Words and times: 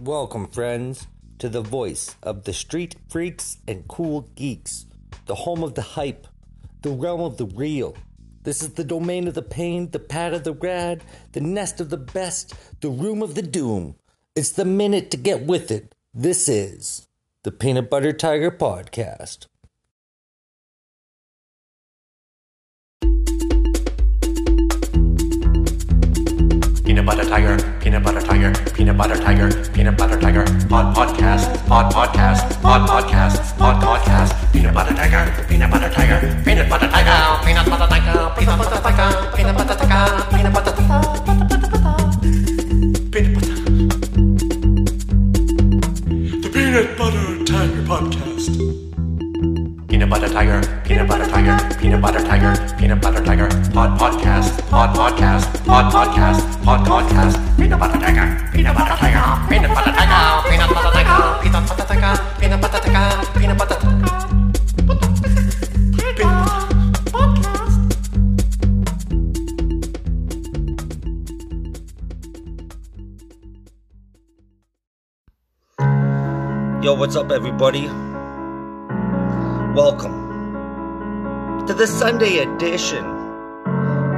Welcome, 0.00 0.48
friends, 0.48 1.08
to 1.40 1.50
the 1.50 1.60
voice 1.60 2.16
of 2.22 2.44
the 2.44 2.54
street 2.54 2.96
freaks 3.10 3.58
and 3.68 3.86
cool 3.86 4.30
geeks, 4.34 4.86
the 5.26 5.34
home 5.34 5.62
of 5.62 5.74
the 5.74 5.82
hype, 5.82 6.26
the 6.80 6.88
realm 6.88 7.20
of 7.20 7.36
the 7.36 7.44
real. 7.44 7.94
This 8.42 8.62
is 8.62 8.70
the 8.70 8.82
domain 8.82 9.28
of 9.28 9.34
the 9.34 9.42
pain, 9.42 9.90
the 9.90 9.98
pad 9.98 10.32
of 10.32 10.44
the 10.44 10.54
rad, 10.54 11.04
the 11.32 11.42
nest 11.42 11.82
of 11.82 11.90
the 11.90 11.98
best, 11.98 12.54
the 12.80 12.88
room 12.88 13.22
of 13.22 13.34
the 13.34 13.42
doom. 13.42 13.94
It's 14.34 14.52
the 14.52 14.64
minute 14.64 15.10
to 15.10 15.18
get 15.18 15.42
with 15.42 15.70
it. 15.70 15.94
This 16.14 16.48
is 16.48 17.06
the 17.42 17.52
Peanut 17.52 17.90
Butter 17.90 18.14
Tiger 18.14 18.50
Podcast. 18.50 19.48
Peanut 26.86 27.04
butter 27.04 27.28
tiger, 27.28 27.69
peanut 27.90 28.04
butter 28.04 28.20
tiger, 28.20 28.52
peanut 28.72 28.96
butter 28.96 29.16
tiger, 29.16 29.50
peanut 29.72 29.96
butter 29.98 30.16
tiger, 30.16 30.44
pod 30.68 30.94
podcast, 30.94 31.50
pod 31.66 31.90
podcast, 31.90 32.46
pod 32.62 32.86
podcast, 32.86 33.58
pod 33.58 33.82
podcast, 33.82 34.52
peanut 34.52 34.72
butter 34.72 34.94
tiger, 34.94 35.26
peanut 35.48 35.68
butter 35.68 35.90
tiger, 35.90 36.20
peanut 36.44 36.68
butter 36.70 36.86
tiger, 36.86 37.44
peanut 37.44 37.66
butter 37.66 37.88
tiger, 37.88 38.30
peanut 38.38 38.58
butter 38.60 38.78
tiger, 38.78 39.32
peanut 39.34 39.56
butter 39.58 39.74
tiger, 39.74 40.30
peanut 40.30 40.54
butter 40.54 40.70
tiger, 40.70 41.29
Peanut 50.00 50.16
butter 50.16 50.32
tiger, 50.32 50.60
peanut 50.82 51.06
butter 51.06 51.26
tiger, 51.26 51.76
peanut 51.78 52.00
butter 52.00 52.24
tiger, 52.24 52.56
peanut 52.78 53.02
butter 53.02 53.22
tiger, 53.22 53.48
pod 53.68 54.00
podcast, 54.00 54.56
pod 54.70 54.96
podcast, 54.96 55.44
pod 55.66 55.92
podcast, 55.92 56.40
pod 56.64 56.80
podcast, 56.88 57.36
peanut 57.58 57.78
butter 57.78 58.00
tiger, 58.00 58.48
peanut 58.50 58.74
butter 58.74 58.96
tiger, 58.96 59.20
peanut 59.50 59.68
butter 59.68 59.92
tiger, 59.92 60.48
peanut 60.48 60.72
butter 60.72 60.90
tiger, 60.96 61.36
peanut 61.42 61.68
butter 61.68 61.84
tiger, 61.84 62.16
peanut 62.40 62.60
butter 62.62 62.80
tiger, 62.80 63.28
peanut 63.36 63.58
butter 63.58 63.76
tiger. 63.76 64.08
Yo, 76.82 76.94
what's 76.94 77.16
up, 77.16 77.30
everybody? 77.30 78.09
Welcome 79.74 81.66
to 81.68 81.72
the 81.72 81.86
Sunday 81.86 82.38
edition, 82.38 83.04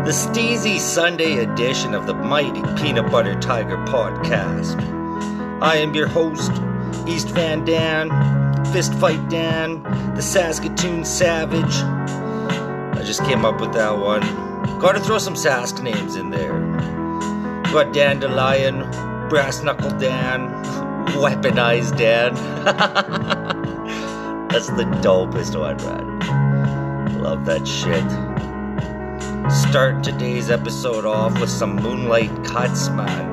the 0.02 0.10
Steezy 0.10 0.78
Sunday 0.80 1.40
edition 1.40 1.92
of 1.92 2.06
the 2.06 2.14
mighty 2.14 2.62
Peanut 2.80 3.12
Butter 3.12 3.38
Tiger 3.38 3.76
podcast. 3.84 4.80
I 5.60 5.76
am 5.76 5.94
your 5.94 6.06
host, 6.06 6.52
East 7.06 7.28
Van 7.28 7.66
Dan, 7.66 8.08
Fist 8.72 8.94
Fight 8.94 9.28
Dan, 9.28 9.82
the 10.14 10.22
Saskatoon 10.22 11.04
Savage. 11.04 11.74
I 11.74 13.02
just 13.04 13.22
came 13.26 13.44
up 13.44 13.60
with 13.60 13.74
that 13.74 13.98
one. 13.98 14.22
Gotta 14.80 15.00
throw 15.00 15.18
some 15.18 15.34
Sask 15.34 15.82
names 15.82 16.16
in 16.16 16.30
there. 16.30 16.58
Got 17.74 17.92
Dandelion, 17.92 18.90
Brass 19.28 19.62
Knuckle 19.62 19.90
Dan, 19.98 20.48
Weaponized 21.08 21.98
Dan. 21.98 23.51
That's 24.52 24.68
the 24.68 24.84
dopest 25.00 25.58
one, 25.58 25.78
man. 25.78 27.22
Love 27.22 27.46
that 27.46 27.66
shit. 27.66 28.04
Start 29.50 30.04
today's 30.04 30.50
episode 30.50 31.06
off 31.06 31.40
with 31.40 31.48
some 31.48 31.74
Moonlight 31.76 32.44
Cuts, 32.44 32.90
man. 32.90 33.32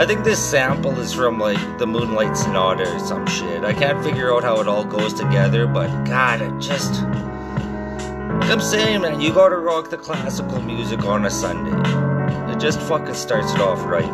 I 0.00 0.06
think 0.06 0.22
this 0.22 0.38
sample 0.38 0.96
is 1.00 1.12
from 1.12 1.40
like 1.40 1.78
the 1.78 1.88
Moonlight 1.88 2.36
Sonata 2.36 2.84
or 2.88 3.00
some 3.00 3.26
shit. 3.26 3.64
I 3.64 3.74
can't 3.74 4.00
figure 4.04 4.32
out 4.32 4.44
how 4.44 4.60
it 4.60 4.68
all 4.68 4.84
goes 4.84 5.12
together, 5.12 5.66
but 5.66 5.88
god, 6.04 6.40
it 6.40 6.56
just. 6.60 7.02
I'm 7.02 8.60
saying, 8.60 9.00
man, 9.00 9.20
you 9.20 9.34
gotta 9.34 9.56
rock 9.56 9.90
the 9.90 9.98
classical 9.98 10.62
music 10.62 11.04
on 11.04 11.24
a 11.24 11.30
Sunday. 11.32 12.52
It 12.52 12.60
just 12.60 12.80
fucking 12.82 13.14
starts 13.14 13.52
it 13.54 13.60
off 13.60 13.84
right, 13.84 14.06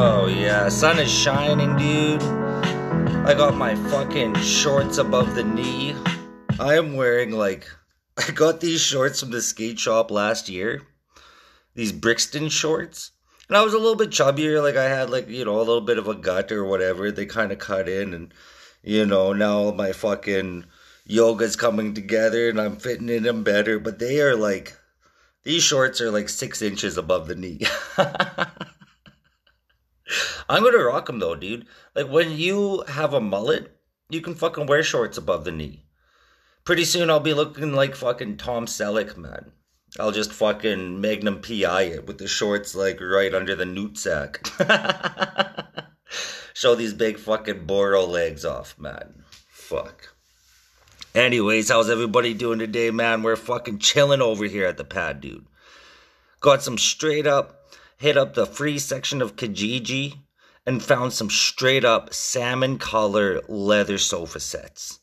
Oh 0.00 0.28
yeah, 0.28 0.68
sun 0.68 1.00
is 1.00 1.10
shining, 1.10 1.76
dude. 1.76 2.22
I 2.22 3.34
got 3.36 3.56
my 3.56 3.74
fucking 3.90 4.36
shorts 4.36 4.96
above 4.96 5.34
the 5.34 5.42
knee. 5.42 5.92
I 6.60 6.76
am 6.76 6.94
wearing 6.94 7.32
like 7.32 7.66
I 8.16 8.30
got 8.30 8.60
these 8.60 8.80
shorts 8.80 9.18
from 9.18 9.32
the 9.32 9.42
skate 9.42 9.80
shop 9.80 10.12
last 10.12 10.48
year. 10.48 10.82
These 11.74 11.90
Brixton 11.90 12.48
shorts. 12.48 13.10
And 13.48 13.56
I 13.56 13.62
was 13.62 13.74
a 13.74 13.78
little 13.78 13.96
bit 13.96 14.10
chubbier, 14.10 14.62
like 14.62 14.76
I 14.76 14.84
had 14.84 15.10
like, 15.10 15.28
you 15.28 15.44
know, 15.44 15.56
a 15.56 15.66
little 15.66 15.80
bit 15.80 15.98
of 15.98 16.06
a 16.06 16.14
gut 16.14 16.52
or 16.52 16.64
whatever. 16.64 17.10
They 17.10 17.26
kind 17.26 17.50
of 17.50 17.58
cut 17.58 17.88
in 17.88 18.14
and 18.14 18.32
you 18.84 19.04
know, 19.04 19.32
now 19.32 19.72
my 19.72 19.90
fucking 19.90 20.64
yoga's 21.06 21.56
coming 21.56 21.92
together 21.94 22.48
and 22.48 22.60
I'm 22.60 22.76
fitting 22.76 23.08
in 23.08 23.24
them 23.24 23.42
better, 23.42 23.80
but 23.80 23.98
they 23.98 24.20
are 24.20 24.36
like 24.36 24.76
these 25.42 25.64
shorts 25.64 26.00
are 26.00 26.12
like 26.12 26.28
6 26.28 26.62
inches 26.62 26.96
above 26.96 27.26
the 27.26 27.34
knee. 27.34 27.62
I'm 30.48 30.62
gonna 30.62 30.78
rock 30.78 31.06
them 31.06 31.18
though, 31.18 31.34
dude. 31.34 31.66
Like 31.94 32.08
when 32.08 32.32
you 32.32 32.84
have 32.88 33.12
a 33.12 33.20
mullet, 33.20 33.76
you 34.08 34.20
can 34.20 34.34
fucking 34.34 34.66
wear 34.66 34.82
shorts 34.82 35.18
above 35.18 35.44
the 35.44 35.52
knee. 35.52 35.84
Pretty 36.64 36.84
soon 36.84 37.10
I'll 37.10 37.20
be 37.20 37.34
looking 37.34 37.72
like 37.72 37.94
fucking 37.94 38.36
Tom 38.36 38.66
Selleck, 38.66 39.16
man. 39.16 39.52
I'll 39.98 40.12
just 40.12 40.32
fucking 40.32 41.00
Magnum 41.00 41.40
PI 41.40 41.82
it 41.82 42.06
with 42.06 42.18
the 42.18 42.28
shorts 42.28 42.74
like 42.74 43.00
right 43.00 43.34
under 43.34 43.54
the 43.56 43.64
newt 43.64 43.96
sack. 43.96 44.46
Show 46.54 46.74
these 46.74 46.92
big 46.92 47.18
fucking 47.18 47.64
Boro 47.66 48.04
legs 48.04 48.44
off, 48.44 48.78
man. 48.78 49.24
Fuck. 49.48 50.14
Anyways, 51.14 51.70
how's 51.70 51.88
everybody 51.88 52.34
doing 52.34 52.58
today, 52.58 52.90
man? 52.90 53.22
We're 53.22 53.36
fucking 53.36 53.78
chilling 53.78 54.20
over 54.20 54.44
here 54.44 54.66
at 54.66 54.76
the 54.76 54.84
pad, 54.84 55.20
dude. 55.20 55.46
Got 56.40 56.62
some 56.62 56.78
straight 56.78 57.26
up 57.26 57.57
hit 57.98 58.16
up 58.16 58.34
the 58.34 58.46
free 58.46 58.78
section 58.78 59.20
of 59.20 59.36
Kijiji 59.36 60.20
and 60.64 60.82
found 60.82 61.12
some 61.12 61.30
straight 61.30 61.84
up 61.84 62.14
salmon 62.14 62.78
color 62.78 63.40
leather 63.48 63.98
sofa 63.98 64.40
sets. 64.40 65.00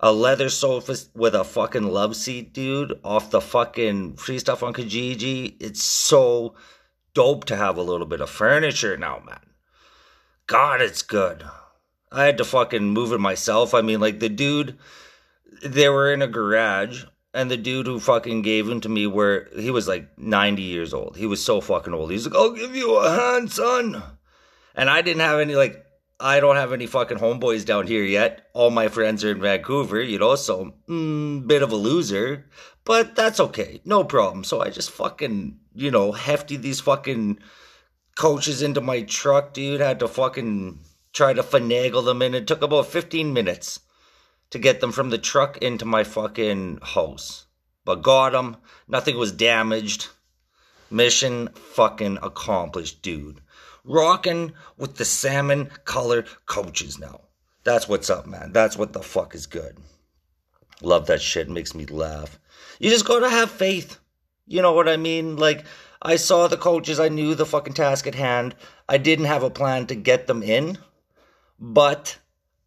A 0.00 0.12
leather 0.12 0.48
sofa 0.48 0.96
with 1.14 1.34
a 1.34 1.44
fucking 1.44 1.86
love 1.86 2.16
seat, 2.16 2.52
dude, 2.52 2.98
off 3.04 3.30
the 3.30 3.40
fucking 3.40 4.16
free 4.16 4.38
stuff 4.38 4.62
on 4.62 4.72
Kijiji. 4.72 5.56
It's 5.60 5.82
so 5.82 6.54
dope 7.14 7.44
to 7.44 7.56
have 7.56 7.76
a 7.76 7.82
little 7.82 8.06
bit 8.06 8.20
of 8.20 8.30
furniture 8.30 8.96
now, 8.96 9.22
man. 9.24 9.40
God, 10.46 10.80
it's 10.80 11.02
good. 11.02 11.44
I 12.10 12.24
had 12.24 12.38
to 12.38 12.44
fucking 12.44 12.90
move 12.90 13.12
it 13.12 13.20
myself. 13.20 13.74
I 13.74 13.82
mean, 13.82 14.00
like 14.00 14.20
the 14.20 14.28
dude, 14.28 14.76
they 15.62 15.88
were 15.88 16.12
in 16.12 16.22
a 16.22 16.26
garage 16.26 17.04
and 17.34 17.50
the 17.50 17.56
dude 17.56 17.86
who 17.86 17.98
fucking 17.98 18.42
gave 18.42 18.68
him 18.68 18.80
to 18.80 18.88
me 18.88 19.06
where 19.06 19.48
he 19.56 19.70
was 19.70 19.88
like 19.88 20.18
90 20.18 20.62
years 20.62 20.92
old. 20.92 21.16
He 21.16 21.26
was 21.26 21.44
so 21.44 21.60
fucking 21.60 21.94
old. 21.94 22.10
He's 22.10 22.26
like, 22.26 22.36
I'll 22.36 22.52
give 22.52 22.76
you 22.76 22.96
a 22.96 23.10
hand, 23.10 23.50
son. 23.50 24.02
And 24.74 24.90
I 24.90 25.02
didn't 25.02 25.20
have 25.20 25.40
any 25.40 25.54
like 25.54 25.84
I 26.20 26.38
don't 26.38 26.56
have 26.56 26.72
any 26.72 26.86
fucking 26.86 27.18
homeboys 27.18 27.64
down 27.64 27.86
here 27.86 28.04
yet. 28.04 28.48
All 28.52 28.70
my 28.70 28.88
friends 28.88 29.24
are 29.24 29.32
in 29.32 29.40
Vancouver, 29.40 30.00
you 30.00 30.18
know, 30.18 30.36
so 30.36 30.74
mm, 30.88 31.46
bit 31.46 31.62
of 31.62 31.72
a 31.72 31.76
loser. 31.76 32.46
But 32.84 33.16
that's 33.16 33.40
okay. 33.40 33.80
No 33.84 34.04
problem. 34.04 34.44
So 34.44 34.60
I 34.60 34.70
just 34.70 34.90
fucking, 34.90 35.58
you 35.74 35.90
know, 35.90 36.12
hefty 36.12 36.56
these 36.56 36.80
fucking 36.80 37.38
coaches 38.16 38.62
into 38.62 38.80
my 38.80 39.02
truck, 39.02 39.52
dude. 39.52 39.80
Had 39.80 40.00
to 40.00 40.08
fucking 40.08 40.78
try 41.12 41.32
to 41.32 41.42
finagle 41.42 42.04
them 42.04 42.22
in. 42.22 42.34
It 42.34 42.46
took 42.46 42.62
about 42.62 42.86
15 42.86 43.32
minutes 43.32 43.80
to 44.52 44.58
get 44.58 44.80
them 44.80 44.92
from 44.92 45.10
the 45.10 45.18
truck 45.18 45.58
into 45.58 45.84
my 45.84 46.04
fucking 46.04 46.78
house. 46.82 47.46
But 47.84 48.02
got 48.02 48.32
them. 48.32 48.58
Nothing 48.86 49.16
was 49.16 49.32
damaged. 49.32 50.08
Mission 50.90 51.48
fucking 51.54 52.18
accomplished, 52.22 53.02
dude. 53.02 53.40
Rocking 53.82 54.52
with 54.76 54.96
the 54.96 55.06
salmon 55.06 55.70
colored 55.84 56.28
coaches 56.46 56.98
now. 56.98 57.22
That's 57.64 57.88
what's 57.88 58.10
up, 58.10 58.26
man. 58.26 58.52
That's 58.52 58.76
what 58.76 58.92
the 58.92 59.02
fuck 59.02 59.34
is 59.34 59.46
good. 59.46 59.78
Love 60.82 61.06
that 61.06 61.22
shit. 61.22 61.48
Makes 61.48 61.74
me 61.74 61.86
laugh. 61.86 62.38
You 62.78 62.90
just 62.90 63.06
gotta 63.06 63.30
have 63.30 63.50
faith. 63.50 63.98
You 64.46 64.60
know 64.60 64.74
what 64.74 64.88
I 64.88 64.98
mean? 64.98 65.36
Like, 65.36 65.64
I 66.02 66.16
saw 66.16 66.46
the 66.46 66.56
coaches. 66.58 67.00
I 67.00 67.08
knew 67.08 67.34
the 67.34 67.46
fucking 67.46 67.74
task 67.74 68.06
at 68.06 68.14
hand. 68.14 68.54
I 68.86 68.98
didn't 68.98 69.24
have 69.24 69.42
a 69.42 69.50
plan 69.50 69.86
to 69.86 69.94
get 69.94 70.26
them 70.26 70.42
in. 70.42 70.76
But 71.58 72.18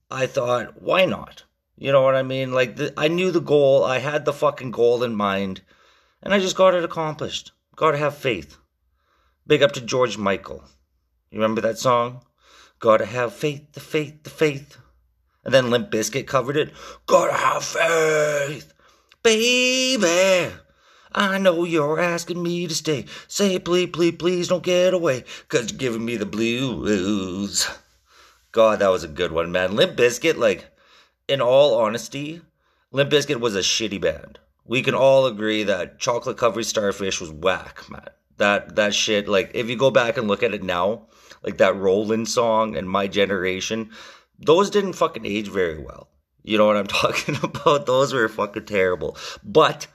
I 0.10 0.26
thought, 0.26 0.82
why 0.82 1.06
not? 1.06 1.44
You 1.78 1.92
know 1.92 2.02
what 2.02 2.16
I 2.16 2.24
mean? 2.24 2.54
Like, 2.54 2.78
the, 2.78 2.94
I 2.98 3.08
knew 3.08 3.32
the 3.32 3.42
goal. 3.42 3.84
I 3.84 4.00
had 4.00 4.26
the 4.26 4.34
fucking 4.34 4.72
goal 4.72 5.04
in 5.04 5.16
mind. 5.16 5.62
And 6.24 6.34
I 6.34 6.40
just 6.40 6.56
got 6.56 6.74
it 6.74 6.84
accomplished. 6.84 7.52
Gotta 7.76 7.98
have 7.98 8.16
faith. 8.16 8.58
Big 9.46 9.62
up 9.62 9.74
to 9.74 9.82
George 9.82 10.18
Michael. 10.18 10.64
You 11.30 11.40
remember 11.40 11.62
that 11.62 11.78
song? 11.78 12.22
Gotta 12.80 13.06
have 13.06 13.34
faith, 13.34 13.74
the 13.74 13.80
faith, 13.80 14.24
the 14.24 14.30
faith. 14.30 14.78
And 15.44 15.54
then 15.54 15.70
Limp 15.70 15.92
Bizkit 15.92 16.26
covered 16.26 16.58
it. 16.58 16.72
Gotta 17.06 17.34
have 17.34 17.64
faith, 17.64 18.74
baby. 19.22 20.52
I 21.12 21.38
know 21.38 21.64
you're 21.64 22.00
asking 22.00 22.42
me 22.42 22.68
to 22.68 22.76
stay. 22.76 23.06
Say, 23.28 23.60
please, 23.60 23.90
please, 23.92 24.16
please 24.18 24.48
don't 24.48 24.64
get 24.64 24.94
away, 24.94 25.24
cause 25.48 25.72
you're 25.72 25.78
giving 25.78 26.04
me 26.04 26.18
the 26.18 26.26
blues. 26.26 27.70
God, 28.52 28.80
that 28.80 28.90
was 28.90 29.04
a 29.04 29.10
good 29.10 29.32
one, 29.32 29.52
man. 29.52 29.76
Limp 29.76 29.96
Bizkit, 29.96 30.38
like, 30.38 30.66
in 31.28 31.42
all 31.42 31.76
honesty, 31.80 32.42
Limp 32.92 33.12
Bizkit 33.12 33.40
was 33.40 33.56
a 33.56 33.60
shitty 33.60 34.00
band. 34.00 34.40
We 34.66 34.82
can 34.82 34.96
all 34.96 35.26
agree 35.26 35.64
that 35.64 36.00
Chocolate 36.00 36.38
Covered 36.38 36.66
Starfish 36.66 37.22
was 37.22 37.32
whack, 37.32 37.90
man. 37.90 38.10
That 38.38 38.76
that 38.76 38.94
shit, 38.94 39.28
like, 39.28 39.52
if 39.54 39.70
you 39.70 39.78
go 39.78 39.92
back 39.92 40.18
and 40.18 40.28
look 40.28 40.44
at 40.44 40.54
it 40.54 40.64
now, 40.64 41.08
like 41.44 41.58
that 41.58 41.76
Rollin' 41.76 42.26
song 42.26 42.76
and 42.76 42.90
My 42.90 43.08
Generation, 43.08 43.92
those 44.40 44.70
didn't 44.70 44.94
fucking 44.94 45.26
age 45.26 45.48
very 45.48 45.80
well. 45.80 46.10
You 46.44 46.58
know 46.58 46.68
what 46.68 46.78
I'm 46.78 46.88
talking 47.04 47.38
about? 47.42 47.86
Those 47.86 48.14
were 48.14 48.28
fucking 48.28 48.66
terrible. 48.66 49.18
But 49.44 49.88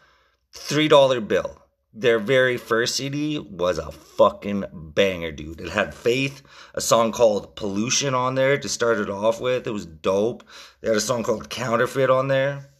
three 0.53 0.88
dollar 0.88 1.21
bill. 1.21 1.60
Their 1.93 2.21
very 2.21 2.57
first 2.57 2.97
CD 2.97 3.39
was 3.39 3.79
a 3.79 3.91
fucking 3.91 4.65
banger, 4.73 5.33
dude. 5.33 5.61
It 5.61 5.71
had 5.71 5.93
Faith, 5.93 6.43
a 6.73 6.81
song 6.81 7.11
called 7.11 7.57
Pollution 7.57 8.15
on 8.15 8.37
there 8.37 8.57
to 8.59 8.69
start 8.69 8.99
it 8.99 9.11
off 9.11 9.41
with. 9.41 9.67
It 9.67 9.73
was 9.73 9.87
dope. 9.87 10.45
They 10.81 10.89
had 10.89 10.97
a 10.97 11.01
song 11.01 11.25
called 11.25 11.51
Counterfeit 11.51 12.09
on 12.09 12.29
there. 12.29 12.71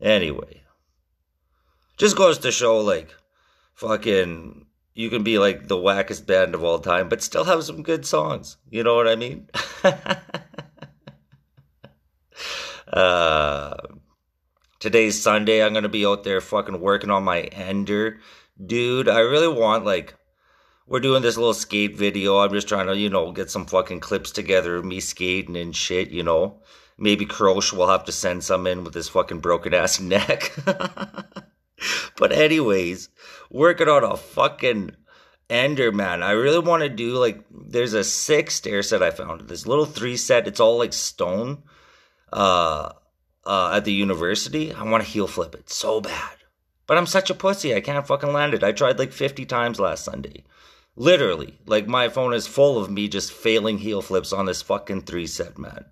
Anyway, 0.00 0.62
just 1.96 2.16
goes 2.16 2.38
to 2.38 2.50
show 2.50 2.80
like 2.80 3.14
fucking 3.74 4.66
you 4.94 5.10
can 5.10 5.22
be 5.22 5.38
like 5.38 5.66
the 5.66 5.76
wackest 5.76 6.26
band 6.26 6.54
of 6.54 6.62
all 6.64 6.78
time, 6.78 7.08
but 7.08 7.22
still 7.22 7.44
have 7.44 7.64
some 7.64 7.82
good 7.82 8.06
songs. 8.06 8.56
You 8.70 8.82
know 8.84 8.94
what 8.94 9.08
I 9.08 9.16
mean? 9.16 9.48
uh, 12.92 13.74
today's 14.84 15.18
Sunday. 15.18 15.64
I'm 15.64 15.72
gonna 15.72 15.88
be 15.88 16.04
out 16.04 16.24
there 16.24 16.42
fucking 16.42 16.78
working 16.78 17.08
on 17.08 17.24
my 17.24 17.40
ender, 17.40 18.20
dude. 18.62 19.08
I 19.08 19.20
really 19.20 19.48
want 19.48 19.86
like 19.86 20.14
we're 20.86 21.00
doing 21.00 21.22
this 21.22 21.38
little 21.38 21.54
skate 21.54 21.96
video. 21.96 22.36
I'm 22.36 22.52
just 22.52 22.68
trying 22.68 22.88
to, 22.88 22.94
you 22.94 23.08
know, 23.08 23.32
get 23.32 23.50
some 23.50 23.64
fucking 23.64 24.00
clips 24.00 24.30
together 24.30 24.76
of 24.76 24.84
me 24.84 25.00
skating 25.00 25.56
and 25.56 25.74
shit, 25.74 26.10
you 26.10 26.22
know. 26.22 26.60
Maybe 26.98 27.24
Krosh 27.24 27.72
will 27.72 27.88
have 27.88 28.04
to 28.04 28.12
send 28.12 28.44
some 28.44 28.66
in 28.66 28.84
with 28.84 28.92
his 28.92 29.08
fucking 29.08 29.40
broken 29.40 29.72
ass 29.72 30.00
neck. 30.02 30.52
but 32.18 32.32
anyways, 32.32 33.08
working 33.50 33.88
on 33.88 34.04
a 34.04 34.18
fucking 34.18 34.90
ender, 35.48 35.92
man. 35.92 36.22
I 36.22 36.32
really 36.32 36.58
want 36.58 36.82
to 36.82 36.90
do 36.90 37.14
like 37.14 37.42
there's 37.50 37.94
a 37.94 38.04
six 38.04 38.56
stair 38.56 38.82
set 38.82 39.02
I 39.02 39.12
found. 39.12 39.48
This 39.48 39.66
little 39.66 39.86
three 39.86 40.18
set. 40.18 40.46
It's 40.46 40.60
all 40.60 40.76
like 40.76 40.92
stone. 40.92 41.62
Uh 42.30 42.92
uh, 43.46 43.72
at 43.74 43.84
the 43.84 43.92
university, 43.92 44.72
I 44.72 44.82
want 44.84 45.04
to 45.04 45.10
heel 45.10 45.26
flip 45.26 45.54
it 45.54 45.70
so 45.70 46.00
bad. 46.00 46.36
But 46.86 46.98
I'm 46.98 47.06
such 47.06 47.30
a 47.30 47.34
pussy. 47.34 47.74
I 47.74 47.80
can't 47.80 48.06
fucking 48.06 48.32
land 48.32 48.54
it. 48.54 48.62
I 48.62 48.72
tried 48.72 48.98
like 48.98 49.12
50 49.12 49.46
times 49.46 49.80
last 49.80 50.04
Sunday. 50.04 50.44
Literally. 50.96 51.58
Like 51.66 51.86
my 51.86 52.08
phone 52.08 52.34
is 52.34 52.46
full 52.46 52.78
of 52.78 52.90
me 52.90 53.08
just 53.08 53.32
failing 53.32 53.78
heel 53.78 54.02
flips 54.02 54.32
on 54.32 54.46
this 54.46 54.62
fucking 54.62 55.02
three 55.02 55.26
set, 55.26 55.58
man. 55.58 55.86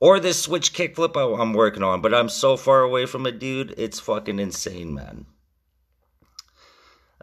Or 0.00 0.20
this 0.20 0.40
switch 0.42 0.72
kickflip 0.72 1.16
I'm 1.16 1.52
working 1.52 1.82
on, 1.82 2.00
but 2.00 2.14
I'm 2.14 2.28
so 2.28 2.56
far 2.56 2.82
away 2.82 3.06
from 3.06 3.26
it, 3.26 3.38
dude. 3.38 3.74
It's 3.76 3.98
fucking 3.98 4.38
insane, 4.38 4.94
man. 4.94 5.26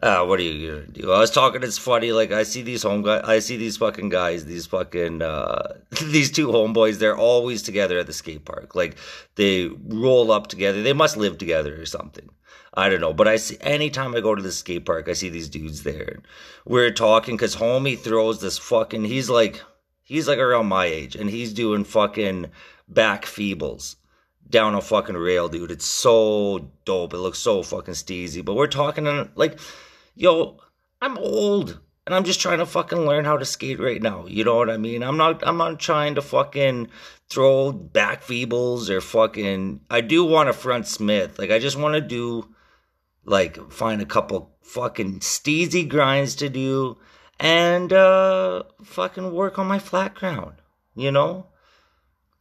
Ah, 0.02 0.24
what 0.24 0.38
are 0.38 0.42
you 0.42 0.70
gonna 0.70 0.86
do? 0.88 1.10
I 1.10 1.20
was 1.20 1.30
talking. 1.30 1.62
It's 1.62 1.78
funny. 1.78 2.12
Like 2.12 2.30
I 2.30 2.42
see 2.42 2.60
these 2.60 2.82
home 2.82 3.02
guys. 3.02 3.22
I 3.24 3.38
see 3.38 3.56
these 3.56 3.78
fucking 3.78 4.10
guys. 4.10 4.44
These 4.44 4.66
fucking 4.66 5.22
uh, 5.22 5.78
these 6.02 6.30
two 6.30 6.48
homeboys. 6.48 6.98
They're 6.98 7.16
always 7.16 7.62
together 7.62 7.98
at 7.98 8.06
the 8.06 8.12
skate 8.12 8.44
park. 8.44 8.74
Like 8.74 8.96
they 9.36 9.70
roll 9.88 10.32
up 10.32 10.48
together. 10.48 10.82
They 10.82 10.92
must 10.92 11.16
live 11.16 11.38
together 11.38 11.80
or 11.80 11.86
something. 11.86 12.28
I 12.74 12.90
don't 12.90 13.00
know. 13.00 13.14
But 13.14 13.26
I 13.26 13.36
see 13.36 13.56
anytime 13.62 14.14
I 14.14 14.20
go 14.20 14.34
to 14.34 14.42
the 14.42 14.52
skate 14.52 14.84
park, 14.84 15.08
I 15.08 15.14
see 15.14 15.30
these 15.30 15.48
dudes 15.48 15.82
there. 15.82 16.18
We're 16.66 16.90
talking 16.90 17.36
because 17.36 17.56
homie 17.56 17.98
throws 17.98 18.42
this 18.42 18.58
fucking. 18.58 19.04
He's 19.06 19.30
like 19.30 19.62
he's 20.02 20.28
like 20.28 20.38
around 20.38 20.66
my 20.66 20.84
age, 20.84 21.16
and 21.16 21.30
he's 21.30 21.54
doing 21.54 21.84
fucking 21.84 22.50
back 22.86 23.24
feebles 23.24 23.96
down 24.48 24.74
a 24.74 24.80
fucking 24.80 25.16
rail, 25.16 25.48
dude. 25.48 25.70
It's 25.70 25.86
so 25.86 26.70
dope. 26.84 27.14
It 27.14 27.18
looks 27.18 27.38
so 27.38 27.62
fucking 27.62 27.94
steezy. 27.94 28.44
But 28.44 28.54
we're 28.54 28.66
talking 28.66 29.30
like 29.34 29.58
yo, 30.16 30.58
I'm 31.00 31.16
old 31.18 31.78
and 32.06 32.14
I'm 32.14 32.24
just 32.24 32.40
trying 32.40 32.58
to 32.58 32.66
fucking 32.66 32.98
learn 32.98 33.24
how 33.24 33.36
to 33.36 33.44
skate 33.44 33.78
right 33.78 34.02
now. 34.02 34.26
You 34.26 34.44
know 34.44 34.56
what 34.56 34.70
I 34.70 34.78
mean? 34.78 35.02
I'm 35.02 35.16
not 35.16 35.46
I'm 35.46 35.58
not 35.58 35.78
trying 35.78 36.16
to 36.16 36.22
fucking 36.22 36.88
throw 37.28 37.70
back 37.72 38.22
feebles 38.22 38.88
or 38.88 39.00
fucking 39.00 39.80
I 39.90 40.00
do 40.00 40.24
want 40.24 40.48
a 40.48 40.52
front 40.52 40.86
smith. 40.86 41.38
Like 41.38 41.50
I 41.50 41.58
just 41.58 41.76
want 41.76 41.94
to 41.94 42.00
do 42.00 42.48
like 43.24 43.70
find 43.70 44.00
a 44.00 44.06
couple 44.06 44.56
fucking 44.62 45.20
steezy 45.20 45.88
grinds 45.88 46.34
to 46.36 46.48
do 46.48 46.96
and 47.38 47.92
uh 47.92 48.62
fucking 48.82 49.32
work 49.32 49.58
on 49.58 49.66
my 49.66 49.78
flat 49.78 50.14
ground, 50.14 50.54
you 50.94 51.10
know? 51.12 51.46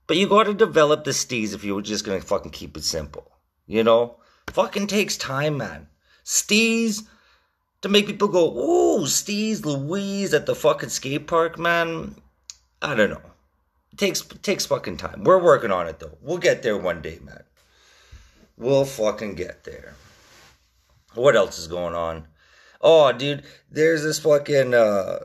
But 0.08 0.18
you 0.18 0.28
gotta 0.28 0.54
develop 0.54 1.04
the 1.04 1.12
steez 1.12 1.54
if 1.54 1.64
you 1.64 1.76
were 1.76 1.82
just 1.82 2.06
gonna 2.06 2.22
fucking 2.22 2.52
keep 2.52 2.78
it 2.78 2.84
simple. 2.84 3.32
You 3.68 3.84
know? 3.84 4.18
Fucking 4.48 4.86
takes 4.86 5.18
time, 5.18 5.58
man. 5.58 5.88
Steez 6.24 7.08
to 7.86 7.90
make 7.90 8.08
people 8.08 8.28
go, 8.28 8.52
"Ooh, 8.52 9.06
Steez 9.06 9.64
Louise 9.64 10.34
at 10.34 10.48
the 10.48 10.56
fucking 10.56 10.90
skate 10.90 11.28
park, 11.28 11.60
man." 11.60 12.16
I 12.82 12.96
don't 12.96 13.12
know. 13.12 13.22
It 13.92 14.00
takes 14.00 14.24
takes 14.42 14.66
fucking 14.66 14.98
time. 14.98 15.24
We're 15.24 15.38
working 15.38 15.70
on 15.70 15.88
it 15.88 16.00
though. 16.00 16.18
We'll 16.20 16.40
get 16.40 16.64
there 16.64 16.80
one 16.80 17.04
day, 17.04 17.20
man. 17.22 17.44
We'll 18.58 18.86
fucking 18.86 19.36
get 19.36 19.66
there. 19.66 19.94
What 21.14 21.36
else 21.36 21.60
is 21.60 21.68
going 21.68 21.94
on? 21.94 22.28
Oh, 22.82 23.12
dude, 23.12 23.44
there's 23.70 24.02
this 24.02 24.18
fucking 24.18 24.74
uh 24.74 25.20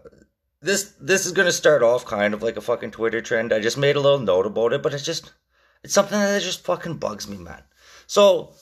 this 0.60 0.92
this 1.00 1.24
is 1.24 1.32
gonna 1.32 1.52
start 1.52 1.82
off 1.82 2.04
kind 2.04 2.34
of 2.34 2.42
like 2.42 2.58
a 2.58 2.60
fucking 2.60 2.90
Twitter 2.90 3.22
trend. 3.22 3.54
I 3.54 3.60
just 3.60 3.78
made 3.78 3.96
a 3.96 4.00
little 4.00 4.18
note 4.18 4.44
about 4.44 4.74
it, 4.74 4.82
but 4.82 4.92
it's 4.92 5.02
just 5.02 5.32
it's 5.82 5.94
something 5.94 6.18
that 6.18 6.42
just 6.42 6.66
fucking 6.66 6.98
bugs 6.98 7.26
me, 7.26 7.38
man. 7.38 7.62
So 8.06 8.52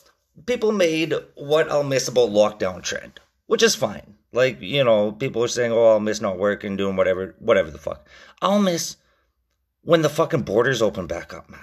people 0.47 0.71
made 0.71 1.15
what 1.35 1.69
I'll 1.69 1.83
miss 1.83 2.07
about 2.07 2.31
lockdown 2.31 2.81
trend 2.85 3.19
which 3.49 3.65
is 3.65 3.75
fine. 3.75 4.15
Like, 4.31 4.61
you 4.61 4.85
know, 4.85 5.11
people 5.11 5.43
are 5.43 5.49
saying, 5.49 5.73
oh, 5.73 5.89
I'll 5.89 6.01
miss 6.01 6.21
not 6.21 6.39
working, 6.39 6.77
doing 6.77 6.97
whatever, 6.97 7.35
whatever 7.41 7.71
the 7.71 7.79
fuck. 7.79 8.07
I'll 8.41 8.61
miss 8.61 8.97
when 9.83 10.03
the 10.03 10.11
fucking 10.11 10.43
borders 10.43 10.83
open 10.83 11.07
back 11.07 11.35
up, 11.35 11.51
man. 11.51 11.61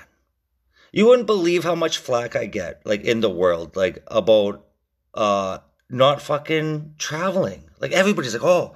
You 0.92 1.06
wouldn't 1.06 1.28
believe 1.28 1.64
how 1.64 1.76
much 1.76 2.00
flack 2.00 2.36
I 2.36 2.48
get, 2.48 2.82
like, 2.86 3.04
in 3.04 3.22
the 3.22 3.30
world, 3.30 3.76
like, 3.76 4.04
about, 4.08 4.66
uh, 5.14 5.60
not 5.90 6.22
fucking 6.22 6.96
traveling. 6.98 7.70
Like, 7.80 7.92
everybody's 7.92 8.34
like, 8.34 8.44
oh, 8.44 8.74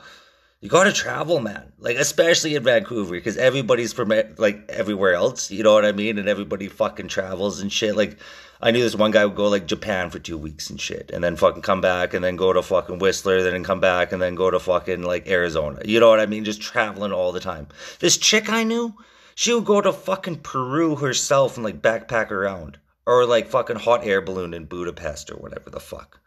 you 0.61 0.69
gotta 0.69 0.93
travel, 0.93 1.39
man. 1.39 1.73
Like, 1.79 1.97
especially 1.97 2.53
in 2.53 2.63
Vancouver, 2.63 3.13
because 3.15 3.37
everybody's 3.37 3.93
from, 3.93 4.13
like, 4.37 4.69
everywhere 4.69 5.15
else, 5.15 5.49
you 5.49 5.63
know 5.63 5.73
what 5.73 5.85
I 5.85 5.93
mean? 5.93 6.19
And 6.19 6.29
everybody 6.29 6.67
fucking 6.67 7.07
travels 7.07 7.59
and 7.59 7.71
shit. 7.71 7.95
Like, 7.95 8.19
I 8.61 8.71
knew 8.71 8.81
this 8.81 8.95
one 8.95 9.11
guy 9.11 9.25
would 9.25 9.37
go 9.37 9.47
like 9.47 9.67
Japan 9.67 10.09
for 10.09 10.19
two 10.19 10.37
weeks 10.37 10.69
and 10.69 10.79
shit, 10.79 11.11
and 11.13 11.23
then 11.23 11.37
fucking 11.37 11.61
come 11.61 11.79
back, 11.79 12.13
and 12.13 12.23
then 12.23 12.35
go 12.35 12.51
to 12.51 12.61
fucking 12.61 12.99
Whistler, 12.99 13.41
then 13.41 13.63
come 13.63 13.79
back, 13.79 14.11
and 14.11 14.21
then 14.21 14.35
go 14.35 14.51
to 14.51 14.59
fucking 14.59 15.03
like 15.03 15.27
Arizona. 15.27 15.79
You 15.85 16.01
know 16.01 16.09
what 16.09 16.19
I 16.19 16.25
mean? 16.25 16.43
Just 16.43 16.61
traveling 16.61 17.13
all 17.13 17.31
the 17.31 17.39
time. 17.39 17.67
This 17.99 18.17
chick 18.17 18.49
I 18.49 18.63
knew, 18.63 18.95
she 19.33 19.53
would 19.53 19.63
go 19.65 19.79
to 19.79 19.93
fucking 19.93 20.39
Peru 20.39 20.97
herself 20.97 21.55
and 21.55 21.63
like 21.63 21.81
backpack 21.81 22.31
around, 22.31 22.77
or 23.05 23.25
like 23.25 23.47
fucking 23.47 23.77
hot 23.77 24.05
air 24.05 24.21
balloon 24.21 24.53
in 24.53 24.65
Budapest 24.65 25.31
or 25.31 25.35
whatever 25.35 25.69
the 25.69 25.79
fuck. 25.79 26.19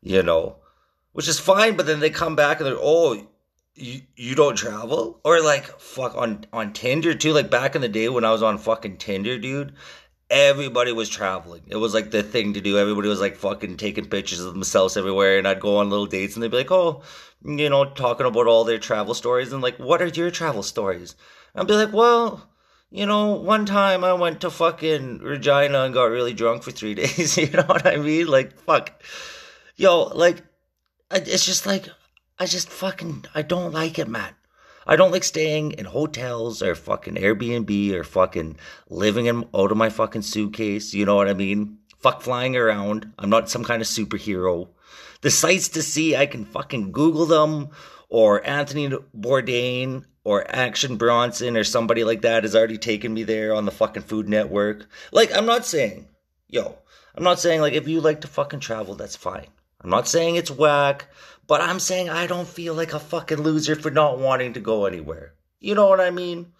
You 0.00 0.22
know, 0.22 0.56
which 1.12 1.26
is 1.26 1.40
fine, 1.40 1.76
but 1.76 1.86
then 1.86 1.98
they 1.98 2.10
come 2.10 2.36
back 2.36 2.60
and 2.60 2.66
they're 2.66 2.78
oh. 2.80 3.26
You, 3.76 4.02
you 4.14 4.36
don't 4.36 4.54
travel 4.54 5.20
or 5.24 5.42
like 5.42 5.64
fuck 5.80 6.16
on 6.16 6.46
on 6.52 6.72
Tinder 6.72 7.12
too 7.12 7.32
like 7.32 7.50
back 7.50 7.74
in 7.74 7.82
the 7.82 7.88
day 7.88 8.08
when 8.08 8.24
I 8.24 8.30
was 8.30 8.40
on 8.40 8.56
fucking 8.56 8.98
Tinder 8.98 9.36
dude 9.36 9.74
everybody 10.34 10.90
was 10.90 11.08
traveling. 11.08 11.62
It 11.68 11.76
was 11.76 11.94
like 11.94 12.10
the 12.10 12.22
thing 12.22 12.54
to 12.54 12.60
do. 12.60 12.76
Everybody 12.76 13.08
was 13.08 13.20
like 13.20 13.36
fucking 13.36 13.76
taking 13.76 14.06
pictures 14.06 14.40
of 14.40 14.52
themselves 14.52 14.96
everywhere. 14.96 15.38
And 15.38 15.46
I'd 15.46 15.60
go 15.60 15.76
on 15.76 15.90
little 15.90 16.06
dates 16.06 16.34
and 16.34 16.42
they'd 16.42 16.50
be 16.50 16.56
like, 16.56 16.72
oh, 16.72 17.02
you 17.44 17.70
know, 17.70 17.84
talking 17.84 18.26
about 18.26 18.48
all 18.48 18.64
their 18.64 18.78
travel 18.78 19.14
stories. 19.14 19.52
And 19.52 19.62
like, 19.62 19.78
what 19.78 20.02
are 20.02 20.08
your 20.08 20.32
travel 20.32 20.64
stories? 20.64 21.14
I'd 21.54 21.68
be 21.68 21.74
like, 21.74 21.92
well, 21.92 22.50
you 22.90 23.06
know, 23.06 23.34
one 23.34 23.64
time 23.64 24.02
I 24.02 24.12
went 24.12 24.40
to 24.40 24.50
fucking 24.50 25.18
Regina 25.18 25.82
and 25.84 25.94
got 25.94 26.06
really 26.06 26.34
drunk 26.34 26.64
for 26.64 26.72
three 26.72 26.94
days. 27.02 27.38
you 27.38 27.50
know 27.50 27.62
what 27.62 27.86
I 27.86 27.96
mean? 27.96 28.26
Like, 28.26 28.58
fuck. 28.58 29.02
Yo, 29.76 30.04
like, 30.14 30.42
it's 31.12 31.46
just 31.46 31.64
like, 31.64 31.88
I 32.40 32.46
just 32.46 32.68
fucking, 32.70 33.26
I 33.36 33.42
don't 33.42 33.72
like 33.72 34.00
it, 34.00 34.08
man. 34.08 34.34
I 34.86 34.96
don't 34.96 35.12
like 35.12 35.24
staying 35.24 35.72
in 35.72 35.86
hotels 35.86 36.62
or 36.62 36.74
fucking 36.74 37.14
Airbnb 37.14 37.92
or 37.92 38.04
fucking 38.04 38.58
living 38.88 39.26
in 39.26 39.44
out 39.54 39.70
of 39.70 39.76
my 39.76 39.88
fucking 39.88 40.22
suitcase. 40.22 40.94
You 40.94 41.06
know 41.06 41.16
what 41.16 41.28
I 41.28 41.34
mean? 41.34 41.78
Fuck 41.98 42.22
flying 42.22 42.56
around. 42.56 43.12
I'm 43.18 43.30
not 43.30 43.48
some 43.48 43.64
kind 43.64 43.80
of 43.80 43.88
superhero. 43.88 44.68
The 45.22 45.30
sights 45.30 45.68
to 45.68 45.82
see, 45.82 46.14
I 46.14 46.26
can 46.26 46.44
fucking 46.44 46.92
Google 46.92 47.24
them 47.24 47.70
or 48.10 48.46
Anthony 48.46 48.90
Bourdain 49.16 50.04
or 50.22 50.44
Action 50.54 50.96
Bronson 50.96 51.56
or 51.56 51.64
somebody 51.64 52.04
like 52.04 52.22
that 52.22 52.44
has 52.44 52.54
already 52.54 52.78
taken 52.78 53.14
me 53.14 53.22
there 53.22 53.54
on 53.54 53.64
the 53.64 53.70
fucking 53.70 54.02
Food 54.02 54.28
Network. 54.28 54.86
Like, 55.12 55.34
I'm 55.34 55.46
not 55.46 55.64
saying, 55.64 56.08
yo, 56.48 56.76
I'm 57.14 57.24
not 57.24 57.40
saying 57.40 57.60
like 57.60 57.74
if 57.74 57.88
you 57.88 58.00
like 58.00 58.20
to 58.22 58.28
fucking 58.28 58.60
travel, 58.60 58.96
that's 58.96 59.16
fine. 59.16 59.46
I'm 59.80 59.90
not 59.90 60.08
saying 60.08 60.36
it's 60.36 60.50
whack, 60.50 61.08
but 61.46 61.60
I'm 61.60 61.80
saying 61.80 62.08
I 62.08 62.26
don't 62.26 62.48
feel 62.48 62.74
like 62.74 62.92
a 62.92 62.98
fucking 62.98 63.42
loser 63.42 63.76
for 63.76 63.90
not 63.90 64.18
wanting 64.18 64.54
to 64.54 64.60
go 64.60 64.86
anywhere. 64.86 65.34
You 65.60 65.74
know 65.74 65.88
what 65.88 66.00
I 66.00 66.10
mean? 66.10 66.52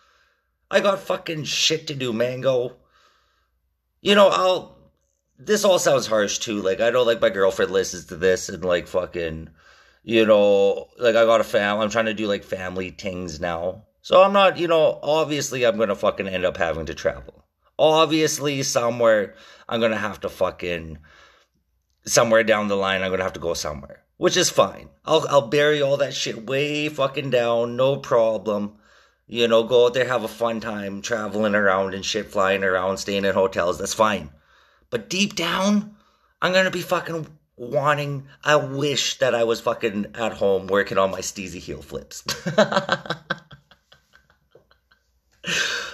I 0.71 0.81
got 0.81 1.01
fucking 1.01 1.45
shit 1.45 1.87
to 1.89 1.95
do, 1.95 2.13
Mango. 2.13 2.77
You 4.01 4.15
know, 4.15 4.29
I'll. 4.29 4.75
This 5.37 5.65
all 5.65 5.79
sounds 5.79 6.07
harsh 6.07 6.39
too. 6.39 6.63
Like, 6.63 6.81
I 6.81 6.91
know, 6.91 7.03
like, 7.03 7.21
my 7.21 7.31
girlfriend 7.31 7.73
listens 7.73 8.07
to 8.07 8.17
this 8.17 8.49
and, 8.49 8.65
like, 8.65 8.87
fucking. 8.87 9.51
You 10.03 10.27
know, 10.27 10.89
like, 10.99 11.17
I 11.17 11.25
got 11.25 11.41
a 11.41 11.45
fam. 11.45 11.81
I'm 11.81 11.91
trying 11.91 12.05
to 12.07 12.15
do, 12.15 12.27
like, 12.27 12.45
family 12.45 12.91
things 12.91 13.41
now. 13.41 13.85
So 14.03 14.23
I'm 14.23 14.35
not, 14.35 14.59
you 14.59 14.69
know, 14.69 15.01
obviously 15.03 15.65
I'm 15.65 15.79
gonna 15.79 15.95
fucking 15.95 16.29
end 16.29 16.45
up 16.45 16.59
having 16.59 16.85
to 16.87 16.95
travel. 16.95 17.47
Obviously, 17.79 18.63
somewhere 18.63 19.35
I'm 19.67 19.81
gonna 19.81 19.97
have 19.97 20.21
to 20.21 20.29
fucking. 20.29 20.99
Somewhere 22.07 22.45
down 22.45 22.69
the 22.69 22.77
line, 22.77 23.03
I'm 23.03 23.11
gonna 23.11 23.23
have 23.23 23.33
to 23.33 23.41
go 23.41 23.55
somewhere. 23.55 24.04
Which 24.17 24.37
is 24.37 24.51
fine. 24.51 24.91
I'll, 25.05 25.27
I'll 25.29 25.49
bury 25.49 25.83
all 25.83 25.97
that 25.97 26.15
shit 26.15 26.47
way 26.47 26.89
fucking 26.89 27.31
down, 27.31 27.77
no 27.77 27.97
problem. 27.97 28.79
You 29.27 29.49
know, 29.49 29.65
go 29.65 29.87
out 29.87 29.95
there, 29.95 30.07
have 30.07 30.23
a 30.23 30.29
fun 30.29 30.61
time, 30.61 31.03
traveling 31.03 31.55
around 31.55 31.95
and 31.95 32.05
shit, 32.05 32.31
flying 32.31 32.63
around, 32.63 32.99
staying 32.99 33.25
in 33.25 33.35
hotels. 33.35 33.79
That's 33.79 33.95
fine. 33.95 34.31
But 34.91 35.09
deep 35.09 35.35
down, 35.35 35.97
I'm 36.41 36.53
gonna 36.53 36.71
be 36.71 36.83
fucking 36.83 37.27
wanting. 37.57 38.29
I 38.45 38.57
wish 38.57 39.19
that 39.19 39.35
I 39.35 39.45
was 39.45 39.61
fucking 39.61 40.15
at 40.15 40.35
home 40.35 40.67
working 40.67 40.99
on 40.99 41.11
my 41.11 41.21
steezy 41.21 41.59
heel 41.59 41.83
flips. 41.83 42.23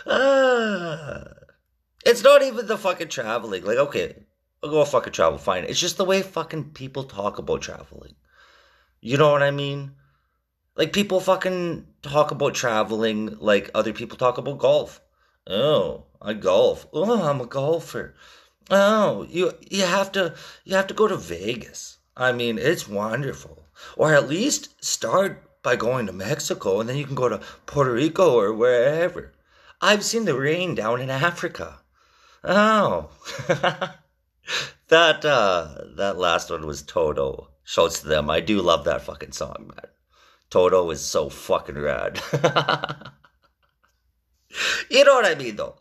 ah, 0.07 1.25
it's 2.05 2.23
not 2.23 2.43
even 2.43 2.67
the 2.67 2.77
fucking 2.77 3.09
traveling. 3.09 3.65
Like, 3.65 3.79
okay, 3.79 4.17
I'll 4.62 4.71
go 4.71 4.85
fucking 4.85 5.14
travel, 5.14 5.38
fine. 5.38 5.64
It's 5.64 5.81
just 5.81 5.97
the 5.97 6.05
way 6.05 6.21
fucking 6.21 6.73
people 6.73 7.05
talk 7.05 7.38
about 7.38 7.62
traveling. 7.62 8.14
You 9.00 9.17
know 9.17 9.33
what 9.33 9.43
I 9.43 9.50
mean? 9.50 9.93
Like 10.76 10.93
people 10.93 11.21
fucking 11.21 11.87
talk 12.02 12.31
about 12.31 12.55
traveling 12.55 13.38
like 13.38 13.71
other 13.75 13.95
people 13.95 14.19
talk 14.19 14.37
about 14.37 14.59
golf. 14.59 15.00
Oh, 15.47 16.05
I 16.21 16.35
golf. 16.35 16.87
Oh, 16.93 17.23
I'm 17.23 17.40
a 17.40 17.47
golfer. 17.47 18.14
Oh, 18.71 19.26
you 19.29 19.52
you 19.71 19.85
have 19.85 20.12
to 20.12 20.35
you 20.64 20.76
have 20.76 20.87
to 20.88 20.95
go 20.95 21.09
to 21.09 21.17
Vegas. 21.17 21.99
I 22.17 22.33
mean, 22.33 22.59
it's 22.59 22.87
wonderful. 22.87 23.67
Or 23.97 24.14
at 24.14 24.29
least 24.29 24.85
start 24.85 25.62
by 25.62 25.76
going 25.76 26.07
to 26.07 26.12
Mexico 26.12 26.81
and 26.81 26.88
then 26.88 26.97
you 26.97 27.07
can 27.07 27.14
go 27.14 27.31
to 27.31 27.40
Puerto 27.64 27.93
Rico 27.93 28.38
or 28.38 28.52
wherever. 28.52 29.33
I've 29.81 30.05
seen 30.05 30.26
the 30.26 30.38
rain 30.38 30.75
down 30.75 31.00
in 31.00 31.09
Africa. 31.09 31.81
Oh. 32.45 33.11
that 34.88 35.25
uh 35.25 35.69
that 35.97 36.19
last 36.19 36.50
one 36.50 36.66
was 36.66 36.83
Toto. 36.83 37.49
Shouts 37.64 38.00
to 38.00 38.09
them. 38.09 38.28
I 38.30 38.40
do 38.40 38.61
love 38.61 38.85
that 38.85 39.02
fucking 39.02 39.33
song, 39.33 39.71
man. 39.75 39.90
Toto 40.50 40.90
is 40.90 41.00
so 41.00 41.28
fucking 41.28 41.78
rad. 41.78 42.21
you 44.90 45.04
know 45.04 45.14
what 45.14 45.25
I 45.25 45.37
mean, 45.37 45.54
though? 45.54 45.76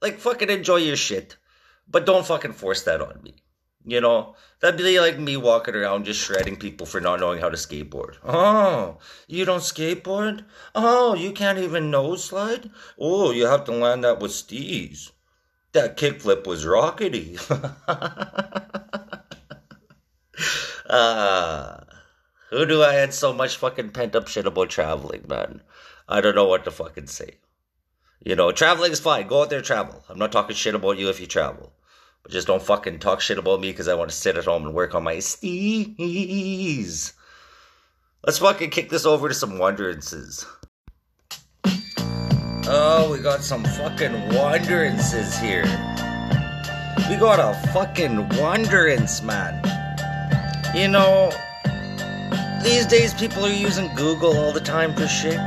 Like, 0.00 0.18
fucking 0.18 0.50
enjoy 0.50 0.76
your 0.76 0.96
shit, 0.96 1.36
but 1.88 2.06
don't 2.06 2.24
fucking 2.24 2.52
force 2.52 2.82
that 2.84 3.00
on 3.00 3.20
me. 3.22 3.34
You 3.84 4.00
know, 4.00 4.36
that'd 4.60 4.78
be 4.78 5.00
like 5.00 5.18
me 5.18 5.36
walking 5.36 5.74
around 5.74 6.04
just 6.04 6.20
shredding 6.20 6.56
people 6.56 6.86
for 6.86 7.00
not 7.00 7.18
knowing 7.18 7.40
how 7.40 7.48
to 7.48 7.56
skateboard. 7.56 8.14
Oh, 8.22 8.98
you 9.26 9.44
don't 9.44 9.60
skateboard? 9.60 10.44
Oh, 10.76 11.14
you 11.14 11.32
can't 11.32 11.58
even 11.58 11.90
nose 11.90 12.22
slide? 12.22 12.70
Oh, 12.96 13.32
you 13.32 13.46
have 13.46 13.64
to 13.64 13.72
land 13.72 14.04
that 14.04 14.20
with 14.20 14.30
steez. 14.30 15.10
That 15.72 15.96
kickflip 15.96 16.46
was 16.46 16.64
rockety. 16.64 17.38
Uh, 20.92 21.78
who 22.50 22.66
knew 22.66 22.82
I 22.82 22.92
had 22.92 23.14
so 23.14 23.32
much 23.32 23.56
fucking 23.56 23.92
pent 23.92 24.14
up 24.14 24.28
shit 24.28 24.46
about 24.46 24.68
traveling, 24.68 25.24
man? 25.26 25.62
I 26.06 26.20
don't 26.20 26.34
know 26.34 26.46
what 26.46 26.64
to 26.64 26.70
fucking 26.70 27.06
say. 27.06 27.38
You 28.22 28.36
know, 28.36 28.52
traveling 28.52 28.92
is 28.92 29.00
fine. 29.00 29.26
Go 29.26 29.40
out 29.40 29.48
there, 29.48 29.62
travel. 29.62 30.04
I'm 30.10 30.18
not 30.18 30.32
talking 30.32 30.54
shit 30.54 30.74
about 30.74 30.98
you 30.98 31.08
if 31.08 31.18
you 31.18 31.26
travel. 31.26 31.72
But 32.22 32.32
just 32.32 32.46
don't 32.46 32.62
fucking 32.62 32.98
talk 32.98 33.22
shit 33.22 33.38
about 33.38 33.62
me 33.62 33.70
because 33.70 33.88
I 33.88 33.94
want 33.94 34.10
to 34.10 34.16
sit 34.16 34.36
at 34.36 34.44
home 34.44 34.66
and 34.66 34.74
work 34.74 34.94
on 34.94 35.02
my 35.02 35.16
steez. 35.16 37.14
Let's 38.26 38.38
fucking 38.38 38.68
kick 38.68 38.90
this 38.90 39.06
over 39.06 39.28
to 39.28 39.34
some 39.34 39.52
wonderances. 39.52 40.44
Oh, 42.74 43.12
we 43.12 43.18
got 43.18 43.44
some 43.44 43.64
fucking 43.64 44.12
wonderances 44.32 45.38
here. 45.38 45.64
We 47.10 47.16
got 47.16 47.38
a 47.38 47.52
fucking 47.68 48.30
wonderance, 48.38 49.20
man. 49.20 49.60
You 50.74 50.88
know, 50.88 51.30
these 52.64 52.86
days, 52.86 53.12
people 53.12 53.44
are 53.44 53.52
using 53.52 53.94
Google 53.94 54.38
all 54.38 54.52
the 54.54 54.60
time 54.60 54.94
for 54.94 55.06
shit. 55.06 55.38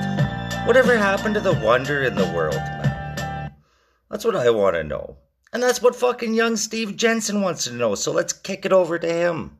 Whatever 0.67 0.95
happened 0.97 1.33
to 1.33 1.41
the 1.41 1.59
wonder 1.63 2.03
in 2.03 2.13
the 2.13 2.31
world, 2.31 2.53
man? 2.53 3.51
That's 4.11 4.23
what 4.23 4.35
I 4.35 4.51
want 4.51 4.75
to 4.75 4.83
know. 4.83 5.17
And 5.51 5.63
that's 5.63 5.81
what 5.81 5.95
fucking 5.95 6.35
young 6.35 6.57
Steve 6.57 6.95
Jensen 6.95 7.41
wants 7.41 7.63
to 7.63 7.73
know, 7.73 7.95
so 7.95 8.11
let's 8.11 8.33
kick 8.33 8.67
it 8.67 8.71
over 8.71 8.99
to 8.99 9.11
him. 9.11 9.57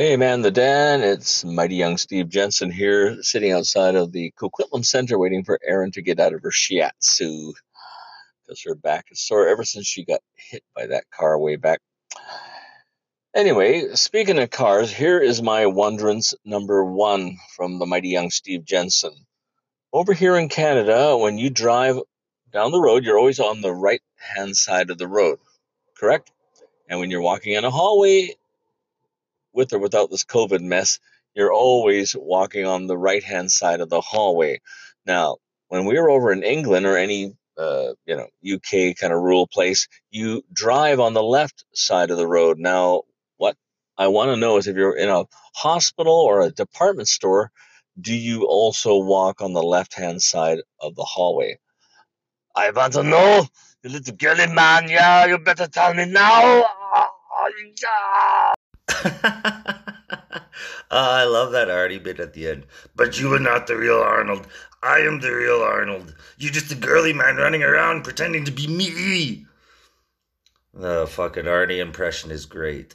Hey 0.00 0.16
man, 0.16 0.40
the 0.40 0.50
Dan, 0.50 1.02
it's 1.02 1.44
mighty 1.44 1.74
young 1.74 1.98
Steve 1.98 2.30
Jensen 2.30 2.70
here, 2.70 3.22
sitting 3.22 3.52
outside 3.52 3.96
of 3.96 4.12
the 4.12 4.32
Coquitlam 4.34 4.82
Center 4.82 5.18
waiting 5.18 5.44
for 5.44 5.60
Erin 5.62 5.90
to 5.90 6.00
get 6.00 6.18
out 6.18 6.32
of 6.32 6.40
her 6.40 6.50
shiatsu. 6.50 7.52
Because 8.40 8.62
her 8.64 8.74
back 8.74 9.04
is 9.10 9.20
sore 9.20 9.46
ever 9.46 9.62
since 9.62 9.86
she 9.86 10.06
got 10.06 10.22
hit 10.36 10.62
by 10.74 10.86
that 10.86 11.04
car 11.10 11.38
way 11.38 11.56
back 11.56 11.80
Anyway, 13.36 13.88
speaking 13.92 14.38
of 14.38 14.48
cars, 14.48 14.90
here 14.90 15.20
is 15.20 15.42
my 15.42 15.66
Wonderance 15.66 16.32
number 16.46 16.82
one 16.82 17.36
from 17.54 17.78
the 17.78 17.84
mighty 17.84 18.08
young 18.08 18.30
Steve 18.30 18.64
Jensen. 18.64 19.26
Over 19.92 20.14
here 20.14 20.36
in 20.36 20.48
Canada, 20.48 21.14
when 21.18 21.36
you 21.36 21.50
drive 21.50 21.98
down 22.50 22.72
the 22.72 22.80
road, 22.80 23.04
you're 23.04 23.18
always 23.18 23.38
on 23.38 23.60
the 23.60 23.74
right 23.74 24.00
hand 24.16 24.56
side 24.56 24.88
of 24.88 24.96
the 24.96 25.08
road, 25.08 25.40
correct? 25.98 26.32
And 26.88 27.00
when 27.00 27.10
you're 27.10 27.20
walking 27.20 27.52
in 27.52 27.66
a 27.66 27.70
hallway, 27.70 28.34
with 29.52 29.72
or 29.72 29.78
without 29.78 30.10
this 30.10 30.24
COVID 30.24 30.60
mess, 30.60 30.98
you're 31.34 31.52
always 31.52 32.14
walking 32.18 32.66
on 32.66 32.86
the 32.86 32.98
right 32.98 33.22
hand 33.22 33.50
side 33.50 33.80
of 33.80 33.88
the 33.88 34.00
hallway. 34.00 34.60
Now, 35.06 35.36
when 35.68 35.84
we 35.84 35.98
were 35.98 36.10
over 36.10 36.32
in 36.32 36.42
England 36.42 36.86
or 36.86 36.96
any 36.96 37.32
uh, 37.58 37.92
you 38.06 38.16
know 38.16 38.28
UK 38.54 38.96
kind 38.96 39.12
of 39.12 39.20
rural 39.20 39.46
place, 39.46 39.88
you 40.10 40.42
drive 40.52 41.00
on 41.00 41.14
the 41.14 41.22
left 41.22 41.64
side 41.74 42.10
of 42.10 42.16
the 42.16 42.26
road. 42.26 42.58
Now, 42.58 43.02
what 43.36 43.56
I 43.98 44.08
want 44.08 44.30
to 44.30 44.36
know 44.36 44.56
is 44.56 44.66
if 44.66 44.76
you're 44.76 44.96
in 44.96 45.08
a 45.08 45.24
hospital 45.54 46.14
or 46.14 46.42
a 46.42 46.50
department 46.50 47.08
store, 47.08 47.50
do 48.00 48.14
you 48.14 48.46
also 48.46 48.96
walk 48.98 49.40
on 49.42 49.52
the 49.52 49.62
left 49.62 49.94
hand 49.94 50.22
side 50.22 50.60
of 50.80 50.94
the 50.94 51.04
hallway? 51.04 51.58
I 52.56 52.70
want 52.70 52.94
to 52.94 53.02
know, 53.02 53.46
you 53.82 53.90
little 53.90 54.16
girly 54.16 54.46
man. 54.46 54.88
Yeah, 54.88 55.26
you 55.26 55.38
better 55.38 55.66
tell 55.66 55.94
me 55.94 56.06
now. 56.06 56.64
uh, 56.96 57.06
I 60.90 61.24
love 61.24 61.52
that 61.52 61.68
Arnie 61.68 62.02
bit 62.02 62.20
at 62.20 62.32
the 62.32 62.48
end. 62.48 62.66
But 62.96 63.20
you 63.20 63.32
are 63.34 63.38
not 63.38 63.66
the 63.66 63.76
real 63.76 63.98
Arnold. 63.98 64.46
I 64.82 65.00
am 65.00 65.20
the 65.20 65.34
real 65.34 65.62
Arnold. 65.62 66.14
You're 66.38 66.52
just 66.52 66.72
a 66.72 66.76
girly 66.76 67.12
man 67.12 67.36
running 67.36 67.62
around 67.62 68.04
pretending 68.04 68.44
to 68.44 68.50
be 68.50 68.66
me. 68.66 69.46
The 70.74 71.06
fucking 71.06 71.44
Arnie 71.44 71.78
impression 71.78 72.30
is 72.30 72.46
great. 72.46 72.94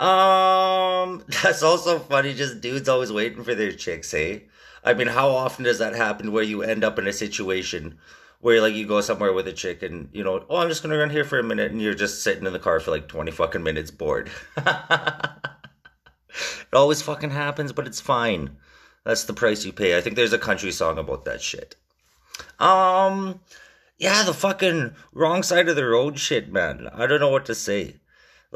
Um, 0.00 1.24
that's 1.42 1.62
also 1.62 1.98
funny. 1.98 2.34
Just 2.34 2.60
dudes 2.60 2.88
always 2.88 3.12
waiting 3.12 3.44
for 3.44 3.54
their 3.54 3.72
chicks, 3.72 4.10
hey? 4.10 4.46
I 4.84 4.94
mean, 4.94 5.08
how 5.08 5.30
often 5.30 5.64
does 5.64 5.78
that 5.78 5.94
happen 5.94 6.32
where 6.32 6.44
you 6.44 6.62
end 6.62 6.84
up 6.84 6.98
in 6.98 7.06
a 7.06 7.12
situation 7.12 7.98
where 8.40 8.60
like 8.60 8.74
you 8.74 8.86
go 8.86 9.00
somewhere 9.00 9.32
with 9.32 9.48
a 9.48 9.52
chick 9.52 9.82
and 9.82 10.08
you 10.12 10.24
know, 10.24 10.44
oh, 10.48 10.58
I'm 10.58 10.68
just 10.68 10.82
gonna 10.82 10.98
run 10.98 11.10
here 11.10 11.24
for 11.24 11.38
a 11.38 11.44
minute, 11.44 11.72
and 11.72 11.80
you're 11.80 11.94
just 11.94 12.22
sitting 12.22 12.46
in 12.46 12.52
the 12.52 12.58
car 12.58 12.80
for 12.80 12.90
like 12.90 13.08
20 13.08 13.30
fucking 13.30 13.62
minutes 13.62 13.90
bored. 13.90 14.30
it 14.56 14.66
always 16.72 17.02
fucking 17.02 17.30
happens, 17.30 17.72
but 17.72 17.86
it's 17.86 18.00
fine. 18.00 18.56
That's 19.04 19.24
the 19.24 19.34
price 19.34 19.64
you 19.64 19.72
pay. 19.72 19.96
I 19.96 20.00
think 20.00 20.16
there's 20.16 20.32
a 20.32 20.38
country 20.38 20.72
song 20.72 20.98
about 20.98 21.24
that 21.24 21.40
shit. 21.40 21.76
Um, 22.58 23.40
yeah, 23.98 24.24
the 24.24 24.34
fucking 24.34 24.94
wrong 25.12 25.42
side 25.42 25.68
of 25.68 25.76
the 25.76 25.86
road 25.86 26.18
shit, 26.18 26.52
man. 26.52 26.88
I 26.92 27.06
don't 27.06 27.20
know 27.20 27.30
what 27.30 27.46
to 27.46 27.54
say 27.54 27.96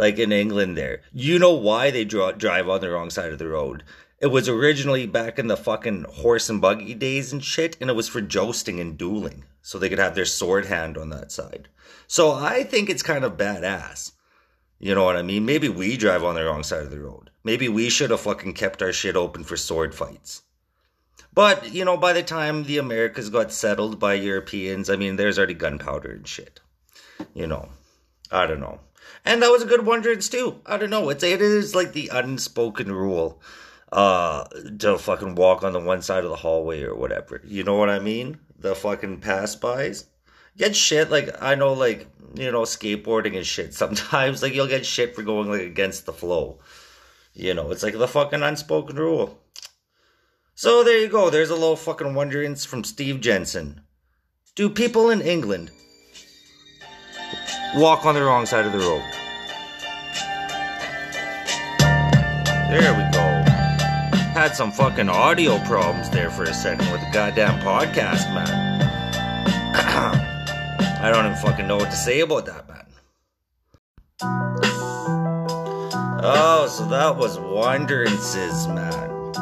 like 0.01 0.19
in 0.19 0.33
England 0.33 0.77
there. 0.77 1.03
You 1.13 1.39
know 1.39 1.53
why 1.53 1.91
they 1.91 2.05
draw, 2.05 2.33
drive 2.33 2.69
on 2.69 2.81
the 2.81 2.91
wrong 2.91 3.11
side 3.11 3.33
of 3.33 3.39
the 3.39 3.49
road. 3.49 3.85
It 4.21 4.27
was 4.27 4.51
originally 4.51 5.07
back 5.07 5.39
in 5.39 5.47
the 5.47 5.57
fucking 5.57 6.05
horse 6.05 6.51
and 6.51 6.61
buggy 6.61 6.93
days 6.95 7.33
and 7.33 7.43
shit, 7.43 7.79
and 7.81 7.89
it 7.89 7.97
was 7.97 8.09
for 8.09 8.21
jousting 8.21 8.79
and 8.79 8.99
dueling. 8.99 9.45
So 9.63 9.79
they 9.79 9.89
could 9.89 9.99
have 9.99 10.15
their 10.15 10.27
sword 10.27 10.67
hand 10.67 10.99
on 10.99 11.09
that 11.09 11.33
side. 11.33 11.69
So 12.07 12.33
I 12.33 12.65
think 12.65 12.91
it's 12.91 13.03
kind 13.03 13.25
of 13.25 13.39
badass. 13.39 14.13
You 14.79 14.95
know 14.95 15.05
what 15.05 15.17
I 15.17 15.23
mean? 15.23 15.47
Maybe 15.47 15.69
we 15.71 15.97
drive 15.97 16.23
on 16.23 16.35
the 16.35 16.45
wrong 16.45 16.63
side 16.63 16.83
of 16.83 16.91
the 16.91 17.01
road. 17.01 17.31
Maybe 17.45 17.69
we 17.69 17.89
should 17.89 18.11
have 18.11 18.21
fucking 18.21 18.53
kept 18.55 18.83
our 18.83 18.93
shit 18.93 19.17
open 19.17 19.43
for 19.43 19.57
sword 19.57 19.95
fights. 19.95 20.43
But, 21.33 21.73
you 21.73 21.85
know, 21.85 21.97
by 21.97 22.13
the 22.13 22.23
time 22.23 22.65
the 22.65 22.79
Americas 22.79 23.31
got 23.31 23.53
settled 23.53 23.99
by 23.99 24.15
Europeans, 24.15 24.91
I 24.91 24.97
mean, 24.97 25.17
there's 25.17 25.39
already 25.39 25.55
gunpowder 25.55 26.11
and 26.11 26.29
shit. 26.29 26.61
You 27.33 27.47
know, 27.47 27.71
I 28.31 28.47
don't 28.47 28.61
know. 28.61 28.81
And 29.25 29.43
that 29.43 29.51
was 29.51 29.63
a 29.63 29.67
good 29.67 29.87
wondrous 29.87 30.29
too. 30.29 30.61
I 30.67 30.77
don't 30.77 30.91
know. 30.91 31.09
It's 31.09 31.23
it 31.23 31.41
is 31.41 31.75
like 31.75 31.93
the 31.93 32.11
unspoken 32.13 32.93
rule 32.93 33.41
uh 33.93 34.45
to 34.79 34.99
fucking 34.99 35.35
walk 35.35 35.65
on 35.65 35.73
the 35.73 35.81
one 35.81 36.03
side 36.03 36.25
of 36.25 36.31
the 36.31 36.37
hallway 36.37 36.83
or 36.83 36.95
whatever. 36.95 37.41
You 37.45 37.65
know 37.65 37.77
what 37.77 37.91
I 37.91 37.99
mean? 37.99 38.39
The 38.59 38.75
fucking 38.75 39.21
pass 39.21 39.57
bys. 39.57 40.07
Get 40.57 40.77
shit 40.77 41.11
like 41.11 41.31
I 41.43 41.55
know 41.55 41.73
like 41.73 42.07
you 42.35 42.51
know 42.51 42.63
skateboarding 42.63 43.37
and 43.37 43.47
shit. 43.47 43.75
Sometimes 43.83 44.43
like 44.43 44.55
you'll 44.55 44.67
get 44.67 44.87
shit 44.87 45.15
for 45.15 45.23
going 45.23 45.51
like 45.51 45.63
against 45.63 46.07
the 46.07 46.13
flow. 46.13 46.61
You 47.33 47.55
know, 47.55 47.71
it's 47.71 47.83
like 47.83 47.97
the 47.97 48.09
fucking 48.09 48.43
unspoken 48.43 48.97
rule. 48.97 49.41
So 50.55 50.85
there 50.85 50.99
you 50.99 51.09
go. 51.09 51.31
There's 51.31 51.51
a 51.51 51.55
little 51.55 51.77
fucking 51.77 52.13
wonderance 52.13 52.65
from 52.65 52.85
Steve 52.85 53.21
Jensen. 53.21 53.81
Do 54.55 54.69
people 54.69 55.09
in 55.11 55.23
England 55.23 55.71
walk 57.77 58.05
on 58.05 58.15
the 58.15 58.23
wrong 58.23 58.45
side 58.45 58.67
of 58.67 58.73
the 58.73 58.79
road? 58.79 59.03
There 62.69 62.95
we 62.95 63.13
go. 63.13 63.30
Had 64.41 64.57
some 64.57 64.73
fucking 64.73 65.11
audio 65.11 65.59
problems 65.67 66.09
there 66.09 66.31
for 66.31 66.45
a 66.45 66.55
second 66.55 66.91
with 66.91 67.03
the 67.03 67.11
goddamn 67.13 67.61
podcast, 67.61 68.33
man. 68.33 68.81
I 71.03 71.11
don't 71.13 71.27
even 71.27 71.37
fucking 71.37 71.67
know 71.67 71.77
what 71.77 71.91
to 71.91 71.97
say 71.97 72.21
about 72.21 72.47
that, 72.47 72.67
man. 72.67 72.87
Oh, 76.23 76.67
so 76.75 76.89
that 76.89 77.19
was 77.19 77.37
Wonderances, 77.37 78.67
man. 78.75 79.35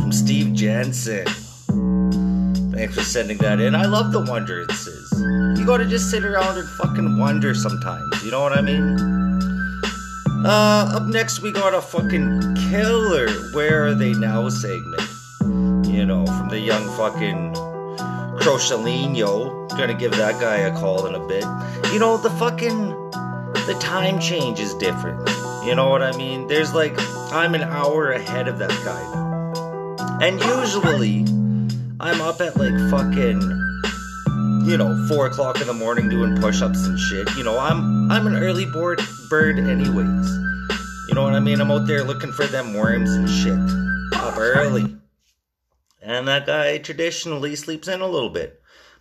From 0.00 0.10
Steve 0.10 0.52
Jensen. 0.52 1.24
Thanks 2.72 2.96
for 2.96 3.02
sending 3.02 3.38
that 3.38 3.60
in. 3.60 3.76
I 3.76 3.86
love 3.86 4.10
the 4.10 4.22
Wonderances. 4.22 5.56
You 5.56 5.64
gotta 5.64 5.86
just 5.86 6.10
sit 6.10 6.24
around 6.24 6.58
and 6.58 6.68
fucking 6.70 7.20
wonder 7.20 7.54
sometimes. 7.54 8.24
You 8.24 8.32
know 8.32 8.40
what 8.40 8.58
I 8.58 8.62
mean? 8.62 8.98
Uh, 10.44 10.90
up 10.96 11.04
next 11.04 11.40
we 11.40 11.52
got 11.52 11.72
a 11.72 11.80
fucking 11.80 12.47
killer 12.68 13.28
Where 13.52 13.86
Are 13.86 13.94
They 13.94 14.12
Now 14.12 14.48
segment. 14.48 15.02
You 15.86 16.04
know, 16.04 16.26
from 16.26 16.48
the 16.48 16.60
young 16.60 16.84
fucking 16.96 17.54
Crochelino. 18.40 19.68
Gonna 19.70 19.94
give 19.94 20.12
that 20.12 20.40
guy 20.40 20.58
a 20.58 20.72
call 20.72 21.06
in 21.06 21.14
a 21.14 21.26
bit. 21.26 21.44
You 21.92 21.98
know, 21.98 22.16
the 22.16 22.30
fucking 22.30 22.90
the 23.66 23.76
time 23.80 24.18
change 24.20 24.60
is 24.60 24.74
different. 24.74 25.28
You 25.64 25.74
know 25.74 25.88
what 25.88 26.02
I 26.02 26.16
mean? 26.16 26.46
There's 26.46 26.74
like 26.74 26.94
I'm 27.32 27.54
an 27.54 27.62
hour 27.62 28.10
ahead 28.12 28.48
of 28.48 28.58
that 28.58 28.70
guy 28.84 29.02
now. 29.14 30.18
And 30.20 30.40
usually 30.40 31.20
I'm 32.00 32.20
up 32.20 32.40
at 32.40 32.56
like 32.56 32.74
fucking 32.90 33.40
you 34.64 34.76
know, 34.76 35.06
four 35.08 35.26
o'clock 35.26 35.60
in 35.60 35.66
the 35.66 35.72
morning 35.72 36.10
doing 36.10 36.38
push-ups 36.40 36.86
and 36.86 36.98
shit. 36.98 37.34
You 37.36 37.44
know, 37.44 37.58
I'm 37.58 38.10
I'm 38.10 38.26
an 38.26 38.36
early 38.36 38.66
board 38.66 39.00
bird 39.30 39.58
anyways. 39.58 40.47
You 41.08 41.14
know 41.14 41.22
what 41.22 41.34
I 41.34 41.40
mean? 41.40 41.58
I'm 41.58 41.70
out 41.70 41.86
there 41.86 42.04
looking 42.04 42.32
for 42.32 42.46
them 42.46 42.74
worms 42.74 43.10
and 43.12 43.26
shit. 43.30 43.58
Up 44.20 44.36
early. 44.36 44.94
And 46.02 46.28
that 46.28 46.44
guy 46.44 46.76
traditionally 46.76 47.56
sleeps 47.56 47.88
in 47.88 48.02
a 48.02 48.06
little 48.06 48.28
bit. 48.28 48.60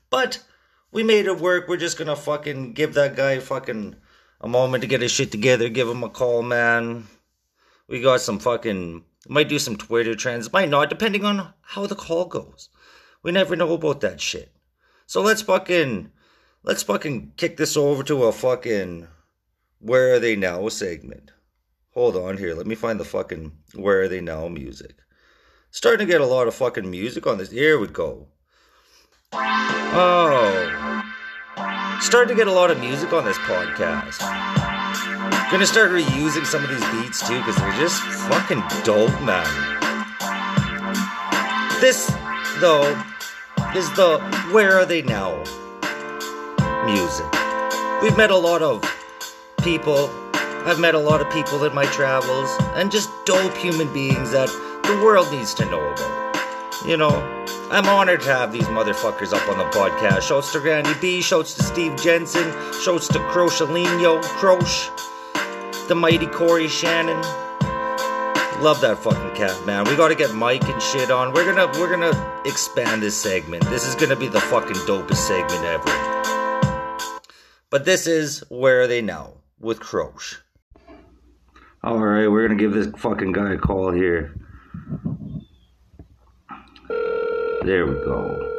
But 0.10 0.42
we 0.90 1.04
made 1.04 1.26
it 1.26 1.38
work. 1.38 1.68
We're 1.68 1.76
just 1.76 1.98
gonna 1.98 2.16
fucking 2.16 2.74
give 2.74 2.94
that 2.94 3.18
guy 3.18 3.40
fucking 3.40 3.98
a 4.40 4.48
moment 4.48 4.84
to 4.84 4.88
get 4.88 5.02
his 5.02 5.12
shit 5.12 5.32
together. 5.32 5.68
Give 5.68 5.90
him 5.90 6.02
a 6.02 6.10
call, 6.10 6.44
man. 6.44 7.08
We 7.90 8.00
got 8.02 8.22
some 8.22 8.40
fucking. 8.40 9.04
Might 9.28 9.50
do 9.50 9.60
some 9.60 9.76
Twitter 9.76 10.16
trends. 10.16 10.54
Might 10.54 10.70
not, 10.70 10.90
depending 10.90 11.26
on 11.26 11.54
how 11.62 11.88
the 11.88 11.96
call 11.96 12.24
goes. 12.24 12.70
We 13.22 13.34
never 13.34 13.58
know 13.58 13.74
about 13.74 14.00
that 14.00 14.22
shit. 14.22 14.54
So 15.08 15.22
let's 15.22 15.42
fucking. 15.42 16.12
Let's 16.64 16.84
fucking 16.84 17.34
kick 17.36 17.58
this 17.58 17.76
over 17.76 18.02
to 18.04 18.24
a 18.24 18.32
fucking. 18.32 19.10
Where 19.80 20.14
are 20.14 20.20
they 20.20 20.38
now 20.38 20.70
segment? 20.70 21.32
Hold 21.98 22.16
on 22.16 22.38
here. 22.38 22.54
Let 22.54 22.68
me 22.68 22.76
find 22.76 23.00
the 23.00 23.06
fucking. 23.06 23.54
Where 23.74 24.02
are 24.02 24.08
they 24.08 24.22
now 24.22 24.48
music. 24.48 24.98
Starting 25.72 26.06
to 26.06 26.12
get 26.12 26.22
a 26.22 26.28
lot 26.28 26.48
of 26.48 26.54
fucking 26.54 26.88
music 26.88 27.26
on 27.26 27.40
this. 27.40 27.50
Here 27.50 27.80
we 27.80 27.88
go. 27.88 28.28
Oh. 29.34 31.04
Starting 32.00 32.38
to 32.38 32.40
get 32.40 32.48
a 32.48 32.52
lot 32.52 32.70
of 32.70 32.80
music 32.80 33.14
on 33.14 33.26
this 33.26 33.40
podcast. 33.40 34.20
Gonna 35.50 35.66
start 35.66 35.90
reusing 35.90 36.46
some 36.46 36.64
of 36.64 36.70
these 36.70 36.86
beats 36.92 37.28
too, 37.28 37.40
because 37.40 37.56
they're 37.56 37.80
just 37.80 38.00
fucking 38.30 38.62
dope, 38.84 39.20
man. 39.24 39.48
This, 41.82 42.14
though, 42.60 42.96
is 43.76 43.92
the 43.94 44.20
Where 44.52 44.78
Are 44.78 44.86
They 44.86 45.02
Now 45.02 45.36
music. 46.86 47.26
We've 48.04 48.16
met 48.16 48.30
a 48.30 48.38
lot 48.38 48.62
of 48.62 48.84
people. 49.64 50.27
I've 50.68 50.82
met 50.82 50.96
a 50.96 51.00
lot 51.00 51.22
of 51.22 51.30
people 51.32 51.64
in 51.64 51.74
my 51.74 51.86
travels, 51.86 52.50
and 52.76 52.92
just 52.92 53.10
dope 53.24 53.56
human 53.56 53.88
beings 53.94 54.32
that 54.32 54.50
the 54.84 55.02
world 55.02 55.32
needs 55.32 55.54
to 55.54 55.66
know 55.68 55.80
about. 55.80 56.38
You 56.86 56.98
know, 56.98 57.46
I'm 57.72 57.86
honored 57.86 58.20
to 58.24 58.36
have 58.36 58.52
these 58.52 58.66
motherfuckers 58.66 59.32
up 59.32 59.48
on 59.48 59.58
the 59.58 59.64
podcast. 59.64 60.24
Shouts 60.24 60.52
to 60.52 60.60
Randy 60.60 60.92
B, 61.00 61.22
shouts 61.22 61.54
to 61.54 61.64
Steve 61.64 61.96
Jensen, 61.96 62.52
shouts 62.82 63.08
to 63.08 63.20
Crochelino, 63.32 64.22
Croche, 64.22 64.90
the 65.88 65.96
mighty 65.96 66.28
Corey 66.28 66.68
Shannon. 66.68 67.22
Love 68.62 68.82
that 68.82 68.98
fucking 69.02 69.36
cat, 69.36 69.66
man. 69.66 69.86
We 69.86 69.96
gotta 69.96 70.16
get 70.16 70.36
Mike 70.36 70.68
and 70.68 70.82
shit 70.82 71.10
on. 71.10 71.32
We're 71.32 71.46
gonna 71.46 71.68
we're 71.80 71.90
gonna 71.90 72.42
expand 72.44 73.02
this 73.02 73.16
segment. 73.16 73.64
This 73.70 73.88
is 73.88 73.96
gonna 73.96 74.18
be 74.18 74.28
the 74.28 74.42
fucking 74.42 74.76
dopest 74.86 75.28
segment 75.28 75.64
ever. 75.64 77.30
But 77.70 77.86
this 77.86 78.06
is 78.06 78.44
Where 78.50 78.82
Are 78.82 78.88
They 78.88 79.02
Now 79.02 79.36
with 79.62 79.80
Croche. 79.80 80.42
Alright, 81.84 82.30
we're 82.32 82.48
gonna 82.48 82.60
give 82.60 82.74
this 82.74 82.88
fucking 82.98 83.32
guy 83.32 83.54
a 83.54 83.58
call 83.58 83.92
here. 83.92 84.36
There 87.64 87.86
we 87.86 87.94
go. 87.96 88.54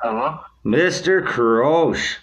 Hello? 0.00 0.40
Mr. 0.64 1.24
Croche. 1.24 2.18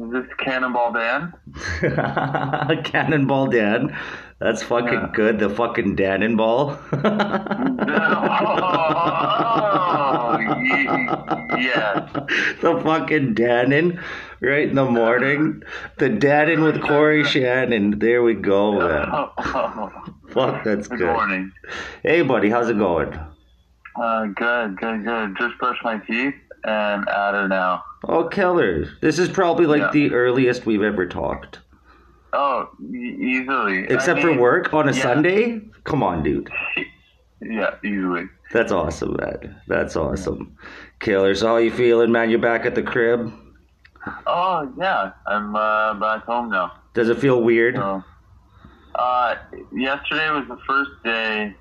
Is 0.00 0.12
this 0.12 0.26
Cannonball 0.38 0.92
Dan? 0.92 1.32
Cannonball 2.84 3.48
Dan. 3.48 3.96
That's 4.40 4.62
fucking 4.62 4.92
Yeah. 4.92 5.10
good. 5.12 5.38
The 5.40 5.50
fucking 5.50 5.96
Dannonball. 5.96 6.78
oh, 9.50 10.38
ye- 10.62 11.64
yes. 11.64 12.10
the 12.60 12.80
fucking 12.84 13.34
Dannon. 13.34 14.00
Right 14.40 14.68
in 14.68 14.76
the 14.76 14.84
morning. 14.84 15.62
The 15.98 16.10
Dannon 16.10 16.62
with 16.62 16.80
Corey 16.80 17.24
Shannon. 17.32 17.98
There 17.98 18.22
we 18.22 18.34
go, 18.34 18.72
man. 18.78 19.10
Fuck, 20.30 20.62
that's 20.62 20.86
Good 20.86 20.98
good. 21.00 21.06
morning. 21.12 21.50
Hey, 22.04 22.22
buddy, 22.22 22.48
how's 22.50 22.68
it 22.68 22.78
going? 22.78 23.18
Uh, 24.00 24.26
good, 24.26 24.76
good, 24.76 25.04
good. 25.04 25.36
Just 25.38 25.58
brushed 25.58 25.82
my 25.82 25.98
teeth 25.98 26.34
and 26.64 27.08
at 27.08 27.32
her 27.34 27.48
now. 27.48 27.82
Oh, 28.04 28.24
killer. 28.28 28.86
This 29.00 29.18
is 29.18 29.28
probably 29.28 29.66
like 29.66 29.80
Yeah. 29.80 29.90
the 29.92 30.14
earliest 30.14 30.66
we've 30.66 30.82
ever 30.82 31.06
talked. 31.06 31.60
Oh, 32.32 32.68
easily. 32.92 33.86
Except 33.88 34.20
I 34.20 34.22
for 34.22 34.36
work 34.38 34.72
on 34.74 34.88
a 34.88 34.92
yeah. 34.92 35.02
Sunday? 35.02 35.60
Come 35.84 36.02
on, 36.02 36.22
dude. 36.22 36.50
Yeah, 37.40 37.74
easily. 37.84 38.26
That's 38.52 38.72
awesome, 38.72 39.16
man. 39.20 39.56
That's 39.66 39.96
awesome. 39.96 40.56
Killer. 41.00 41.34
So 41.34 41.46
how 41.48 41.56
you 41.56 41.70
feeling, 41.70 42.12
man? 42.12 42.30
You're 42.30 42.38
back 42.40 42.66
at 42.66 42.74
the 42.74 42.82
crib? 42.82 43.32
Oh, 44.26 44.72
yeah. 44.78 45.12
I'm 45.26 45.54
uh, 45.56 45.94
back 45.94 46.24
home 46.24 46.50
now. 46.50 46.72
Does 46.94 47.08
it 47.08 47.18
feel 47.18 47.42
weird? 47.42 47.76
So, 47.76 48.02
uh, 48.94 49.36
yesterday 49.72 50.30
was 50.30 50.46
the 50.48 50.58
first 50.66 50.90
day 51.04 51.54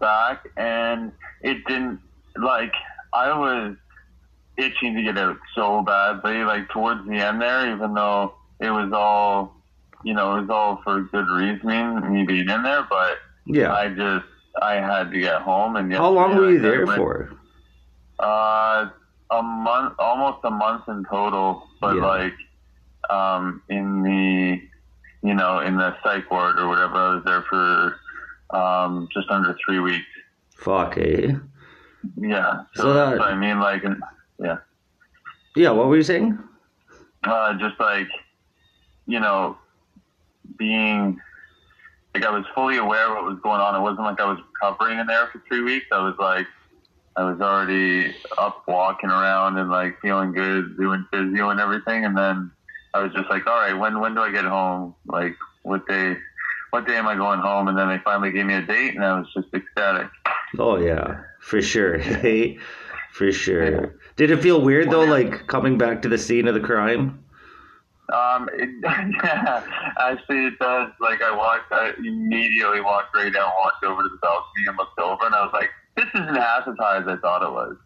back, 0.00 0.46
and 0.56 1.12
it 1.42 1.64
didn't 1.66 2.00
like 2.36 2.72
I 3.12 3.36
was 3.36 3.76
itching 4.56 4.94
to 4.96 5.02
get 5.02 5.18
out 5.18 5.36
so 5.54 5.82
badly. 5.82 6.44
Like 6.44 6.68
towards 6.70 7.06
the 7.08 7.16
end 7.16 7.40
there, 7.40 7.74
even 7.74 7.94
though 7.94 8.34
it 8.60 8.70
was 8.70 8.90
all, 8.92 9.54
you 10.04 10.14
know, 10.14 10.36
it 10.36 10.40
was 10.42 10.50
all 10.50 10.80
for 10.84 11.02
good 11.02 11.26
reasoning, 11.28 12.12
me 12.12 12.24
being 12.24 12.48
in 12.48 12.62
there, 12.62 12.86
but 12.88 13.18
Yeah. 13.46 13.72
I 13.74 13.88
just 13.88 14.26
I 14.60 14.74
had 14.74 15.10
to 15.12 15.18
get 15.18 15.40
home. 15.42 15.76
And 15.76 15.92
How 15.92 16.10
long 16.10 16.36
were 16.36 16.50
you 16.50 16.58
I 16.58 16.62
there 16.62 16.86
went- 16.86 16.98
for? 16.98 17.30
Uh, 18.18 18.88
a 19.30 19.42
month, 19.42 19.94
almost 19.98 20.38
a 20.44 20.50
month 20.50 20.84
in 20.88 21.04
total, 21.10 21.66
but 21.80 21.96
Yeah. 21.96 22.04
like, 22.06 22.34
um, 23.10 23.62
in 23.70 24.02
the, 24.02 24.60
you 25.26 25.34
know, 25.34 25.60
in 25.60 25.76
the 25.76 25.96
psych 26.02 26.30
ward 26.30 26.58
or 26.58 26.68
whatever, 26.68 26.94
I 26.96 27.14
was 27.14 27.24
there 27.24 27.42
for, 27.42 27.96
um, 28.56 29.08
just 29.12 29.30
under 29.30 29.56
three 29.64 29.78
weeks. 29.78 30.06
Fuck, 30.56 30.98
eh? 30.98 31.32
Yeah. 32.16 32.64
So, 32.74 32.82
So 32.82 32.92
that- 32.92 33.22
I 33.22 33.34
mean, 33.34 33.58
like, 33.58 33.82
yeah, 34.42 34.58
Yeah, 35.56 35.70
what 35.70 35.88
were 35.88 35.96
you 35.96 36.02
saying? 36.02 36.38
uh, 37.24 37.54
just 37.58 37.78
like, 37.78 38.08
you 39.06 39.20
know, 39.20 39.56
being, 40.58 41.18
like, 42.14 42.24
I 42.24 42.30
was 42.30 42.44
fully 42.54 42.76
aware 42.78 43.06
of 43.08 43.14
what 43.16 43.24
was 43.24 43.38
going 43.42 43.60
on. 43.60 43.74
It 43.74 43.80
wasn't 43.80 44.00
like 44.06 44.20
I 44.20 44.26
was 44.26 44.38
recovering 44.60 44.98
in 44.98 45.06
there 45.06 45.28
for 45.32 45.42
three 45.48 45.62
weeks. 45.62 45.86
I 45.92 45.98
was 46.02 46.14
like, 46.18 46.46
I 47.16 47.24
was 47.24 47.40
already 47.40 48.14
up 48.38 48.64
walking 48.66 49.10
around 49.10 49.58
and 49.58 49.70
like 49.70 50.00
feeling 50.00 50.32
good, 50.32 50.76
doing 50.78 51.06
physio 51.12 51.50
and 51.50 51.60
everything. 51.60 52.04
And 52.06 52.16
then 52.16 52.50
I 52.94 53.02
was 53.02 53.12
just 53.12 53.28
like, 53.28 53.46
all 53.46 53.56
right, 53.56 53.74
when 53.74 54.00
when 54.00 54.14
do 54.14 54.22
I 54.22 54.30
get 54.32 54.46
home? 54.46 54.94
Like, 55.06 55.36
what 55.62 55.86
day? 55.86 56.16
What 56.70 56.86
day 56.86 56.96
am 56.96 57.06
I 57.06 57.14
going 57.14 57.40
home? 57.40 57.68
And 57.68 57.76
then 57.76 57.88
they 57.88 57.98
finally 58.02 58.32
gave 58.32 58.46
me 58.46 58.54
a 58.54 58.62
date, 58.62 58.94
and 58.94 59.04
I 59.04 59.18
was 59.18 59.26
just 59.34 59.48
ecstatic. 59.54 60.08
Oh 60.58 60.78
yeah, 60.78 61.20
for 61.40 61.60
sure. 61.60 61.98
Hey, 62.22 62.58
for 63.12 63.30
sure. 63.30 63.94
Did 64.16 64.30
it 64.30 64.42
feel 64.42 64.60
weird 64.60 64.90
though, 64.90 65.04
like 65.04 65.46
coming 65.46 65.78
back 65.78 66.02
to 66.02 66.08
the 66.08 66.18
scene 66.18 66.48
of 66.48 66.54
the 66.54 66.60
crime? 66.60 67.22
Um, 68.12 68.48
it, 68.52 68.68
yeah, 68.82 69.64
actually, 69.98 70.46
it 70.46 70.58
does. 70.58 70.90
Like, 71.00 71.22
I 71.22 71.34
walked, 71.34 71.72
I 71.72 71.92
immediately 71.98 72.80
walked 72.80 73.14
right 73.14 73.32
down, 73.32 73.50
walked 73.58 73.84
over 73.84 74.02
to 74.02 74.08
the 74.08 74.18
balcony, 74.20 74.64
and 74.66 74.76
looked 74.76 74.98
over, 74.98 75.26
and 75.26 75.34
I 75.34 75.42
was 75.42 75.52
like, 75.52 75.70
"This 75.96 76.06
isn't 76.14 76.34
half 76.34 76.68
as 76.68 76.74
high 76.78 76.98
as 76.98 77.06
I 77.06 77.16
thought 77.16 77.42
it 77.42 77.52
was." 77.52 77.76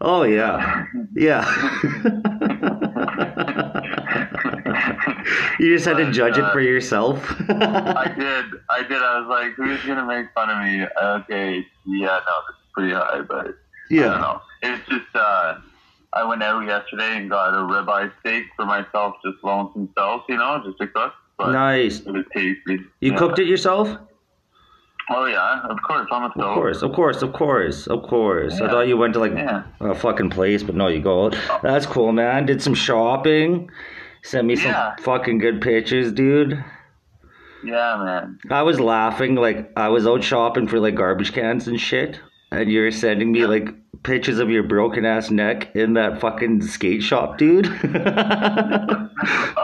Oh 0.00 0.22
yeah, 0.22 0.86
yeah. 1.14 1.44
you 5.58 5.74
just 5.74 5.86
had 5.86 5.96
to 5.96 6.12
judge 6.12 6.38
it 6.38 6.44
uh, 6.44 6.52
for 6.52 6.60
yourself. 6.60 7.34
I 7.50 8.12
did, 8.16 8.44
I 8.70 8.82
did. 8.82 9.02
I 9.02 9.18
was 9.20 9.28
like, 9.28 9.54
"Who's 9.54 9.84
gonna 9.84 10.06
make 10.06 10.32
fun 10.34 10.50
of 10.50 10.58
me?" 10.58 10.86
Okay, 11.02 11.66
yeah, 11.86 12.06
no, 12.06 12.34
this 12.46 12.56
is 12.56 12.66
pretty 12.72 12.94
high, 12.94 13.22
but 13.22 13.56
I 13.90 13.94
don't 13.94 14.04
yeah. 14.04 14.20
know. 14.20 14.40
It's 14.62 14.88
just, 14.88 15.14
uh, 15.14 15.58
I 16.12 16.24
went 16.24 16.42
out 16.42 16.64
yesterday 16.66 17.16
and 17.18 17.30
got 17.30 17.54
a 17.54 17.58
ribeye 17.58 18.10
steak 18.20 18.44
for 18.56 18.66
myself, 18.66 19.14
just 19.24 19.42
lonesome 19.44 19.88
self, 19.96 20.22
you 20.28 20.36
know, 20.36 20.62
just 20.64 20.78
to 20.78 20.86
cook. 20.88 21.12
But 21.38 21.52
Nice. 21.52 22.00
it 22.00 22.10
was 22.12 22.24
tasty. 22.34 22.80
You 23.00 23.12
cooked 23.14 23.38
it 23.38 23.46
yourself? 23.46 23.96
Oh 25.10 25.24
yeah, 25.24 25.60
of 25.62 25.78
course, 25.86 26.06
on 26.10 26.24
the 26.24 26.30
stove. 26.34 26.48
Of 26.50 26.54
course, 26.54 26.82
of 26.82 26.92
course, 26.92 27.22
of 27.22 27.32
course, 27.32 27.86
of 27.86 28.02
course. 28.02 28.60
I 28.60 28.68
thought 28.68 28.88
you 28.88 28.96
went 28.98 29.14
to 29.14 29.20
like 29.20 29.32
Yeah. 29.32 29.62
a 29.80 29.94
fucking 29.94 30.28
place, 30.30 30.62
but 30.62 30.74
no, 30.74 30.88
you 30.88 31.00
go. 31.00 31.30
That's 31.62 31.86
cool, 31.86 32.12
man. 32.12 32.44
Did 32.44 32.60
some 32.60 32.74
shopping. 32.74 33.70
Sent 34.22 34.46
me 34.46 34.56
some 34.56 34.74
fucking 35.00 35.38
good 35.38 35.62
pictures, 35.62 36.12
dude. 36.12 36.62
Yeah, 37.64 37.96
man. 38.04 38.38
I 38.50 38.62
was 38.62 38.80
laughing 38.80 39.34
like 39.36 39.72
I 39.76 39.88
was 39.88 40.06
out 40.06 40.22
shopping 40.22 40.66
for 40.66 40.78
like 40.78 40.94
garbage 40.96 41.32
cans 41.32 41.68
and 41.68 41.80
shit, 41.80 42.20
and 42.50 42.70
you're 42.70 42.90
sending 42.90 43.32
me 43.32 43.46
like 43.46 43.68
pictures 44.02 44.38
of 44.38 44.50
your 44.50 44.62
broken 44.62 45.04
ass 45.04 45.30
neck 45.30 45.74
in 45.74 45.94
that 45.94 46.20
fucking 46.20 46.62
skate 46.62 47.02
shop, 47.02 47.38
dude. 47.38 47.64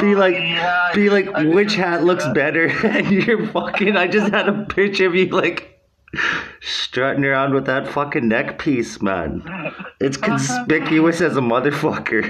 be 0.01 0.15
like, 0.15 0.35
yeah, 0.35 0.91
be 0.95 1.09
like, 1.11 1.29
I 1.35 1.45
which 1.47 1.75
hat 1.75 2.05
looks 2.05 2.25
that. 2.25 2.35
better? 2.35 2.69
And 2.85 3.11
you're 3.11 3.47
fucking. 3.49 3.97
I 3.97 4.07
just 4.07 4.33
had 4.33 4.49
a 4.49 4.65
picture 4.65 5.07
of 5.07 5.15
you 5.15 5.27
like 5.27 5.71
strutting 6.61 7.25
around 7.25 7.55
with 7.55 7.67
that 7.67 7.89
fucking 7.89 8.29
neck 8.29 8.59
piece, 8.59 9.01
man. 9.03 9.43
It's 10.01 10.17
conspicuous 10.31 11.21
as 11.21 11.37
a 11.37 11.41
motherfucker. 11.41 12.23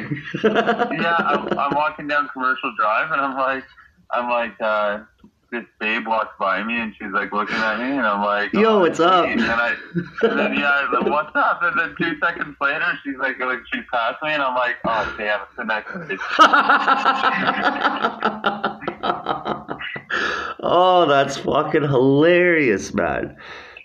yeah, 0.43 1.17
I'm, 1.19 1.59
I'm 1.59 1.75
walking 1.75 2.07
down 2.09 2.29
Commercial 2.33 2.73
Drive, 2.79 3.11
and 3.11 3.21
I'm 3.21 3.37
like, 3.37 3.65
I'm 4.11 4.31
like, 4.31 4.61
uh, 4.61 5.01
this 5.51 5.65
babe 5.79 6.07
walks 6.07 6.35
by 6.39 6.63
me, 6.63 6.79
and 6.79 6.95
she's 6.95 7.13
like 7.13 7.33
looking 7.33 7.57
at 7.57 7.79
me, 7.79 7.97
and 7.97 8.07
I'm 8.07 8.23
like, 8.23 8.53
Yo, 8.53 8.77
oh, 8.77 8.81
what's 8.81 9.01
up? 9.01 9.27
And 9.27 9.41
then 9.41 9.51
I, 9.51 9.75
and 10.23 10.39
then 10.39 10.55
yeah, 10.55 10.71
I 10.71 10.85
was 10.85 11.03
like, 11.03 11.11
what's 11.11 11.35
up? 11.35 11.63
And 11.63 11.79
then 11.79 11.95
two 11.99 12.19
seconds 12.19 12.57
later, 12.61 12.99
she's 13.05 13.17
like, 13.17 13.39
like 13.39 13.61
she 13.73 13.83
passed 13.83 14.23
me, 14.23 14.33
and 14.33 14.43
I'm 14.43 14.55
like, 14.55 14.77
oh 14.85 15.15
damn, 15.19 15.41
it's 15.43 15.57
the 15.57 15.65
next 15.65 15.93
bitch. 15.93 16.19
oh, 20.63 21.07
that's 21.07 21.37
fucking 21.39 21.83
hilarious, 21.83 22.95
man. 22.95 23.37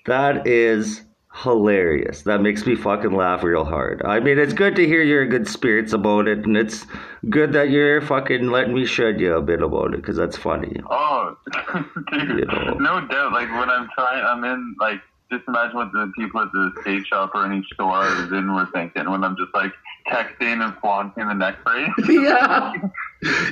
That 0.06 0.48
is 0.48 1.02
hilarious. 1.44 2.24
That 2.24 2.42
makes 2.42 2.66
me 2.66 2.76
fucking 2.76 3.12
laugh 3.12 3.44
real 3.44 3.64
hard. 3.66 4.02
I 4.06 4.20
mean, 4.20 4.38
it's 4.40 4.54
good 4.54 4.76
to 4.76 4.86
hear 4.86 5.02
you're 5.02 5.24
in 5.24 5.30
good 5.30 5.48
spirits 5.48 5.94
about 5.94 6.28
it, 6.28 6.40
and 6.46 6.56
it's 6.58 6.86
good 7.30 7.54
that 7.54 7.70
you're 7.70 8.02
fucking 8.02 8.48
letting 8.50 8.74
me 8.74 8.86
shed 8.86 9.20
you 9.20 9.34
a 9.36 9.42
bit 9.42 9.62
about 9.62 9.94
it 9.94 9.98
because 10.02 10.18
that's 10.18 10.38
funny. 10.38 10.82
Oh, 10.90 11.36
dude, 12.12 12.30
You 12.40 12.46
know. 12.46 12.74
no 12.80 13.08
doubt. 13.08 13.32
Like 13.34 13.50
when 13.52 13.70
I'm 13.70 13.90
trying, 13.96 14.24
I'm 14.26 14.44
in 14.44 14.76
like. 14.80 15.02
Just 15.32 15.44
imagine 15.48 15.76
what 15.76 15.92
the 15.92 16.12
people 16.18 16.42
at 16.42 16.52
the 16.54 16.72
skate 16.82 17.06
shop 17.06 17.30
or 17.36 17.46
any 17.46 17.64
store 17.72 17.92
I 17.92 18.20
was 18.20 18.32
in 18.32 18.52
were 18.52 18.66
thinking 18.74 19.08
when 19.12 19.24
I'm 19.24 19.36
just 19.38 19.54
like 19.54 19.72
texting 20.08 20.66
and 20.66 20.76
flaunting 20.80 21.28
the 21.28 21.36
neck 21.36 21.64
brace. 21.64 21.88
Yeah. 22.10 22.74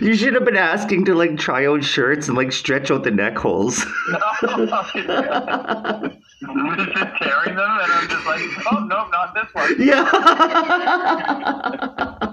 You 0.02 0.16
should 0.16 0.34
have 0.34 0.44
been 0.44 0.58
asking 0.58 1.06
to 1.06 1.14
like 1.14 1.38
try 1.38 1.68
out 1.68 1.84
shirts 1.84 2.30
and 2.30 2.36
like 2.36 2.52
stretch 2.52 2.90
out 2.90 3.04
the 3.04 3.12
neck 3.12 3.38
holes. 3.38 3.86
Oh, 4.42 6.10
just 6.58 7.18
tearing 7.22 7.56
them, 7.56 7.80
and 7.82 7.92
I'm 7.92 8.10
just 8.10 8.26
like, 8.26 8.42
oh 8.72 8.80
no, 8.80 9.08
not 9.10 9.34
this 9.36 9.54
one. 9.54 9.76
yeah. 9.80 10.04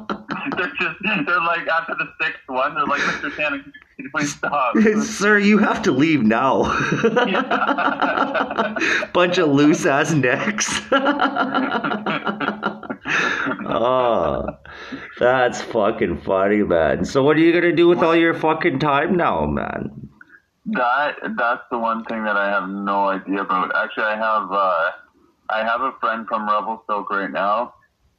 They're 0.56 0.72
just, 0.78 0.96
they're 1.26 1.40
like 1.40 1.66
after 1.68 1.94
the 1.94 2.06
sixth 2.20 2.42
one, 2.46 2.74
they're 2.74 2.84
like, 2.86 3.00
Mr. 3.00 3.32
Shannon, 3.32 3.62
can 3.62 3.72
you 4.04 4.10
please 4.14 4.34
stop? 4.34 4.76
Sir, 5.02 5.38
you 5.38 5.58
have 5.58 5.82
to 5.82 5.90
leave 5.90 6.22
now. 6.22 6.64
Bunch 9.12 9.38
of 9.38 9.48
loose 9.48 9.86
ass 9.86 10.12
necks. 10.12 10.80
oh, 13.66 14.46
that's 15.18 15.62
fucking 15.62 16.20
funny, 16.20 16.62
man. 16.62 17.04
So, 17.04 17.22
what 17.22 17.36
are 17.36 17.40
you 17.40 17.52
gonna 17.52 17.74
do 17.74 17.88
with 17.88 18.02
all 18.02 18.14
your 18.14 18.34
fucking 18.34 18.78
time 18.80 19.16
now, 19.16 19.46
man? 19.46 20.10
That 20.66 21.16
that's 21.36 21.62
the 21.70 21.78
one 21.78 22.04
thing 22.04 22.24
that 22.24 22.36
I 22.36 22.48
have 22.48 22.68
no 22.68 23.08
idea 23.08 23.42
about. 23.42 23.74
Actually, 23.76 24.04
I 24.04 24.16
have 24.16 24.50
uh, 24.50 24.90
I 25.50 25.62
have 25.64 25.82
a 25.82 25.92
friend 26.00 26.26
from 26.26 26.48
Revelstoke 26.48 27.10
right 27.10 27.30
now. 27.30 27.74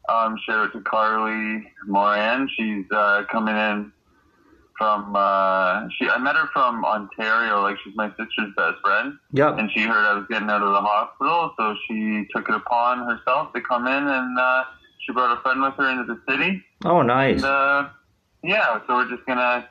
Um, 0.08 0.38
shout 0.46 0.68
out 0.68 0.74
to 0.74 0.82
Carly 0.82 1.68
Moran. 1.88 2.48
She's 2.56 2.86
uh, 2.92 3.24
coming 3.32 3.56
in 3.56 3.92
from 4.78 5.16
uh, 5.16 5.88
she. 5.98 6.08
I 6.08 6.20
met 6.20 6.36
her 6.36 6.48
from 6.54 6.86
Ontario. 6.86 7.62
Like 7.64 7.78
she's 7.84 7.96
my 7.96 8.10
sister's 8.10 8.54
best 8.56 8.76
friend, 8.84 9.18
Yep. 9.32 9.58
and 9.58 9.72
she 9.72 9.80
heard 9.82 10.06
I 10.06 10.14
was 10.14 10.26
getting 10.30 10.50
out 10.52 10.62
of 10.62 10.70
the 10.72 10.82
hospital, 10.82 11.52
so 11.58 11.76
she 11.88 12.28
took 12.36 12.48
it 12.48 12.54
upon 12.56 13.08
herself 13.08 13.54
to 13.54 13.62
come 13.62 13.88
in, 13.88 14.08
and 14.08 14.38
uh, 14.38 14.66
she 15.00 15.14
brought 15.14 15.36
a 15.36 15.42
friend 15.42 15.64
with 15.64 15.74
her 15.76 15.90
into 15.90 16.04
the 16.04 16.22
city. 16.32 16.64
Oh, 16.84 17.02
nice. 17.02 17.38
And 17.38 17.46
uh, 17.46 17.90
yeah, 18.44 18.80
so 18.86 18.96
we're 18.98 19.10
just 19.10 19.26
gonna, 19.26 19.68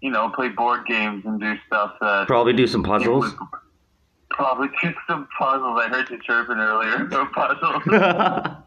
you 0.00 0.10
know, 0.10 0.30
play 0.30 0.48
board 0.48 0.86
games 0.86 1.24
and 1.24 1.40
do 1.40 1.54
stuff 1.66 1.94
that 2.00 2.26
Probably 2.26 2.52
do 2.52 2.66
some 2.66 2.82
puzzles. 2.82 3.34
Probably 4.30 4.68
do 4.82 4.92
some 5.08 5.28
puzzles. 5.38 5.80
I 5.80 5.88
heard 5.88 6.10
you 6.10 6.18
chirping 6.22 6.58
earlier 6.58 7.06
about 7.06 7.32
puzzles. 7.32 7.82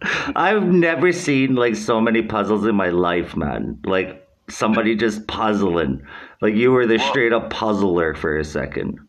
I've 0.36 0.63
never 0.63 1.12
seen 1.12 1.56
like 1.56 1.76
so 1.76 2.02
many 2.02 2.22
puzzles 2.22 2.65
in 2.65 2.76
my 2.76 2.89
life, 2.89 3.36
man. 3.36 3.80
Like 3.86 4.28
somebody 4.50 4.96
just 4.96 5.28
puzzling. 5.28 6.02
Like 6.42 6.56
you 6.56 6.72
were 6.72 6.88
the 6.88 7.00
straight 7.00 7.34
up 7.34 7.50
puzzler 7.50 8.15
for 8.15 8.38
a 8.38 8.44
second. 8.44 9.00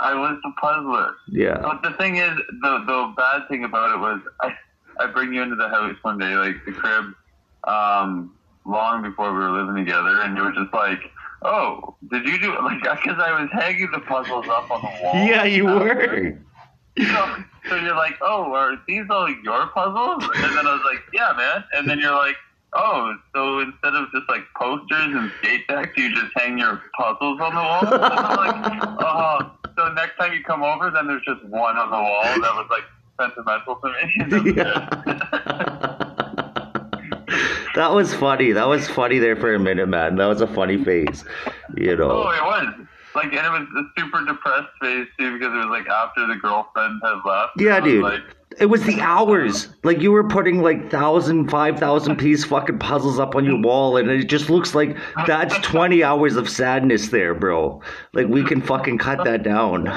I 0.00 0.14
was 0.14 0.38
the 0.42 0.52
puzzler. 0.60 1.14
Yeah. 1.28 1.58
But 1.60 1.82
the 1.82 1.96
thing 1.96 2.16
is, 2.16 2.36
the 2.62 2.78
the 2.86 3.14
bad 3.16 3.48
thing 3.48 3.64
about 3.64 3.94
it 3.94 3.98
was, 3.98 4.20
I 4.40 4.54
I 5.00 5.06
bring 5.06 5.32
you 5.32 5.42
into 5.42 5.56
the 5.56 5.68
house 5.68 5.94
one 6.02 6.18
day, 6.18 6.34
like 6.34 6.56
the 6.64 6.72
crib, 6.72 7.04
um, 7.64 8.34
long 8.64 9.02
before 9.02 9.32
we 9.32 9.38
were 9.38 9.50
living 9.50 9.76
together, 9.76 10.20
and 10.22 10.36
you 10.36 10.42
were 10.42 10.52
just 10.52 10.72
like, 10.72 11.00
"Oh, 11.42 11.96
did 12.10 12.26
you 12.26 12.38
do 12.40 12.52
it 12.54 12.62
like?" 12.62 12.82
Because 12.82 13.18
I 13.18 13.40
was 13.40 13.50
hanging 13.52 13.90
the 13.92 14.00
puzzles 14.00 14.46
up 14.48 14.70
on 14.70 14.82
the 14.82 15.02
wall. 15.02 15.14
Yeah, 15.14 15.44
you 15.44 15.68
uh, 15.68 15.78
were. 15.78 16.38
So, 16.98 17.36
so 17.68 17.76
you're 17.76 17.96
like, 17.96 18.18
"Oh, 18.20 18.52
are 18.52 18.76
these 18.86 19.04
all 19.10 19.28
your 19.28 19.66
puzzles?" 19.68 20.24
And 20.36 20.56
then 20.56 20.66
I 20.66 20.72
was 20.74 20.82
like, 20.84 21.02
"Yeah, 21.12 21.32
man." 21.36 21.64
And 21.74 21.88
then 21.88 21.98
you're 21.98 22.12
like. 22.12 22.36
Oh, 22.74 23.14
so 23.34 23.60
instead 23.60 23.94
of 23.94 24.12
just 24.12 24.28
like 24.28 24.42
posters 24.54 25.14
and 25.14 25.32
skate 25.38 25.66
decks, 25.68 25.96
you 25.96 26.14
just 26.14 26.30
hang 26.36 26.58
your 26.58 26.82
puzzles 26.98 27.40
on 27.40 27.54
the 27.54 27.62
wall? 27.62 27.80
And 27.80 28.04
I'm 28.04 28.36
like, 28.36 28.82
oh, 29.00 29.50
so 29.78 29.90
next 29.94 30.18
time 30.18 30.34
you 30.34 30.44
come 30.44 30.62
over, 30.62 30.90
then 30.90 31.06
there's 31.06 31.24
just 31.24 31.42
one 31.46 31.78
on 31.78 31.88
the 31.88 31.96
wall 31.96 32.24
that 32.24 32.54
was 32.54 32.66
like 32.68 32.84
sentimental 33.18 33.76
to 33.76 33.88
me. 35.88 35.94
That 37.74 37.92
was 37.92 38.14
funny. 38.14 38.52
That 38.52 38.68
was 38.68 38.88
funny 38.88 39.18
there 39.18 39.36
for 39.36 39.54
a 39.54 39.58
minute, 39.58 39.88
man. 39.88 40.16
That 40.16 40.26
was 40.26 40.40
a 40.40 40.46
funny 40.46 40.82
phase. 40.82 41.24
You 41.76 41.96
know. 41.96 42.10
oh, 42.10 42.30
it 42.30 42.42
was. 42.42 42.86
Like, 43.14 43.32
and 43.32 43.46
it 43.46 43.50
was 43.50 43.66
a 43.76 44.00
super 44.00 44.24
depressed 44.24 44.68
phase 44.80 45.06
too 45.18 45.38
because 45.38 45.52
it 45.52 45.56
was 45.56 45.66
like 45.66 45.88
after 45.88 46.26
the 46.26 46.36
girlfriend 46.36 47.00
had 47.02 47.20
left. 47.24 47.52
Yeah, 47.58 47.80
dude. 47.80 48.02
Like, 48.02 48.22
It 48.60 48.66
was 48.66 48.82
the 48.82 49.00
hours. 49.00 49.68
Like 49.84 50.00
you 50.00 50.10
were 50.10 50.26
putting 50.28 50.62
like 50.62 50.90
thousand, 50.90 51.48
five 51.48 51.78
thousand 51.78 52.16
piece 52.16 52.44
fucking 52.44 52.78
puzzles 52.78 53.18
up 53.18 53.34
on 53.36 53.44
your 53.44 53.60
wall, 53.60 53.96
and 53.96 54.10
it 54.10 54.24
just 54.24 54.50
looks 54.50 54.74
like 54.74 54.96
that's 55.26 55.56
twenty 55.58 56.02
hours 56.02 56.36
of 56.36 56.48
sadness 56.48 57.08
there, 57.08 57.34
bro. 57.34 57.80
Like 58.12 58.26
we 58.26 58.42
can 58.44 58.60
fucking 58.60 58.98
cut 58.98 59.24
that 59.24 59.42
down. 59.42 59.88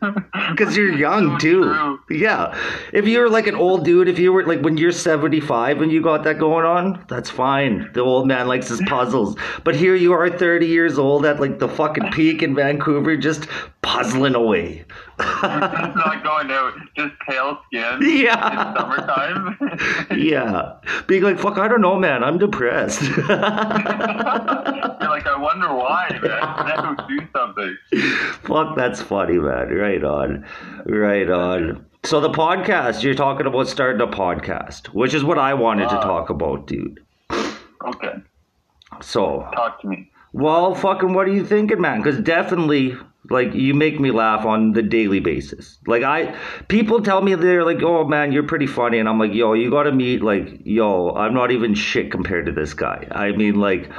Because 0.50 0.76
you're 0.76 0.92
young 0.92 1.38
too. 1.38 1.98
Yeah. 2.10 2.56
If 2.92 3.06
you're 3.06 3.30
like 3.30 3.46
an 3.46 3.54
old 3.54 3.84
dude, 3.84 4.08
if 4.08 4.18
you 4.18 4.32
were 4.32 4.44
like 4.44 4.60
when 4.60 4.76
you're 4.76 4.92
75 4.92 5.80
and 5.80 5.90
you 5.90 6.02
got 6.02 6.22
that 6.24 6.38
going 6.38 6.64
on, 6.64 7.04
that's 7.08 7.30
fine. 7.30 7.90
The 7.94 8.00
old 8.00 8.28
man 8.28 8.46
likes 8.46 8.68
his 8.68 8.82
puzzles. 8.86 9.36
But 9.64 9.74
here 9.74 9.94
you 9.94 10.12
are 10.12 10.28
30 10.28 10.66
years 10.66 10.98
old 10.98 11.24
at 11.24 11.40
like 11.40 11.58
the 11.58 11.68
fucking 11.68 12.10
peak 12.12 12.42
in 12.42 12.54
Vancouver, 12.54 13.16
just 13.16 13.46
puzzling 13.84 14.34
away. 14.34 14.84
He's 15.18 15.42
not 15.42 16.24
going 16.24 16.50
out, 16.50 16.72
just 16.96 17.12
pale 17.28 17.58
skin. 17.66 17.98
Yeah. 18.02 18.70
It's 18.70 18.80
summertime. 18.80 19.58
yeah. 20.18 20.72
Being 21.06 21.22
like, 21.22 21.38
fuck, 21.38 21.58
I 21.58 21.68
don't 21.68 21.82
know, 21.82 21.96
man. 21.98 22.24
I'm 22.24 22.38
depressed. 22.38 23.02
You're 23.02 23.26
like, 23.26 25.26
I 25.26 25.36
wonder 25.38 25.72
why, 25.74 26.08
man. 26.22 26.40
Now 26.40 26.94
do 27.06 27.20
something. 27.36 27.76
fuck, 28.42 28.76
that's 28.76 29.02
funny, 29.02 29.38
man. 29.38 29.68
Right 29.68 30.02
on. 30.02 30.44
Right 30.86 31.28
on. 31.30 31.84
So 32.04 32.20
the 32.20 32.30
podcast, 32.30 33.02
you're 33.02 33.14
talking 33.14 33.46
about 33.46 33.68
starting 33.68 34.00
a 34.00 34.06
podcast, 34.06 34.86
which 34.88 35.12
is 35.14 35.22
what 35.24 35.38
I 35.38 35.54
wanted 35.54 35.88
to 35.90 35.98
uh, 35.98 36.04
talk 36.04 36.30
about, 36.30 36.66
dude. 36.66 37.00
Okay, 37.86 38.14
So, 39.02 39.46
talk 39.54 39.80
to 39.82 39.88
me. 39.88 40.10
well, 40.32 40.74
fucking, 40.74 41.12
what 41.12 41.28
are 41.28 41.32
you 41.32 41.44
thinking, 41.44 41.80
man? 41.80 42.02
Because 42.02 42.18
definitely, 42.20 42.96
like, 43.30 43.54
you 43.54 43.74
make 43.74 43.98
me 43.98 44.10
laugh 44.10 44.44
on 44.44 44.72
the 44.72 44.82
daily 44.82 45.20
basis. 45.20 45.78
Like, 45.86 46.02
I, 46.02 46.36
people 46.68 47.02
tell 47.02 47.22
me 47.22 47.34
they're 47.34 47.64
like, 47.64 47.82
oh, 47.82 48.04
man, 48.04 48.32
you're 48.32 48.42
pretty 48.42 48.66
funny. 48.66 48.98
And 48.98 49.08
I'm 49.08 49.18
like, 49.18 49.32
yo, 49.32 49.52
you 49.54 49.70
gotta 49.70 49.92
meet, 49.92 50.22
like, 50.22 50.60
yo, 50.64 51.10
I'm 51.10 51.34
not 51.34 51.50
even 51.50 51.74
shit 51.74 52.10
compared 52.10 52.46
to 52.46 52.52
this 52.52 52.74
guy. 52.74 53.06
I 53.10 53.32
mean, 53.32 53.56
like, 53.56 53.90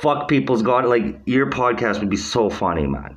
fuck 0.00 0.28
people's 0.28 0.62
got, 0.62 0.88
like, 0.88 1.20
your 1.26 1.50
podcast 1.50 2.00
would 2.00 2.10
be 2.10 2.16
so 2.16 2.50
funny, 2.50 2.86
man. 2.86 3.16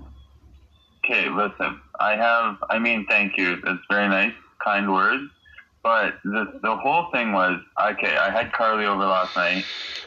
Okay, 1.03 1.29
listen. 1.29 1.81
I 1.99 2.15
have. 2.15 2.57
I 2.69 2.79
mean, 2.79 3.05
thank 3.09 3.37
you. 3.37 3.59
That's 3.61 3.79
very 3.89 4.07
nice, 4.07 4.33
kind 4.63 4.91
words. 4.91 5.29
But 5.83 6.15
the 6.23 6.59
the 6.61 6.75
whole 6.75 7.09
thing 7.11 7.31
was 7.31 7.59
okay. 7.81 8.15
I 8.17 8.29
had 8.29 8.51
Carly 8.53 8.85
over 8.85 9.05
last 9.05 9.35
night, 9.35 9.65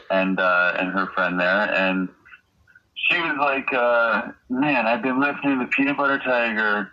and 0.09 0.39
uh, 0.39 0.75
and 0.79 0.91
her 0.91 1.07
friend 1.13 1.39
there, 1.39 1.73
and 1.73 2.09
she 3.09 3.19
was 3.19 3.37
like, 3.39 3.71
uh, 3.73 4.31
"Man, 4.49 4.85
I've 4.87 5.01
been 5.01 5.19
listening 5.19 5.59
to 5.59 5.67
Peanut 5.67 5.97
Butter 5.97 6.19
Tiger 6.19 6.91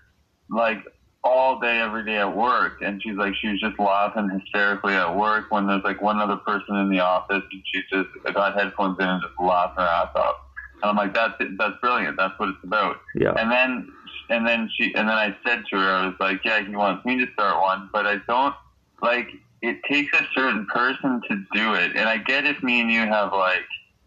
like 0.50 0.84
all 1.22 1.60
day, 1.60 1.80
every 1.80 2.04
day 2.04 2.16
at 2.18 2.36
work." 2.36 2.82
And 2.82 3.02
she's 3.02 3.16
like, 3.16 3.34
she 3.36 3.48
was 3.48 3.60
just 3.60 3.78
laughing 3.78 4.28
hysterically 4.28 4.94
at 4.94 5.16
work 5.16 5.50
when 5.50 5.66
there's 5.66 5.84
like 5.84 6.02
one 6.02 6.18
other 6.18 6.36
person 6.36 6.76
in 6.76 6.90
the 6.90 7.00
office, 7.00 7.42
and 7.50 7.62
she 7.72 7.82
just 7.92 8.08
got 8.34 8.58
headphones 8.58 8.98
in 8.98 9.06
and 9.06 9.22
just 9.22 9.34
laughing 9.40 9.82
her 9.84 9.88
ass 9.88 10.10
off. 10.14 10.36
And 10.82 10.90
I'm 10.90 10.96
like, 10.96 11.14
that's 11.14 11.34
that's 11.58 11.78
brilliant. 11.80 12.16
That's 12.16 12.38
what 12.38 12.50
it's 12.50 12.64
about. 12.64 12.96
Yeah. 13.14 13.34
And 13.36 13.50
then 13.50 13.92
and 14.30 14.46
then 14.46 14.70
she 14.74 14.94
and 14.94 15.08
then 15.08 15.16
I 15.16 15.36
said 15.44 15.64
to 15.70 15.76
her, 15.76 15.90
I 15.90 16.06
was 16.06 16.16
like, 16.20 16.44
yeah, 16.44 16.64
he 16.64 16.74
wants 16.74 17.04
me 17.04 17.18
to 17.24 17.30
start 17.32 17.60
one, 17.60 17.90
but 17.92 18.06
I 18.06 18.16
don't 18.26 18.54
like. 19.02 19.28
It 19.62 19.82
takes 19.84 20.18
a 20.18 20.24
certain 20.34 20.64
person 20.66 21.20
to 21.28 21.36
do 21.52 21.74
it, 21.74 21.94
and 21.94 22.08
I 22.08 22.16
get 22.16 22.46
if 22.46 22.62
me 22.62 22.80
and 22.80 22.90
you 22.90 23.00
have 23.00 23.30
like, 23.32 23.66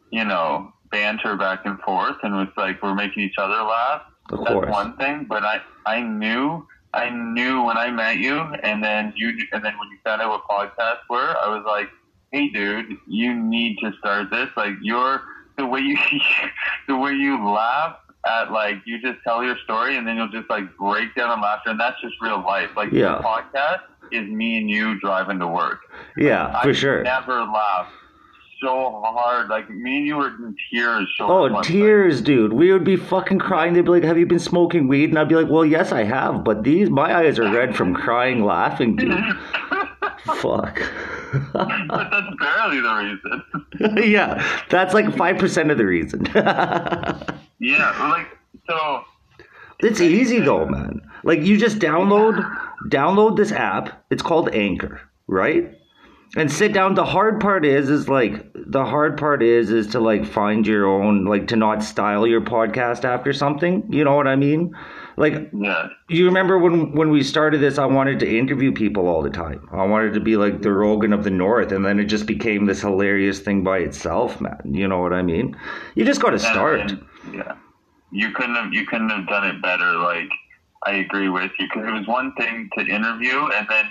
you 0.09 0.25
know, 0.25 0.73
banter 0.93 1.35
back 1.35 1.65
and 1.65 1.77
forth, 1.81 2.15
and 2.23 2.35
it's 2.47 2.55
like 2.55 2.81
we're 2.83 2.93
making 2.95 3.23
each 3.23 3.37
other 3.37 3.61
laugh. 3.75 4.03
Of 4.31 4.39
That's 4.39 4.51
course. 4.51 4.69
one 4.71 4.95
thing, 4.97 5.25
but 5.27 5.43
I 5.43 5.59
I 5.85 6.01
knew 6.01 6.65
I 6.93 7.09
knew 7.09 7.63
when 7.63 7.77
I 7.77 7.89
met 7.91 8.17
you, 8.17 8.37
and 8.39 8.81
then 8.83 9.11
you 9.17 9.29
and 9.51 9.65
then 9.65 9.73
when 9.79 9.89
you 9.91 9.97
found 10.05 10.21
out 10.21 10.29
what 10.29 10.43
podcasts 10.47 11.03
were, 11.09 11.35
I 11.45 11.47
was 11.49 11.63
like, 11.65 11.89
hey, 12.31 12.47
dude, 12.49 12.95
you 13.07 13.33
need 13.33 13.77
to 13.83 13.91
start 13.99 14.29
this. 14.29 14.49
Like 14.55 14.75
you're 14.81 15.21
the 15.57 15.65
way 15.65 15.81
you 15.81 15.97
the 16.87 16.95
way 16.97 17.11
you 17.13 17.33
laugh 17.49 17.97
at 18.25 18.51
like 18.51 18.77
you 18.85 19.01
just 19.01 19.19
tell 19.27 19.43
your 19.43 19.57
story 19.65 19.97
and 19.97 20.07
then 20.07 20.15
you'll 20.15 20.29
just 20.29 20.49
like 20.49 20.63
break 20.77 21.13
down 21.15 21.29
in 21.35 21.41
laughter 21.41 21.71
and 21.71 21.79
that's 21.79 21.99
just 22.01 22.15
real 22.21 22.39
life. 22.41 22.69
Like 22.77 22.91
Yeah. 22.91 22.99
your 23.15 23.19
podcast 23.21 23.81
is 24.11 24.29
me 24.29 24.57
and 24.59 24.69
you 24.69 24.97
driving 25.01 25.39
to 25.39 25.47
work. 25.47 25.79
Yeah, 26.15 26.61
for 26.61 26.69
I 26.69 26.73
sure. 26.73 27.03
never 27.03 27.43
laughed 27.43 27.91
so 28.63 29.01
hard. 29.03 29.49
Like 29.49 29.69
me 29.69 29.97
and 29.97 30.07
you 30.07 30.15
were 30.17 30.27
in 30.27 30.55
tears. 30.71 31.07
showing 31.17 31.31
Oh, 31.31 31.53
one 31.53 31.63
tears, 31.63 32.21
dude. 32.21 32.53
We 32.53 32.71
would 32.71 32.83
be 32.83 32.95
fucking 32.95 33.39
crying. 33.39 33.73
They'd 33.73 33.81
be 33.81 33.91
like, 33.91 34.03
Have 34.03 34.17
you 34.17 34.25
been 34.25 34.39
smoking 34.39 34.87
weed? 34.87 35.09
And 35.09 35.19
I'd 35.19 35.29
be 35.29 35.35
like, 35.35 35.49
Well, 35.49 35.65
yes, 35.65 35.91
I 35.91 36.03
have, 36.03 36.43
but 36.43 36.63
these, 36.63 36.89
my 36.89 37.15
eyes 37.15 37.37
are 37.39 37.51
red 37.51 37.75
from 37.75 37.93
crying, 37.93 38.43
laughing, 38.43 38.95
dude. 38.95 39.13
Fuck. 40.35 40.81
but 41.53 42.09
that's 42.11 42.35
barely 42.39 42.79
the 42.79 43.19
reason. 43.79 44.03
yeah, 44.11 44.61
that's 44.69 44.93
like 44.93 45.05
5% 45.05 45.71
of 45.71 45.77
the 45.77 45.85
reason. 45.85 46.25
yeah, 47.59 48.09
like 48.09 48.27
so. 48.69 49.03
it's 49.79 49.99
easy 49.99 50.39
though, 50.39 50.65
man. 50.65 51.01
Like, 51.25 51.41
you 51.41 51.57
just 51.57 51.79
download, 51.79 52.43
download 52.89 53.37
this 53.37 53.51
app. 53.51 54.05
It's 54.09 54.21
called 54.21 54.49
Anchor, 54.53 55.01
right? 55.27 55.77
And 56.35 56.51
sit 56.51 56.73
down. 56.73 56.95
The 56.95 57.05
hard 57.05 57.39
part 57.39 57.65
is 57.65 57.89
is 57.89 58.09
like 58.09 58.45
the 58.53 58.83
hard 58.85 59.17
part 59.17 59.43
is 59.43 59.69
is 59.69 59.87
to 59.87 59.99
like 59.99 60.25
find 60.25 60.65
your 60.65 60.85
own 60.87 61.25
like 61.25 61.47
to 61.47 61.55
not 61.55 61.83
style 61.83 62.25
your 62.25 62.41
podcast 62.41 63.05
after 63.05 63.33
something. 63.33 63.83
You 63.91 64.03
know 64.03 64.15
what 64.15 64.27
i 64.27 64.35
mean? 64.35 64.73
Like 65.15 65.51
Yeah. 65.53 65.89
you 66.09 66.25
remember 66.25 66.57
when 66.57 66.93
when 66.93 67.09
we 67.11 67.21
started 67.21 67.61
this 67.61 67.77
i 67.77 67.85
wanted 67.85 68.19
to 68.21 68.37
interview 68.37 68.71
people 68.71 69.07
all 69.07 69.21
the 69.21 69.29
time. 69.29 69.67
I 69.71 69.85
wanted 69.85 70.13
to 70.15 70.19
be 70.19 70.37
like 70.37 70.61
the 70.61 70.71
rogan 70.71 71.13
of 71.13 71.23
the 71.23 71.29
north 71.29 71.71
and 71.71 71.85
then 71.85 71.99
it 71.99 72.05
just 72.05 72.25
became 72.25 72.65
this 72.65 72.81
hilarious 72.81 73.39
thing 73.39 73.63
by 73.63 73.79
itself 73.79 74.41
man. 74.41 74.59
You 74.65 74.87
know 74.87 74.99
what 75.01 75.13
i 75.13 75.21
mean? 75.21 75.55
You 75.95 76.03
just 76.05 76.21
got 76.21 76.31
to 76.31 76.39
start. 76.39 76.79
And- 76.81 77.05
yeah. 77.31 77.55
You 78.11 78.31
couldn't 78.31 78.55
have 78.55 78.73
you 78.73 78.85
couldn't 78.85 79.09
have 79.09 79.27
done 79.27 79.45
it 79.47 79.61
better. 79.61 79.91
Like 79.97 80.29
I 80.85 80.93
agree 80.95 81.29
with 81.29 81.51
you 81.59 81.67
because 81.67 81.87
it 81.87 81.91
was 81.93 82.07
one 82.07 82.33
thing 82.35 82.69
to 82.77 82.85
interview, 82.85 83.37
and 83.55 83.65
then 83.69 83.85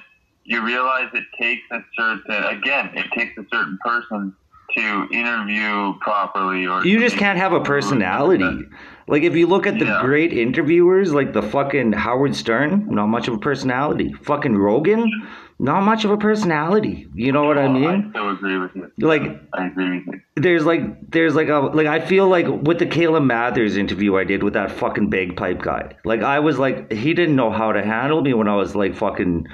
you 0.45 0.65
realize 0.65 1.09
it 1.15 1.25
takes 1.41 1.63
a 1.71 1.81
certain 1.99 2.23
again, 2.45 2.91
it 2.95 3.07
takes 3.17 3.37
a 3.39 3.45
certain 3.53 3.79
person 3.85 4.35
to 4.77 5.07
interview 5.13 5.93
properly, 6.01 6.67
or 6.67 6.85
you 6.85 6.99
just 6.99 7.17
can't 7.17 7.39
have 7.39 7.53
a 7.53 7.61
personality. 7.61 8.65
Like 9.09 9.23
if 9.25 9.35
you 9.37 9.47
look 9.47 9.67
at 9.67 9.79
the 9.79 9.85
Yeah. 9.85 10.01
great 10.03 10.33
interviewers, 10.33 11.13
like 11.13 11.33
the 11.33 11.43
fucking 11.43 11.93
Howard 11.93 12.35
Stern, 12.35 12.87
not 12.89 13.07
much 13.09 13.29
of 13.29 13.35
a 13.35 13.39
personality. 13.39 14.13
Fucking 14.23 14.57
Rogan, 14.57 15.11
not 15.59 15.83
much 15.83 16.05
of 16.07 16.11
a 16.13 16.17
personality. 16.17 17.07
You 17.15 17.33
know 17.33 17.45
what 17.45 17.59
I 17.59 17.65
I 17.65 17.69
mean? 17.69 18.11
still 18.11 18.31
agree 18.31 18.59
with 18.59 18.71
you. 18.75 18.91
Like 18.99 19.23
I 19.53 19.67
agree 19.67 19.99
with 19.99 20.07
you. 20.07 20.21
there's 20.37 20.65
like 20.65 21.11
there's 21.11 21.35
like 21.35 21.49
a 21.49 21.59
like 21.75 21.87
I 21.89 22.01
feel 22.01 22.29
like 22.29 22.47
with 22.49 22.79
the 22.79 22.87
Caleb 22.87 23.25
Mathers 23.25 23.77
interview 23.77 24.17
I 24.17 24.25
did 24.25 24.43
with 24.43 24.55
that 24.55 24.71
fucking 24.71 25.11
bagpipe 25.11 25.61
guy. 25.61 25.95
Like 26.07 26.23
I 26.23 26.39
was 26.41 26.59
like 26.59 26.91
he 26.93 27.13
didn't 27.13 27.37
know 27.37 27.51
how 27.51 27.73
to 27.73 27.83
handle 27.85 28.23
me 28.23 28.33
when 28.33 28.49
I 28.49 28.57
was 28.57 28.75
like 28.75 28.95
fucking 28.97 29.47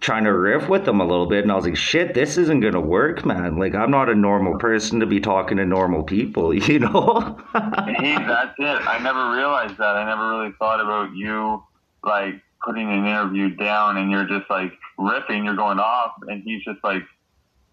trying 0.00 0.24
to 0.24 0.30
riff 0.30 0.68
with 0.68 0.86
him 0.86 1.00
a 1.00 1.06
little 1.06 1.26
bit 1.26 1.42
and 1.42 1.50
I 1.50 1.54
was 1.56 1.64
like 1.64 1.76
shit 1.76 2.14
this 2.14 2.36
isn't 2.36 2.60
gonna 2.60 2.80
work 2.80 3.24
man 3.24 3.56
like 3.58 3.74
I'm 3.74 3.90
not 3.90 4.08
a 4.08 4.14
normal 4.14 4.58
person 4.58 5.00
to 5.00 5.06
be 5.06 5.20
talking 5.20 5.56
to 5.56 5.64
normal 5.64 6.02
people 6.02 6.54
you 6.68 6.78
know 6.78 7.38
Hey, 7.54 8.14
that's 8.16 8.54
it. 8.58 8.88
I 8.88 8.98
never 9.02 9.32
realized 9.34 9.78
that. 9.78 9.96
I 9.96 10.04
never 10.04 10.28
really 10.28 10.52
thought 10.58 10.80
about 10.80 11.14
you 11.14 11.62
like 12.04 12.34
putting 12.64 12.90
an 12.90 13.06
interview 13.06 13.50
down 13.56 13.96
and 13.96 14.10
you're 14.10 14.26
just 14.26 14.48
like 14.50 14.72
ripping, 14.98 15.44
you're 15.44 15.56
going 15.56 15.78
off, 15.78 16.12
and 16.28 16.42
he's 16.42 16.62
just 16.64 16.82
like, 16.84 17.02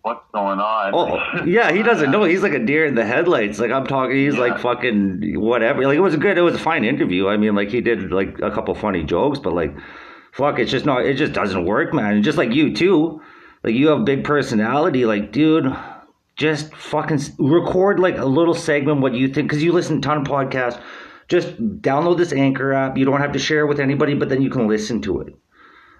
"What's 0.04 0.24
going 0.34 0.60
on?" 0.60 0.92
Oh 0.94 1.44
yeah, 1.46 1.72
he 1.72 1.84
doesn't 1.84 2.12
know. 2.12 2.24
He's 2.24 2.42
like 2.44 2.54
a 2.54 2.60
deer 2.60 2.86
in 2.86 2.96
the 2.96 3.06
headlights. 3.06 3.60
Like 3.60 3.72
I'm 3.72 3.86
talking, 3.86 4.16
he's 4.16 4.38
like 4.38 4.60
fucking 4.60 5.40
whatever. 5.40 5.86
Like 5.86 5.98
it 5.98 6.02
was 6.02 6.16
good. 6.16 6.38
It 6.38 6.42
was 6.42 6.56
a 6.56 6.60
fine 6.60 6.84
interview. 6.86 7.28
I 7.28 7.38
mean, 7.38 7.56
like 7.56 7.70
he 7.70 7.82
did 7.82 8.12
like 8.12 8.40
a 8.40 8.52
couple 8.52 8.74
funny 8.76 9.04
jokes, 9.04 9.40
but 9.40 9.54
like, 9.54 9.74
fuck, 10.34 10.60
it's 10.60 10.72
just 10.72 10.86
not. 10.86 11.06
It 11.06 11.13
just 11.15 11.34
doesn't 11.34 11.65
work, 11.65 11.93
man. 11.93 12.15
And 12.15 12.24
just 12.24 12.38
like 12.38 12.52
you 12.52 12.76
too, 12.76 13.22
like 13.63 13.76
you 13.76 13.88
have 13.88 14.04
big 14.04 14.24
personality. 14.24 15.06
Like, 15.06 15.32
dude, 15.32 15.74
just 16.36 16.74
fucking 16.74 17.19
record 17.38 18.00
like 18.00 18.17
a 18.17 18.26
little 18.26 18.56
segment 18.56 19.02
what 19.02 19.13
you 19.13 19.28
think 19.30 19.48
because 19.50 19.63
you 19.63 19.72
listen 19.72 20.02
to 20.02 20.10
a 20.10 20.12
ton 20.12 20.22
of 20.22 20.28
podcasts. 20.28 20.82
Just 21.30 21.56
download 21.82 22.17
this 22.17 22.34
Anchor 22.34 22.74
app. 22.74 22.98
You 22.98 23.06
don't 23.06 23.22
have 23.22 23.32
to 23.32 23.39
share 23.39 23.62
it 23.62 23.67
with 23.67 23.80
anybody, 23.80 24.13
but 24.13 24.28
then 24.28 24.41
you 24.41 24.50
can 24.50 24.67
listen 24.67 25.02
to 25.04 25.22
it. 25.22 25.34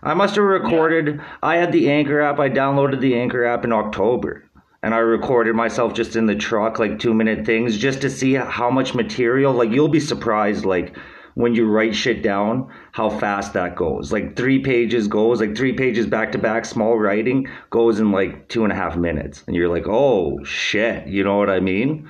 I 0.02 0.14
must 0.14 0.36
have 0.36 0.44
recorded. 0.44 1.22
I 1.42 1.56
had 1.56 1.72
the 1.72 1.90
Anchor 1.90 2.20
app. 2.20 2.40
I 2.40 2.50
downloaded 2.50 3.00
the 3.00 3.18
Anchor 3.18 3.46
app 3.46 3.64
in 3.64 3.72
October, 3.72 4.50
and 4.82 4.94
I 4.94 4.98
recorded 4.98 5.56
myself 5.56 5.94
just 5.94 6.18
in 6.18 6.26
the 6.26 6.36
truck, 6.36 6.78
like 6.78 7.00
two 7.00 7.14
minute 7.14 7.46
things, 7.46 7.78
just 7.78 8.02
to 8.02 8.10
see 8.10 8.34
how 8.34 8.70
much 8.70 8.94
material. 8.94 9.54
Like 9.54 9.72
you'll 9.72 9.88
be 9.88 10.02
surprised, 10.02 10.66
like 10.66 10.98
when 11.36 11.56
you 11.56 11.66
write 11.66 11.96
shit 11.96 12.22
down, 12.24 12.72
how 12.92 13.10
fast 13.10 13.54
that 13.54 13.76
goes. 13.76 14.12
Like 14.12 14.36
three 14.36 14.60
pages 14.60 15.08
goes, 15.08 15.40
like 15.40 15.56
three 15.56 15.74
pages 15.74 16.06
back 16.06 16.32
to 16.34 16.38
back, 16.38 16.66
small 16.66 16.98
writing 16.98 17.48
goes 17.70 18.00
in 18.00 18.12
like 18.12 18.48
two 18.50 18.64
and 18.64 18.72
a 18.72 18.76
half 18.76 18.96
minutes, 18.98 19.44
and 19.48 19.56
you're 19.56 19.70
like, 19.70 19.88
oh 19.88 20.44
shit, 20.44 21.08
you 21.08 21.24
know 21.24 21.38
what 21.38 21.50
I 21.50 21.60
mean? 21.60 22.10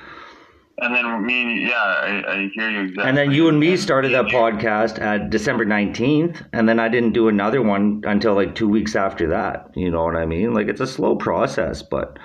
And 0.79 0.95
then 0.95 1.25
me, 1.25 1.41
and- 1.43 1.62
yeah, 1.62 1.75
I, 1.75 2.23
I 2.27 2.49
hear 2.55 2.69
you 2.71 2.79
exactly. 2.81 3.03
And 3.07 3.15
then 3.15 3.31
you 3.31 3.47
and 3.47 3.59
me 3.59 3.77
started 3.77 4.12
that 4.13 4.25
podcast 4.25 4.99
at 4.99 5.29
December 5.29 5.65
19th, 5.65 6.45
and 6.51 6.67
then 6.67 6.79
I 6.79 6.89
didn't 6.89 7.13
do 7.13 7.27
another 7.27 7.62
one 7.62 8.01
until 8.05 8.33
like 8.33 8.55
two 8.55 8.67
weeks 8.67 8.95
after 8.95 9.27
that. 9.29 9.69
You 9.75 9.91
know 9.91 10.03
what 10.03 10.15
I 10.15 10.25
mean? 10.25 10.53
Like 10.53 10.67
it's 10.67 10.81
a 10.81 10.88
slow 10.88 11.15
process, 11.15 11.83
but 11.83 12.17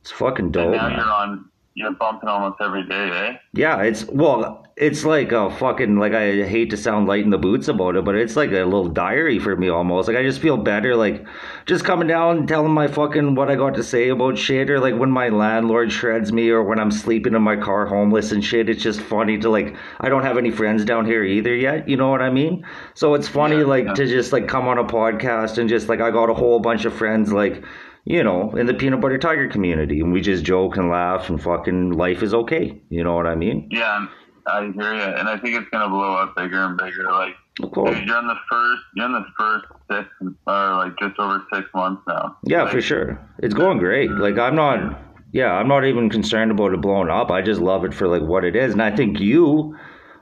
it's 0.00 0.10
fucking 0.10 0.46
And 0.46 0.52
dope. 0.52 0.72
now 0.72 0.88
man. 0.88 0.96
you're 0.98 1.06
on. 1.08 1.49
You're 1.74 1.92
bumping 1.92 2.28
almost 2.28 2.60
every 2.60 2.84
day, 2.84 3.10
eh? 3.10 3.36
Yeah, 3.52 3.82
it's 3.82 4.04
well, 4.06 4.66
it's 4.76 5.04
like 5.04 5.30
a 5.32 5.50
fucking 5.50 5.98
like 5.98 6.12
I 6.12 6.42
hate 6.44 6.70
to 6.70 6.76
sound 6.76 7.06
light 7.06 7.22
in 7.24 7.30
the 7.30 7.38
boots 7.38 7.68
about 7.68 7.96
it, 7.96 8.04
but 8.04 8.16
it's 8.16 8.34
like 8.34 8.50
a 8.50 8.64
little 8.64 8.88
diary 8.88 9.38
for 9.38 9.54
me 9.56 9.68
almost. 9.68 10.08
Like 10.08 10.16
I 10.16 10.22
just 10.22 10.40
feel 10.40 10.56
better, 10.56 10.96
like 10.96 11.24
just 11.66 11.84
coming 11.84 12.08
down 12.08 12.38
and 12.38 12.48
telling 12.48 12.72
my 12.72 12.88
fucking 12.88 13.34
what 13.36 13.50
I 13.50 13.54
got 13.54 13.74
to 13.74 13.84
say 13.84 14.08
about 14.08 14.36
shit, 14.36 14.68
or 14.68 14.80
like 14.80 14.96
when 14.96 15.10
my 15.10 15.28
landlord 15.28 15.92
shreds 15.92 16.32
me, 16.32 16.50
or 16.50 16.62
when 16.64 16.80
I'm 16.80 16.90
sleeping 16.90 17.34
in 17.34 17.42
my 17.42 17.56
car 17.56 17.86
homeless 17.86 18.32
and 18.32 18.44
shit. 18.44 18.68
It's 18.68 18.82
just 18.82 19.00
funny 19.00 19.38
to 19.38 19.48
like 19.48 19.76
I 20.00 20.08
don't 20.08 20.24
have 20.24 20.38
any 20.38 20.50
friends 20.50 20.84
down 20.84 21.06
here 21.06 21.22
either 21.24 21.54
yet. 21.54 21.88
You 21.88 21.96
know 21.96 22.10
what 22.10 22.22
I 22.22 22.30
mean? 22.30 22.66
So 22.94 23.14
it's 23.14 23.28
funny 23.28 23.62
Yeah, 23.62 23.64
like 23.64 23.84
yeah. 23.86 23.94
to 23.94 24.06
just 24.06 24.32
like 24.32 24.48
come 24.48 24.66
on 24.66 24.78
a 24.78 24.84
podcast 24.84 25.58
and 25.58 25.68
just 25.68 25.88
like 25.88 26.00
I 26.00 26.10
got 26.10 26.30
a 26.30 26.34
whole 26.34 26.58
bunch 26.58 26.84
of 26.84 26.94
friends 26.94 27.32
like 27.32 27.62
you 28.04 28.24
know, 28.24 28.50
in 28.56 28.66
the 28.66 28.74
peanut 28.74 29.00
butter 29.00 29.18
tiger 29.18 29.48
community, 29.48 30.00
and 30.00 30.12
we 30.12 30.20
just 30.20 30.44
joke 30.44 30.76
and 30.76 30.90
laugh, 30.90 31.28
and 31.28 31.42
fucking 31.42 31.92
life 31.92 32.22
is 32.22 32.34
okay. 32.34 32.80
You 32.88 33.04
know 33.04 33.14
what 33.14 33.26
I 33.26 33.34
mean? 33.34 33.68
Yeah, 33.70 34.06
I 34.46 34.70
hear 34.74 34.94
you, 34.94 35.02
and 35.02 35.28
I 35.28 35.38
think 35.38 35.56
it's 35.56 35.68
gonna 35.70 35.88
blow 35.88 36.14
up 36.14 36.36
bigger 36.36 36.64
and 36.64 36.76
bigger. 36.76 37.10
Like 37.10 37.34
Of 37.62 37.70
course. 37.72 37.96
dude, 37.96 38.08
you're 38.08 38.18
in 38.18 38.26
the 38.26 38.38
first, 38.50 38.82
you're 38.94 39.06
in 39.06 39.12
the 39.12 39.26
first 39.38 39.64
six, 39.90 40.08
or 40.46 40.74
like 40.76 40.98
just 40.98 41.18
over 41.18 41.44
six 41.52 41.68
months 41.74 42.02
now. 42.08 42.36
Yeah, 42.44 42.62
Like, 42.62 42.72
for 42.72 42.80
sure. 42.80 43.20
It's 43.38 43.54
going 43.54 43.78
great. 43.78 44.10
Like 44.10 44.38
I'm 44.38 44.56
not 44.56 45.00
yeah, 45.32 45.52
I'm 45.52 45.68
not 45.68 45.84
even 45.84 46.10
concerned 46.10 46.50
about 46.50 46.72
it 46.72 46.80
blowing 46.80 47.08
up. 47.08 47.30
I 47.30 47.42
just 47.42 47.60
love 47.60 47.84
it 47.84 47.94
for 47.94 48.08
like 48.08 48.22
what 48.22 48.44
it 48.44 48.56
is. 48.56 48.72
And 48.72 48.82
I 48.82 48.94
think 48.94 49.20
you 49.20 49.76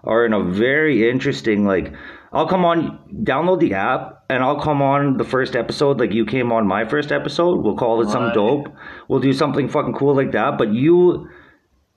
are 0.04 0.24
in 0.26 0.32
a 0.32 0.42
very 0.42 1.08
interesting 1.08 1.64
like 1.64 1.94
I'll 2.32 2.48
come 2.48 2.64
on 2.64 2.98
download 3.24 3.60
the 3.60 3.74
app 3.74 4.17
and 4.30 4.42
I'll 4.42 4.60
come 4.60 4.82
on 4.82 5.16
the 5.16 5.24
first 5.24 5.56
episode 5.56 5.98
like 6.00 6.12
you 6.12 6.24
came 6.26 6.52
on 6.52 6.66
my 6.66 6.84
first 6.84 7.10
episode. 7.12 7.62
We'll 7.64 7.76
call 7.76 8.00
it 8.02 8.06
something 8.06 8.24
Right. 8.28 8.34
dope. 8.34 8.68
We'll 9.08 9.20
do 9.20 9.32
something 9.32 9.68
fucking 9.68 9.94
cool 9.94 10.14
like 10.14 10.32
that. 10.32 10.58
But 10.58 10.72
you 10.72 11.28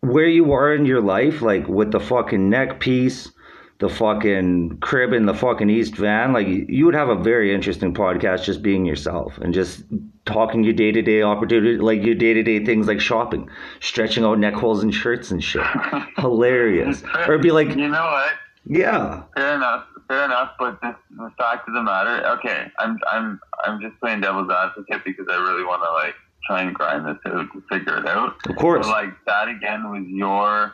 where 0.02 0.28
you 0.28 0.52
are 0.54 0.74
in 0.74 0.86
your 0.86 1.02
life, 1.02 1.41
like 1.41 1.67
with 1.67 1.91
the 1.91 2.00
fucking 2.00 2.50
neck 2.50 2.80
piece, 2.80 3.32
the 3.80 3.89
fucking 3.89 4.78
crib 4.80 5.12
in 5.13 5.26
the 5.26 5.34
fucking 5.34 5.70
East 5.70 5.96
Van, 5.96 6.34
like 6.34 6.48
you 6.48 6.86
would 6.86 6.96
have 6.96 7.10
a 7.10 7.15
very 7.15 7.54
interesting 7.54 7.94
podcast 7.94 8.44
just 8.46 8.62
being 8.63 8.86
yourself 8.86 9.38
and 9.39 9.54
just 9.54 9.84
talking 10.26 10.63
your 10.63 10.74
day 10.74 10.91
to 10.91 11.02
day 11.02 11.22
opportunity, 11.24 11.78
like 11.78 12.04
your 12.04 12.15
day 12.15 12.34
to 12.34 12.44
day 12.44 12.63
things 12.63 12.88
like 12.88 13.00
shopping, 13.02 13.50
stretching 13.80 14.24
out 14.24 14.39
neck 14.39 14.54
holes 14.54 14.84
and 14.84 14.94
shirts 14.94 15.32
and 15.32 15.44
shit. 15.44 15.63
Hilarious. 16.17 17.04
Or 17.28 17.38
be 17.38 17.52
like, 17.52 17.70
you 17.70 17.88
know 17.88 18.06
what? 18.06 18.32
yeah, 18.65 19.24
Fair 19.36 19.56
enough, 19.56 19.86
fair 20.12 20.26
enough. 20.26 20.52
But 20.60 20.82
the, 20.82 20.95
the 21.15 21.32
fact 21.38 21.67
of 21.67 21.74
the 21.74 21.84
matter, 21.84 22.26
okay, 22.39 22.67
I'm 22.80 22.97
I'm 23.10 23.39
I'm 23.63 23.82
just 23.82 24.00
playing 24.00 24.21
devil's 24.21 24.52
advocate 24.52 25.04
because 25.06 25.26
I 25.32 25.36
really 25.36 25.63
want 25.63 25.82
to 25.84 25.91
like 25.91 26.15
try 26.45 26.62
and 26.63 26.76
grind 26.76 27.06
this 27.06 27.17
out 27.26 27.47
to 27.54 27.63
figure 27.71 27.97
it 27.97 28.08
out. 28.08 28.36
of 28.47 28.56
course. 28.58 28.86
But 28.86 28.91
like 28.91 29.26
that 29.26 29.47
again 29.47 29.89
was 29.89 30.04
your 30.08 30.74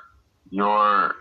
your 0.50 1.15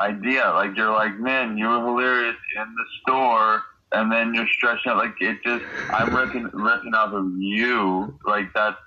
idea. 0.00 0.50
Like 0.54 0.76
you're 0.76 0.92
like, 0.92 1.18
man, 1.18 1.58
you 1.58 1.68
were 1.68 1.84
hilarious 1.84 2.36
in 2.56 2.74
the 2.74 2.84
store, 3.02 3.62
and 3.92 4.10
then 4.10 4.34
you're 4.34 4.48
stretching 4.48 4.92
out. 4.92 4.98
Like 4.98 5.20
it 5.20 5.38
just, 5.44 5.64
I'm 5.90 6.14
ripping 6.14 6.44
ripping 6.52 6.94
off 6.94 7.12
of 7.12 7.30
you. 7.38 8.18
Like 8.24 8.52
that's, 8.54 8.78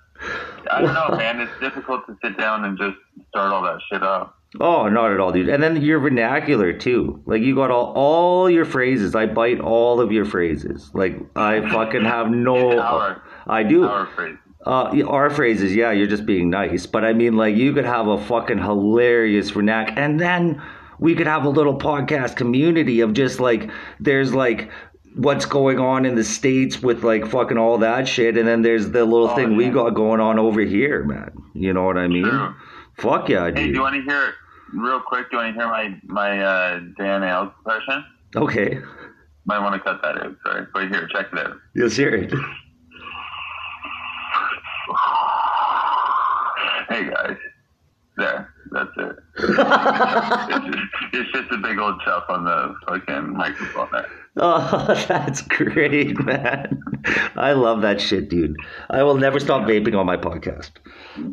I 0.71 0.81
don't 0.81 0.93
know, 0.93 1.15
man. 1.15 1.39
It's 1.39 1.59
difficult 1.59 2.05
to 2.07 2.17
sit 2.23 2.37
down 2.37 2.65
and 2.65 2.77
just 2.77 2.97
start 3.29 3.51
all 3.51 3.63
that 3.63 3.79
shit 3.91 4.01
up. 4.01 4.34
Oh, 4.61 4.87
not 4.89 5.11
at 5.11 5.19
all, 5.19 5.31
dude. 5.31 5.49
And 5.49 5.61
then 5.61 5.81
your 5.81 5.99
vernacular 5.99 6.71
too. 6.73 7.21
Like 7.25 7.41
you 7.41 7.55
got 7.55 7.71
all 7.71 7.93
all 7.95 8.49
your 8.49 8.65
phrases. 8.65 9.15
I 9.15 9.25
bite 9.25 9.59
all 9.59 9.99
of 9.99 10.11
your 10.11 10.25
phrases. 10.25 10.89
Like 10.93 11.17
I 11.35 11.61
fucking 11.71 12.05
have 12.05 12.29
no. 12.29 12.79
Our- 12.79 13.21
I 13.47 13.63
do. 13.63 13.85
Our 13.85 14.05
phrase. 14.07 14.37
Uh, 14.65 15.03
our 15.07 15.29
phrases, 15.29 15.75
yeah, 15.75 15.91
you're 15.91 16.07
just 16.07 16.25
being 16.25 16.49
nice. 16.49 16.87
But 16.87 17.05
I 17.05 17.13
mean, 17.13 17.37
like, 17.37 17.55
you 17.55 17.71
could 17.71 17.85
have 17.85 18.07
a 18.07 18.17
fucking 18.25 18.57
hilarious 18.57 19.51
vernac, 19.51 19.93
and 19.95 20.19
then 20.19 20.59
we 20.97 21.13
could 21.13 21.27
have 21.27 21.45
a 21.45 21.49
little 21.49 21.77
podcast 21.77 22.35
community 22.35 23.01
of 23.01 23.13
just 23.13 23.39
like, 23.39 23.69
there's 23.99 24.33
like 24.33 24.71
what's 25.17 25.45
going 25.45 25.77
on 25.79 26.03
in 26.03 26.15
the 26.15 26.23
states 26.23 26.81
with 26.81 27.03
like 27.03 27.27
fucking 27.27 27.59
all 27.59 27.77
that 27.77 28.07
shit, 28.07 28.37
and 28.39 28.47
then 28.47 28.63
there's 28.63 28.89
the 28.89 29.05
little 29.05 29.29
Oh, 29.29 29.35
thing 29.35 29.55
we 29.55 29.69
got 29.69 29.91
going 29.91 30.19
on 30.19 30.39
over 30.39 30.61
here, 30.61 31.03
man. 31.03 31.29
You 31.53 31.71
know 31.71 31.83
what 31.83 31.99
I 31.99 32.07
mean? 32.07 32.23
True. 32.23 32.55
Fuck 32.97 33.29
yeah, 33.29 33.45
dude. 33.51 33.57
Hey, 33.59 33.67
do 33.67 33.73
you 33.73 33.81
want 33.81 33.95
to 33.97 34.01
hear 34.01 34.33
real 34.73 34.99
quick? 34.99 35.29
Do 35.31 35.37
you 35.37 35.43
want 35.43 35.55
to 35.55 35.59
hear 35.61 35.69
my 35.69 35.99
my 36.03 36.39
uh, 36.41 36.79
Dan 36.97 37.23
Ailes 37.23 37.51
impression? 37.59 38.05
okay, 38.35 38.79
Might 39.45 39.59
want 39.59 39.73
to 39.75 39.79
cut 39.79 40.01
that 40.01 40.17
out. 40.17 40.35
Sorry, 40.45 40.65
but 40.73 40.87
here, 40.89 41.07
check 41.11 41.27
it 41.31 41.39
out. 41.39 41.57
let's 41.75 41.95
hear 41.95 42.09
it. 42.15 42.31
Hey 46.89 47.09
guys, 47.09 47.37
there. 48.17 48.53
That's 48.71 48.89
it. 48.97 49.15
it's, 49.37 50.65
just, 50.75 50.87
it's 51.13 51.31
just 51.31 51.51
a 51.51 51.57
big 51.57 51.79
old 51.79 51.99
chuff 52.05 52.25
on 52.29 52.45
the 52.45 52.75
fucking 52.87 53.33
microphone 53.35 53.87
there. 53.91 54.09
Oh, 54.37 55.05
that's 55.07 55.41
great, 55.41 56.19
man. 56.25 56.81
I 57.35 57.53
love 57.53 57.81
that 57.81 58.01
shit, 58.01 58.29
dude. 58.29 58.55
I 58.89 59.03
will 59.03 59.15
never 59.15 59.39
stop 59.39 59.67
vaping 59.67 59.97
on 59.97 60.05
my 60.05 60.17
podcast. 60.17 60.71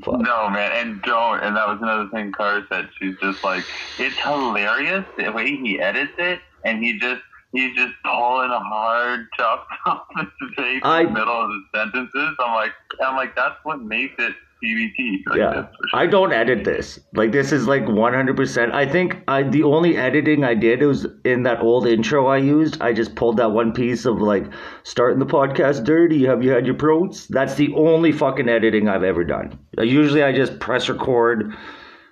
Fuck. 0.05 0.21
No, 0.21 0.49
man, 0.51 0.71
and 0.73 1.03
don't. 1.03 1.41
And 1.41 1.57
that 1.57 1.67
was 1.67 1.79
another 1.83 2.09
thing 2.11 2.33
Cara 2.33 2.65
said. 2.71 2.89
She's 3.01 3.17
just 3.21 3.43
like, 3.43 3.65
it's 3.99 4.17
hilarious 4.19 5.05
the 5.17 5.31
way 5.33 5.57
he 5.57 5.81
edits 5.81 6.13
it, 6.19 6.41
and 6.65 6.83
he 6.83 6.99
just 6.99 7.23
he's 7.53 7.75
just 7.75 7.93
pulling 8.05 8.51
a 8.51 8.61
hard 8.61 9.27
chuff 9.37 9.61
off 9.87 10.07
his 10.17 10.55
face 10.57 10.81
I- 10.85 11.01
in 11.01 11.07
the 11.07 11.13
middle 11.13 11.41
of 11.45 11.49
the 11.51 11.63
sentences. 11.75 12.37
I'm 12.39 12.55
like, 12.55 12.73
I'm 13.05 13.17
like, 13.17 13.35
that's 13.35 13.57
what 13.65 13.81
makes 13.83 14.15
it 14.19 14.35
CBT. 14.63 15.19
Like 15.27 15.39
yeah, 15.39 15.53
sure. 15.53 15.69
I 15.93 16.07
don't 16.07 16.33
edit 16.33 16.65
this. 16.65 17.01
Like 17.15 17.33
this 17.33 17.53
is 17.53 17.67
like 17.67 17.83
100%. 17.83 18.73
I 18.73 18.87
think 18.87 19.17
I 19.29 19.43
the 19.43 19.63
only 19.63 19.97
editing 19.97 20.45
I 20.45 20.55
did 20.55 20.83
was 20.83 21.07
in 21.25 21.43
that 21.45 21.61
old 21.61 21.87
intro 21.87 22.27
I 22.27 22.39
used. 22.39 22.81
I 22.81 22.93
just 22.93 23.15
pulled 23.15 23.37
that 23.39 23.51
one 23.51 23.73
piece 23.73 24.05
of 24.05 24.21
like 24.21 24.45
starting 24.85 25.19
the 25.19 25.27
podcast 25.27 25.85
dirty. 25.85 26.25
Have 26.27 26.43
you 26.43 26.51
had 26.51 26.67
your 26.67 26.77
protes? 26.77 27.27
That's 27.27 27.55
the 27.55 27.73
only 27.75 28.13
fucking 28.13 28.49
editing 28.49 28.89
I've 28.89 29.03
ever 29.03 29.25
done. 29.25 29.59
Uh, 29.79 29.83
Usually 29.83 30.23
I 30.23 30.33
just 30.33 30.59
press 30.61 30.89
record 30.89 31.55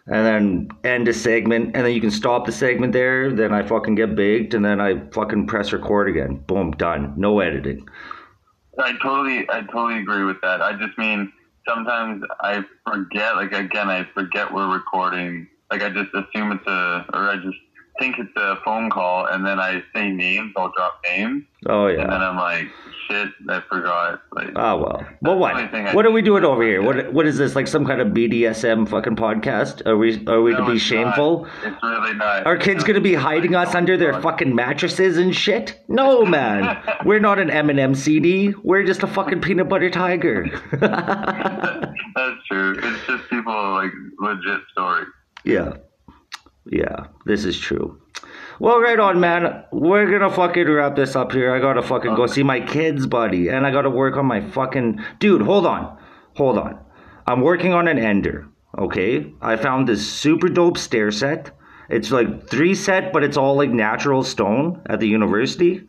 and 0.07 0.27
then 0.27 0.69
end 0.85 1.07
a 1.09 1.13
segment 1.13 1.77
and 1.77 1.87
then 1.87 1.95
you 1.95 2.01
can 2.01 2.11
stop 2.11 2.47
the 2.47 2.53
segment 2.53 2.93
there. 2.93 3.33
Then 3.33 3.53
I 3.53 3.63
fucking 3.67 3.95
get 3.95 4.17
baked 4.17 4.55
and 4.55 4.65
then 4.65 4.81
I 4.81 5.01
fucking 5.11 5.47
press 5.47 5.73
record 5.73 6.09
again. 6.09 6.43
Boom, 6.47 6.73
done. 6.73 7.15
No 7.17 7.41
editing. 7.41 7.89
I 8.79 8.93
totally, 9.03 9.47
I 9.51 9.63
totally 9.63 9.99
agree 9.99 10.25
with 10.25 10.41
that. 10.43 10.63
I 10.63 10.73
just 10.73 10.97
mean 10.99 11.33
sometimes 11.69 12.25
I 12.41 12.65
forget. 12.87 13.37
Like 13.37 13.53
again, 13.53 13.89
I 13.89 14.07
forget 14.15 14.53
we're 14.53 14.73
recording. 14.73 15.49
Like 15.71 15.83
I 15.83 15.91
just 15.91 16.11
assume 16.15 16.53
it's 16.53 16.67
a, 16.67 17.07
or 17.13 17.31
I 17.31 17.37
just 17.37 17.59
think 18.01 18.17
it's 18.19 18.33
a 18.37 18.57
phone 18.65 18.91
call, 18.91 19.27
and 19.27 19.47
then 19.47 19.61
I 19.61 19.83
say 19.95 20.11
names. 20.11 20.53
I'll 20.57 20.73
drop 20.73 21.01
names, 21.05 21.45
Oh 21.69 21.87
yeah. 21.87 22.01
and 22.03 22.11
then. 22.13 22.21
I'm 22.23 22.37
like, 22.37 22.67
shit, 23.07 23.29
I 23.49 23.61
forgot. 23.69 24.23
Like, 24.33 24.49
Oh 24.57 24.77
well. 24.79 25.07
Well, 25.23 25.39
what? 25.39 25.53
the 25.55 25.61
only 25.61 25.71
thing 25.71 25.87
I 25.87 25.95
What 25.95 26.07
are 26.07 26.11
we 26.11 26.23
doing 26.23 26.45
over 26.45 26.63
here? 26.63 26.83
What 26.83 27.13
What 27.13 27.27
is 27.27 27.37
this? 27.39 27.55
Like 27.55 27.69
some 27.69 27.85
kind 27.87 28.01
of 28.01 28.09
BDSM 28.09 28.89
fucking 28.89 29.17
podcast? 29.17 29.87
Are 29.87 29.97
we 29.97 30.27
Are 30.27 30.41
we 30.43 30.53
no, 30.53 30.65
to 30.67 30.73
be 30.73 30.79
shameful? 30.79 31.43
Not. 31.43 31.73
It's 31.75 31.83
really 31.83 32.15
not. 32.15 32.47
Are 32.47 32.57
kids 32.57 32.83
gonna 32.85 33.01
be 33.01 33.15
hiding 33.15 33.55
us 33.55 33.75
under 33.75 33.97
their 33.97 34.21
fucking 34.23 34.55
mattresses 34.55 35.17
and 35.19 35.35
shit? 35.37 35.79
No, 35.89 36.25
man. 36.25 36.83
We're 37.05 37.21
not 37.21 37.39
an 37.39 37.51
Eminem 37.51 37.95
CD. 37.95 38.55
We're 38.65 38.85
just 38.85 39.03
a 39.03 39.07
fucking 39.07 39.41
peanut 39.43 39.69
butter 39.69 39.91
tiger. 39.91 40.47
That's 40.81 42.47
true. 42.51 42.79
It's 42.83 43.07
just 43.07 43.29
people 43.31 43.53
like 43.73 43.93
legit 44.19 44.61
stories. 44.73 45.09
yeah, 45.45 45.75
yeah. 46.71 47.07
This 47.27 47.45
is 47.45 47.59
true. 47.59 48.01
Well, 48.61 48.81
right 48.81 48.99
on, 48.99 49.21
man. 49.21 49.65
We're 49.73 50.11
gonna 50.11 50.33
fucking 50.35 50.69
wrap 50.69 50.97
this 50.97 51.17
up 51.17 51.33
here. 51.33 51.55
I 51.55 51.59
gotta 51.59 51.83
fucking 51.83 52.15
go 52.15 52.27
see 52.27 52.43
my 52.43 52.61
kids, 52.61 53.07
buddy, 53.07 53.49
and 53.49 53.67
I 53.67 53.71
gotta 53.71 53.91
work 53.91 54.17
on 54.17 54.27
my 54.27 54.41
fucking 54.41 55.03
dude. 55.19 55.43
Hold 55.43 55.67
on, 55.67 55.99
hold 56.37 56.59
on. 56.59 56.79
I'm 57.27 57.41
working 57.41 57.73
on 57.75 57.89
an 57.89 57.99
ender. 57.99 58.49
Okay, 58.79 59.33
I 59.43 59.57
found 59.57 59.89
this 59.89 60.07
super 60.07 60.49
dope 60.49 60.79
stair 60.79 61.11
set. 61.11 61.51
It's 61.89 62.13
like 62.13 62.49
three 62.49 62.75
set, 62.75 63.13
but 63.13 63.25
it's 63.25 63.37
all 63.37 63.57
like 63.57 63.71
natural 63.71 64.23
stone 64.23 64.81
at 64.87 65.01
the 65.01 65.09
university. 65.09 65.89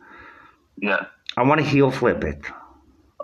Yeah. 0.76 1.06
I 1.36 1.44
want 1.44 1.60
to 1.60 1.66
heel 1.66 1.90
flip 1.90 2.24
it. 2.24 2.40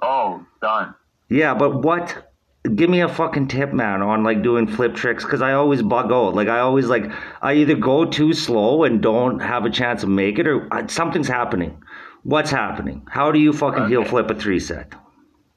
Oh, 0.00 0.46
done. 0.62 0.94
Yeah, 1.28 1.54
but 1.54 1.82
what? 1.82 2.27
Give 2.74 2.90
me 2.90 3.00
a 3.00 3.08
fucking 3.08 3.48
tip, 3.48 3.72
man, 3.72 4.02
on 4.02 4.24
like 4.24 4.42
doing 4.42 4.66
flip 4.66 4.94
tricks 4.94 5.24
because 5.24 5.40
I 5.40 5.52
always 5.52 5.80
bug 5.80 6.10
out. 6.12 6.34
Like 6.34 6.48
I 6.48 6.58
always 6.58 6.86
like 6.86 7.10
I 7.40 7.54
either 7.54 7.76
go 7.76 8.04
too 8.04 8.32
slow 8.32 8.82
and 8.84 9.00
don't 9.00 9.38
have 9.38 9.64
a 9.64 9.70
chance 9.70 10.00
to 10.02 10.06
make 10.08 10.38
it, 10.38 10.46
or 10.46 10.72
uh, 10.74 10.86
something's 10.88 11.28
happening. 11.28 11.80
What's 12.24 12.50
happening? 12.50 13.06
How 13.08 13.30
do 13.30 13.38
you 13.38 13.52
fucking 13.52 13.88
heel 13.88 14.04
flip 14.04 14.28
a 14.30 14.34
three 14.34 14.58
set? 14.60 14.92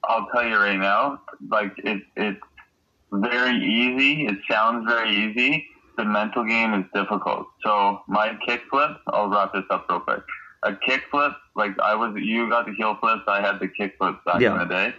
I'll 0.03 0.27
tell 0.33 0.45
you 0.47 0.55
right 0.55 0.77
now, 0.77 1.21
like 1.49 1.73
it, 1.77 2.01
it's 2.15 2.39
very 3.11 3.57
easy. 3.57 4.27
It 4.27 4.37
sounds 4.49 4.85
very 4.87 5.09
easy. 5.11 5.65
The 5.97 6.05
mental 6.05 6.45
game 6.45 6.73
is 6.75 6.85
difficult. 6.93 7.47
So 7.63 8.01
my 8.07 8.37
kickflip, 8.47 8.97
I'll 9.07 9.27
wrap 9.27 9.53
this 9.53 9.63
up 9.69 9.87
real 9.89 9.99
quick. 9.99 10.21
A 10.63 10.75
kick 10.87 11.01
flip 11.11 11.33
like 11.55 11.77
I 11.79 11.95
was, 11.95 12.13
you 12.15 12.47
got 12.49 12.67
the 12.67 12.73
heel 12.73 12.95
flips. 13.01 13.23
I 13.27 13.41
had 13.41 13.59
the 13.59 13.67
kickflips 13.67 14.23
back 14.23 14.39
Yeah. 14.39 14.53
in 14.53 14.59
the 14.59 14.65
day. 14.65 14.95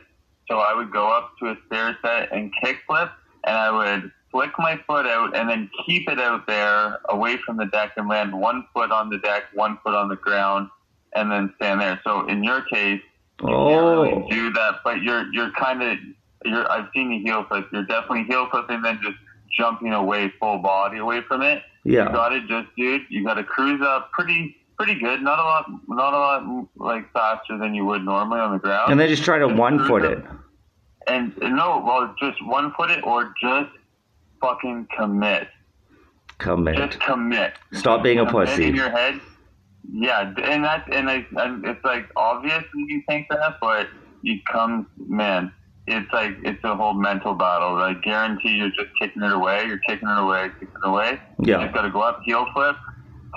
So 0.53 0.59
I 0.59 0.75
would 0.75 0.93
go 0.93 1.09
up 1.09 1.33
to 1.39 1.47
a 1.47 1.57
stair 1.67 1.97
set 2.03 2.31
and 2.31 2.53
kickflip, 2.63 3.11
and 3.47 3.57
I 3.57 3.71
would 3.71 4.13
flick 4.31 4.51
my 4.59 4.79
foot 4.87 5.07
out 5.07 5.35
and 5.35 5.49
then 5.49 5.71
keep 5.87 6.11
it 6.11 6.19
out 6.21 6.47
there 6.47 6.99
away 7.09 7.39
from 7.39 7.57
the 7.57 7.65
deck 7.65 7.93
and 7.97 8.07
land 8.07 8.39
one 8.39 8.67
foot 8.75 8.93
on 8.93 9.09
the 9.09 9.17
deck, 9.17 9.45
one 9.55 9.79
foot 9.83 9.95
on 9.95 10.11
the 10.11 10.17
ground, 10.17 10.69
and 11.15 11.33
then 11.33 11.55
stand 11.57 11.81
there. 11.81 11.99
So 12.05 12.27
in 12.27 12.45
your 12.45 12.61
case, 12.63 13.01
you 13.41 13.47
can't 13.47 13.51
Oh, 13.51 14.03
really 14.03 14.27
do 14.31 14.53
that, 14.53 14.81
but 14.85 15.01
you're 15.03 15.33
you're 15.33 15.53
kind 15.53 15.83
of 15.83 15.97
you're. 16.45 16.71
I've 16.71 16.89
seen 16.95 17.11
you 17.11 17.23
heel 17.23 17.47
flip. 17.49 17.69
You're 17.73 17.85
definitely 17.87 18.25
heel 18.25 18.47
flipping, 18.51 18.83
then 18.83 19.01
just 19.03 19.17
jumping 19.57 19.95
away 19.95 20.33
full 20.39 20.59
body 20.59 20.99
away 20.99 21.23
from 21.23 21.41
it. 21.41 21.63
Yeah. 21.85 22.09
You 22.09 22.13
got 22.13 22.29
to 22.29 22.41
just, 22.47 22.69
dude. 22.77 23.03
You 23.09 23.25
got 23.25 23.35
to 23.35 23.45
cruise 23.45 23.81
up 23.83 24.13
pretty 24.13 24.55
pretty 24.77 24.99
good. 24.99 25.23
Not 25.23 25.39
a 25.39 25.43
lot, 25.43 25.71
not 25.89 26.13
a 26.15 26.19
lot 26.19 26.69
like 26.77 27.13
faster 27.13 27.59
than 27.59 27.75
you 27.75 27.85
would 27.85 28.05
normally 28.05 28.41
on 28.41 28.53
the 28.53 28.59
ground. 28.59 28.91
And 28.91 28.99
then 29.01 29.09
just 29.09 29.25
try 29.25 29.39
to 29.39 29.49
one 29.49 29.87
foot 29.87 30.05
it. 30.05 30.25
And 31.07 31.37
no, 31.41 31.83
well, 31.85 32.15
just 32.21 32.45
one 32.45 32.73
foot 32.75 32.91
it 32.91 33.05
or 33.05 33.35
just 33.41 33.71
fucking 34.41 34.89
commit. 34.97 35.49
Commit. 36.39 36.77
Just 36.77 37.01
commit. 37.01 37.55
Stop 37.73 38.03
being 38.03 38.19
a 38.19 38.27
Commit 38.27 38.49
pussy. 38.49 38.65
In 38.65 38.75
your 38.75 38.91
head. 38.91 39.21
Yeah, 39.93 40.33
and 40.45 40.65
that's 40.65 40.89
and, 40.93 41.11
I, 41.11 41.27
and 41.37 41.65
it's 41.65 41.85
like 41.85 42.09
obvious 42.17 42.65
when 42.73 42.89
you 42.89 43.03
think 43.09 43.29
that, 43.31 43.59
but 43.61 43.89
you 44.23 44.39
come, 44.51 44.87
man. 44.97 45.53
It's 45.89 46.11
like 46.13 46.37
it's 46.45 46.63
a 46.63 46.77
whole 46.77 46.95
mental 46.95 47.35
battle. 47.35 47.77
I 47.77 47.95
guarantee 47.95 48.51
you're 48.51 48.71
just 48.71 48.97
kicking 49.01 49.23
it 49.23 49.33
away. 49.33 49.65
You're 49.67 49.81
kicking 49.89 50.09
it 50.09 50.19
away, 50.19 50.51
kicking 50.61 50.77
it 50.77 50.87
away. 50.87 51.21
Yeah. 51.41 51.59
You 51.59 51.65
just 51.65 51.75
got 51.75 51.83
to 51.83 51.91
go 51.91 52.01
up, 52.01 52.21
heel 52.25 52.47
flip, 52.55 52.77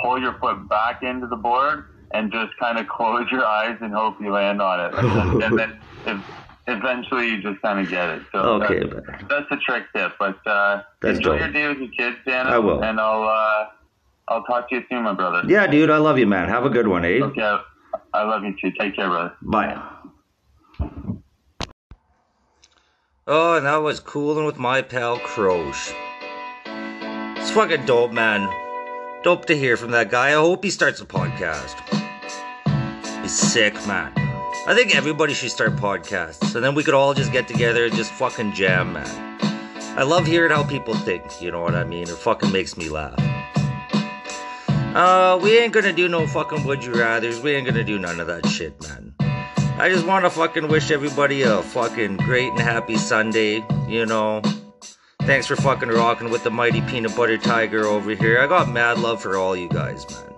pull 0.03 0.21
your 0.21 0.37
foot 0.39 0.69
back 0.69 1.01
into 1.01 1.25
the 1.25 1.35
board, 1.35 1.85
and 2.11 2.31
just 2.31 2.55
kind 2.59 2.77
of 2.77 2.87
close 2.87 3.25
your 3.31 3.43
eyes 3.43 3.77
and 3.81 3.91
hope 3.91 4.21
you 4.21 4.31
land 4.31 4.61
on 4.61 4.79
it. 4.79 4.93
And 5.41 5.41
then, 5.41 5.41
and 5.41 5.59
then 5.59 5.79
if, 6.05 6.44
eventually 6.67 7.29
you 7.29 7.41
just 7.41 7.61
kind 7.61 7.79
of 7.79 7.89
get 7.89 8.09
it. 8.09 8.21
So 8.31 8.39
Okay, 8.63 8.79
that's, 8.87 9.23
that's 9.29 9.45
a 9.51 9.57
trick 9.57 9.83
tip. 9.95 10.13
But 10.19 10.45
uh, 10.47 10.83
That's 11.01 11.17
enjoy 11.17 11.31
dope. 11.33 11.39
your 11.41 11.51
day 11.51 11.67
with 11.67 11.77
your 11.79 11.89
kids, 11.89 12.17
Dan. 12.25 12.47
I 12.47 12.59
will. 12.59 12.83
And 12.83 12.99
I'll 12.99 13.23
uh, 13.23 13.67
I'll 14.27 14.43
talk 14.43 14.69
to 14.69 14.75
you 14.75 14.83
soon, 14.89 15.03
my 15.03 15.13
brother. 15.13 15.43
Yeah, 15.47 15.67
dude, 15.67 15.89
I 15.89 15.97
love 15.97 16.17
you, 16.17 16.25
man. 16.27 16.49
Have 16.49 16.65
a 16.65 16.69
good 16.69 16.87
one, 16.87 17.05
eh? 17.05 17.19
Okay. 17.21 17.57
I 18.13 18.23
love 18.23 18.43
you 18.43 18.55
too. 18.59 18.71
Take 18.79 18.95
care, 18.95 19.07
brother. 19.07 19.33
Bye. 19.41 19.81
Oh, 23.27 23.57
and 23.57 23.65
that 23.65 23.77
was 23.77 23.99
cooling 23.99 24.45
with 24.45 24.57
my 24.57 24.81
pal 24.81 25.17
Croche. 25.17 25.91
It's 27.37 27.51
fucking 27.51 27.85
dope, 27.85 28.11
man. 28.11 28.47
Dope 29.23 29.45
to 29.45 29.57
hear 29.57 29.77
from 29.77 29.91
that 29.91 30.09
guy. 30.11 30.29
I 30.29 30.33
hope 30.33 30.63
he 30.63 30.69
starts 30.69 31.01
a 31.01 31.05
podcast. 31.05 31.73
He's 33.21 33.35
sick, 33.35 33.73
man. 33.87 34.13
I 34.67 34.73
think 34.73 34.95
everybody 34.95 35.35
should 35.35 35.51
start 35.51 35.75
podcasts, 35.75 36.55
and 36.55 36.63
then 36.63 36.73
we 36.73 36.83
could 36.83 36.95
all 36.95 37.13
just 37.13 37.31
get 37.31 37.47
together 37.47 37.85
and 37.85 37.93
just 37.93 38.11
fucking 38.11 38.53
jam, 38.53 38.93
man. 38.93 39.37
I 39.95 40.01
love 40.01 40.25
hearing 40.25 40.49
how 40.49 40.63
people 40.63 40.95
think, 40.95 41.39
you 41.39 41.51
know 41.51 41.61
what 41.61 41.75
I 41.75 41.83
mean? 41.83 42.03
It 42.03 42.17
fucking 42.17 42.51
makes 42.51 42.75
me 42.75 42.89
laugh. 42.89 43.19
Uh, 44.67 45.39
we 45.39 45.55
ain't 45.59 45.71
gonna 45.71 45.93
do 45.93 46.07
no 46.07 46.25
fucking 46.25 46.63
would 46.63 46.83
you 46.83 46.93
rathers. 46.93 47.43
We 47.43 47.53
ain't 47.53 47.67
gonna 47.67 47.83
do 47.83 47.99
none 47.99 48.19
of 48.19 48.25
that 48.25 48.47
shit, 48.47 48.81
man. 48.81 49.13
I 49.77 49.87
just 49.87 50.07
wanna 50.07 50.31
fucking 50.31 50.67
wish 50.67 50.89
everybody 50.89 51.43
a 51.43 51.61
fucking 51.61 52.17
great 52.17 52.49
and 52.49 52.59
happy 52.59 52.95
Sunday, 52.95 53.63
you 53.87 54.07
know. 54.07 54.41
Thanks 55.21 55.45
for 55.45 55.55
fucking 55.55 55.89
rocking 55.89 56.31
with 56.31 56.43
the 56.43 56.49
mighty 56.49 56.81
peanut 56.81 57.15
butter 57.15 57.37
tiger 57.37 57.85
over 57.85 58.15
here. 58.15 58.39
I 58.39 58.47
got 58.47 58.67
mad 58.69 58.97
love 58.97 59.21
for 59.21 59.37
all 59.37 59.55
you 59.55 59.69
guys, 59.69 60.09
man. 60.09 60.34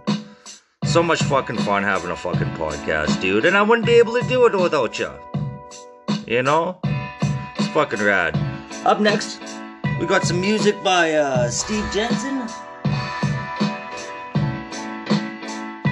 So 0.97 1.03
much 1.03 1.21
fucking 1.21 1.59
fun 1.59 1.83
having 1.83 2.09
a 2.09 2.15
fucking 2.15 2.55
podcast, 2.55 3.21
dude, 3.21 3.45
and 3.45 3.55
I 3.55 3.61
wouldn't 3.61 3.85
be 3.85 3.93
able 3.93 4.19
to 4.19 4.27
do 4.27 4.47
it 4.47 4.55
without 4.55 4.97
you. 4.97 5.11
You 6.25 6.41
know? 6.41 6.79
It's 7.55 7.67
fucking 7.67 7.99
rad. 7.99 8.35
Up 8.83 8.99
next, 8.99 9.39
we 9.99 10.07
got 10.07 10.23
some 10.23 10.41
music 10.41 10.73
by 10.83 11.13
uh, 11.13 11.49
Steve 11.49 11.85
Jensen. 11.93 12.39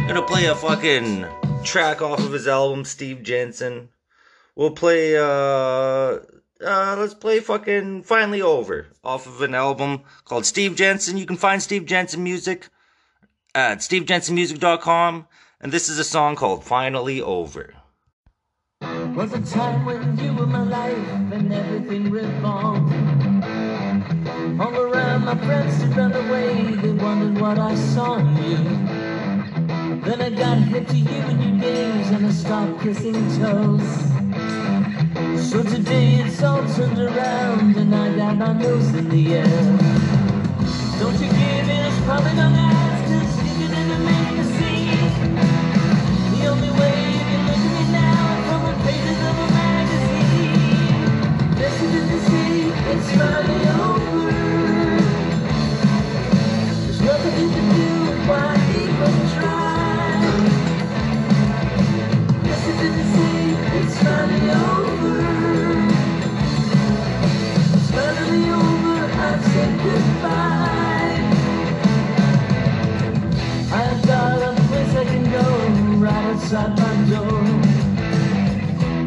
Gonna 0.08 0.24
play 0.26 0.47
a 0.47 0.56
fucking 0.56 1.28
track 1.64 2.01
off 2.01 2.22
of 2.22 2.32
his 2.32 2.47
album, 2.47 2.84
Steve 2.84 3.22
Jensen. 3.22 3.89
We'll 4.56 4.72
play, 4.72 5.18
uh, 5.20 6.18
uh, 6.66 6.95
let's 6.97 7.14
play 7.14 7.41
fucking 7.41 8.01
Finally 8.01 8.41
Over 8.41 8.88
off 9.03 9.28
of 9.28 9.43
an 9.43 9.53
album 9.53 10.01
called 10.24 10.47
Steve 10.47 10.76
Jensen. 10.76 11.16
You 11.16 11.28
can 11.28 11.38
find 11.38 11.62
Steve 11.62 11.86
Jensen 11.86 12.24
music 12.24 12.70
at 13.56 13.80
stevejensenmusic.com. 13.80 15.28
And 15.62 15.72
this 15.72 15.89
is 15.89 15.97
a 15.97 16.03
song 16.03 16.36
called 16.36 16.64
Finally 16.64 17.22
Over. 17.22 17.74
Was 19.16 19.34
a 19.34 19.41
time 19.41 19.86
when 19.86 20.20
you 20.20 20.34
were 20.34 20.45
my 20.45 20.64
life 20.64 21.08
and 21.32 21.51
everything 21.51 22.12
revolved. 22.12 22.93
All 24.60 24.76
around 24.76 25.26
my 25.26 25.38
friends 25.38 25.80
did 25.80 25.95
run 25.95 26.14
away, 26.14 26.76
they 26.76 26.91
wondered 26.91 27.41
what 27.41 27.58
I 27.58 27.74
saw 27.76 28.16
in 28.16 28.36
you. 28.36 30.01
Then 30.01 30.22
I 30.22 30.30
got 30.30 30.88
to 30.89 30.97
you 30.97 31.10
your 31.10 31.60
games 31.60 32.10
and 32.10 32.26
I 32.26 32.32
stopped 32.32 32.82
kissing 32.82 33.14
toes. 33.39 33.89
So 35.49 35.64
today 35.64 36.16
it's 36.16 36.43
all 36.43 36.68
turned 36.76 36.99
around 36.99 37.78
and 37.78 37.95
I 37.95 38.16
got 38.18 38.38
my 38.38 38.53
nose 38.53 38.93
in 38.93 39.10
the 39.10 39.36
air. 39.36 39.78
Don't 40.99 41.14
you 41.14 41.28
give 41.28 41.70
in, 41.70 41.86
it's 41.88 42.06
probably 42.06 42.36
outside 76.36 76.77
my 76.77 76.95
door. 77.09 77.41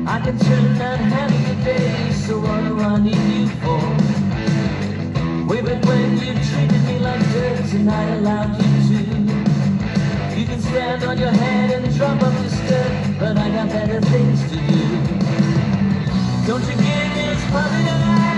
I 0.07 0.21
can 0.25 0.39
turn 0.39 0.79
that 0.79 1.18
I 2.81 2.99
need 3.01 3.15
you 3.15 3.49
for? 3.61 3.81
Way 5.47 5.63
back 5.63 5.85
when 5.85 6.19
you 6.19 6.35
treated 6.35 6.83
me 6.87 6.99
like 7.01 7.21
dirt, 7.33 7.73
and 7.75 7.91
I 7.91 8.05
allowed 8.17 8.57
you 8.57 8.69
to. 8.89 10.39
You 10.39 10.47
can 10.47 10.61
stand 10.61 11.03
on 11.05 11.19
your 11.19 11.31
head 11.31 11.71
and 11.71 11.95
drop 11.97 12.23
off 12.23 12.35
your 12.41 12.51
skirt, 12.51 13.17
but 13.19 13.37
I 13.37 13.51
got 13.51 13.69
better 13.69 14.01
things 14.01 14.43
to 14.51 14.57
do. 14.57 14.83
Don't 16.47 16.63
you 16.63 16.77
get 16.77 17.15
this? 17.15 17.45
Probably 17.51 17.85
gonna 17.85 18.38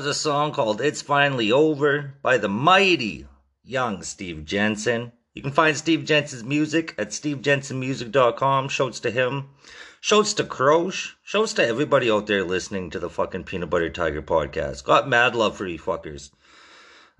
was 0.00 0.06
a 0.06 0.14
song 0.14 0.50
called 0.50 0.80
It's 0.80 1.02
Finally 1.02 1.52
Over 1.52 2.14
by 2.22 2.38
the 2.38 2.48
mighty 2.48 3.26
young 3.62 4.02
Steve 4.02 4.46
Jensen. 4.46 5.12
You 5.34 5.42
can 5.42 5.52
find 5.52 5.76
Steve 5.76 6.06
Jensen's 6.06 6.42
music 6.42 6.94
at 6.96 7.10
stevejensenmusic.com. 7.10 8.70
Shouts 8.70 9.00
to 9.00 9.10
him. 9.10 9.50
Shouts 10.00 10.32
to 10.32 10.44
Croche. 10.44 11.16
Shouts 11.22 11.52
to 11.52 11.66
everybody 11.66 12.10
out 12.10 12.26
there 12.26 12.44
listening 12.44 12.88
to 12.88 12.98
the 12.98 13.10
fucking 13.10 13.44
Peanut 13.44 13.68
Butter 13.68 13.90
Tiger 13.90 14.22
podcast. 14.22 14.84
Got 14.84 15.06
mad 15.06 15.34
love 15.34 15.58
for 15.58 15.66
you 15.66 15.78
fuckers. 15.78 16.30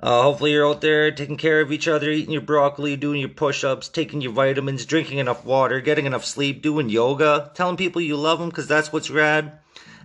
Uh, 0.02 0.22
hopefully 0.22 0.52
you're 0.52 0.66
out 0.66 0.80
there 0.80 1.10
taking 1.10 1.36
care 1.36 1.60
of 1.60 1.70
each 1.70 1.86
other, 1.86 2.08
eating 2.08 2.32
your 2.32 2.40
broccoli, 2.40 2.96
doing 2.96 3.20
your 3.20 3.28
push-ups, 3.28 3.90
taking 3.90 4.22
your 4.22 4.32
vitamins, 4.32 4.86
drinking 4.86 5.18
enough 5.18 5.44
water, 5.44 5.82
getting 5.82 6.06
enough 6.06 6.24
sleep, 6.24 6.62
doing 6.62 6.88
yoga, 6.88 7.50
telling 7.54 7.76
people 7.76 8.00
you 8.00 8.16
love 8.16 8.38
them 8.38 8.48
because 8.48 8.68
that's 8.68 8.90
what's 8.90 9.10
rad. 9.10 9.58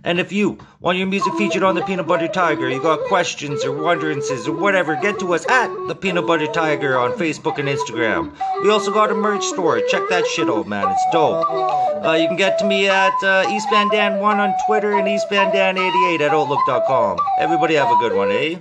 And 0.06 0.20
if 0.20 0.30
you 0.30 0.56
want 0.78 0.98
your 0.98 1.08
music 1.08 1.34
featured 1.34 1.64
on 1.64 1.74
the 1.74 1.82
Peanut 1.82 2.06
Butter 2.06 2.28
Tiger, 2.28 2.70
you 2.70 2.80
got 2.80 3.00
questions 3.08 3.64
or 3.64 3.70
wonderances 3.70 4.46
or 4.46 4.52
whatever, 4.52 4.94
get 4.94 5.18
to 5.18 5.34
us 5.34 5.44
at 5.48 5.66
the 5.88 5.96
Peanut 5.96 6.28
Butter 6.28 6.46
Tiger 6.46 6.96
on 6.96 7.10
Facebook 7.14 7.58
and 7.58 7.68
Instagram. 7.68 8.32
We 8.62 8.70
also 8.70 8.92
got 8.92 9.10
a 9.10 9.16
merch 9.16 9.44
store. 9.44 9.80
Check 9.88 10.02
that 10.10 10.24
shit 10.28 10.48
out, 10.48 10.68
man. 10.68 10.88
It's 10.88 11.04
dope. 11.10 11.44
Uh, 11.50 12.12
you 12.12 12.28
can 12.28 12.36
get 12.36 12.56
to 12.60 12.64
me 12.64 12.88
at 12.88 13.14
uh, 13.24 13.46
EastVanDan1 13.46 14.22
on 14.22 14.54
Twitter 14.68 14.96
and 14.96 15.08
EastVanDan88 15.08 16.20
at 16.20 16.30
Outlook.com. 16.30 17.18
Everybody 17.40 17.74
have 17.74 17.90
a 17.90 17.96
good 17.96 18.14
one, 18.14 18.30
eh? 18.30 18.58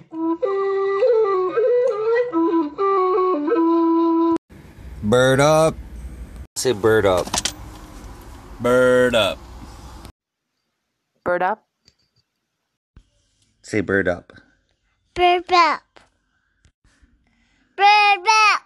Bird 5.03 5.39
up. 5.39 5.75
Say 6.55 6.71
bird 6.71 7.05
up. 7.05 7.27
Bird 8.59 9.13
up. 9.13 9.37
Bird 11.25 11.41
up. 11.41 11.65
Say 13.63 13.81
bird 13.81 14.07
up. 14.07 14.31
Bird 15.15 15.51
up. 15.51 15.99
Bird 17.75 18.27
up. 18.53 18.64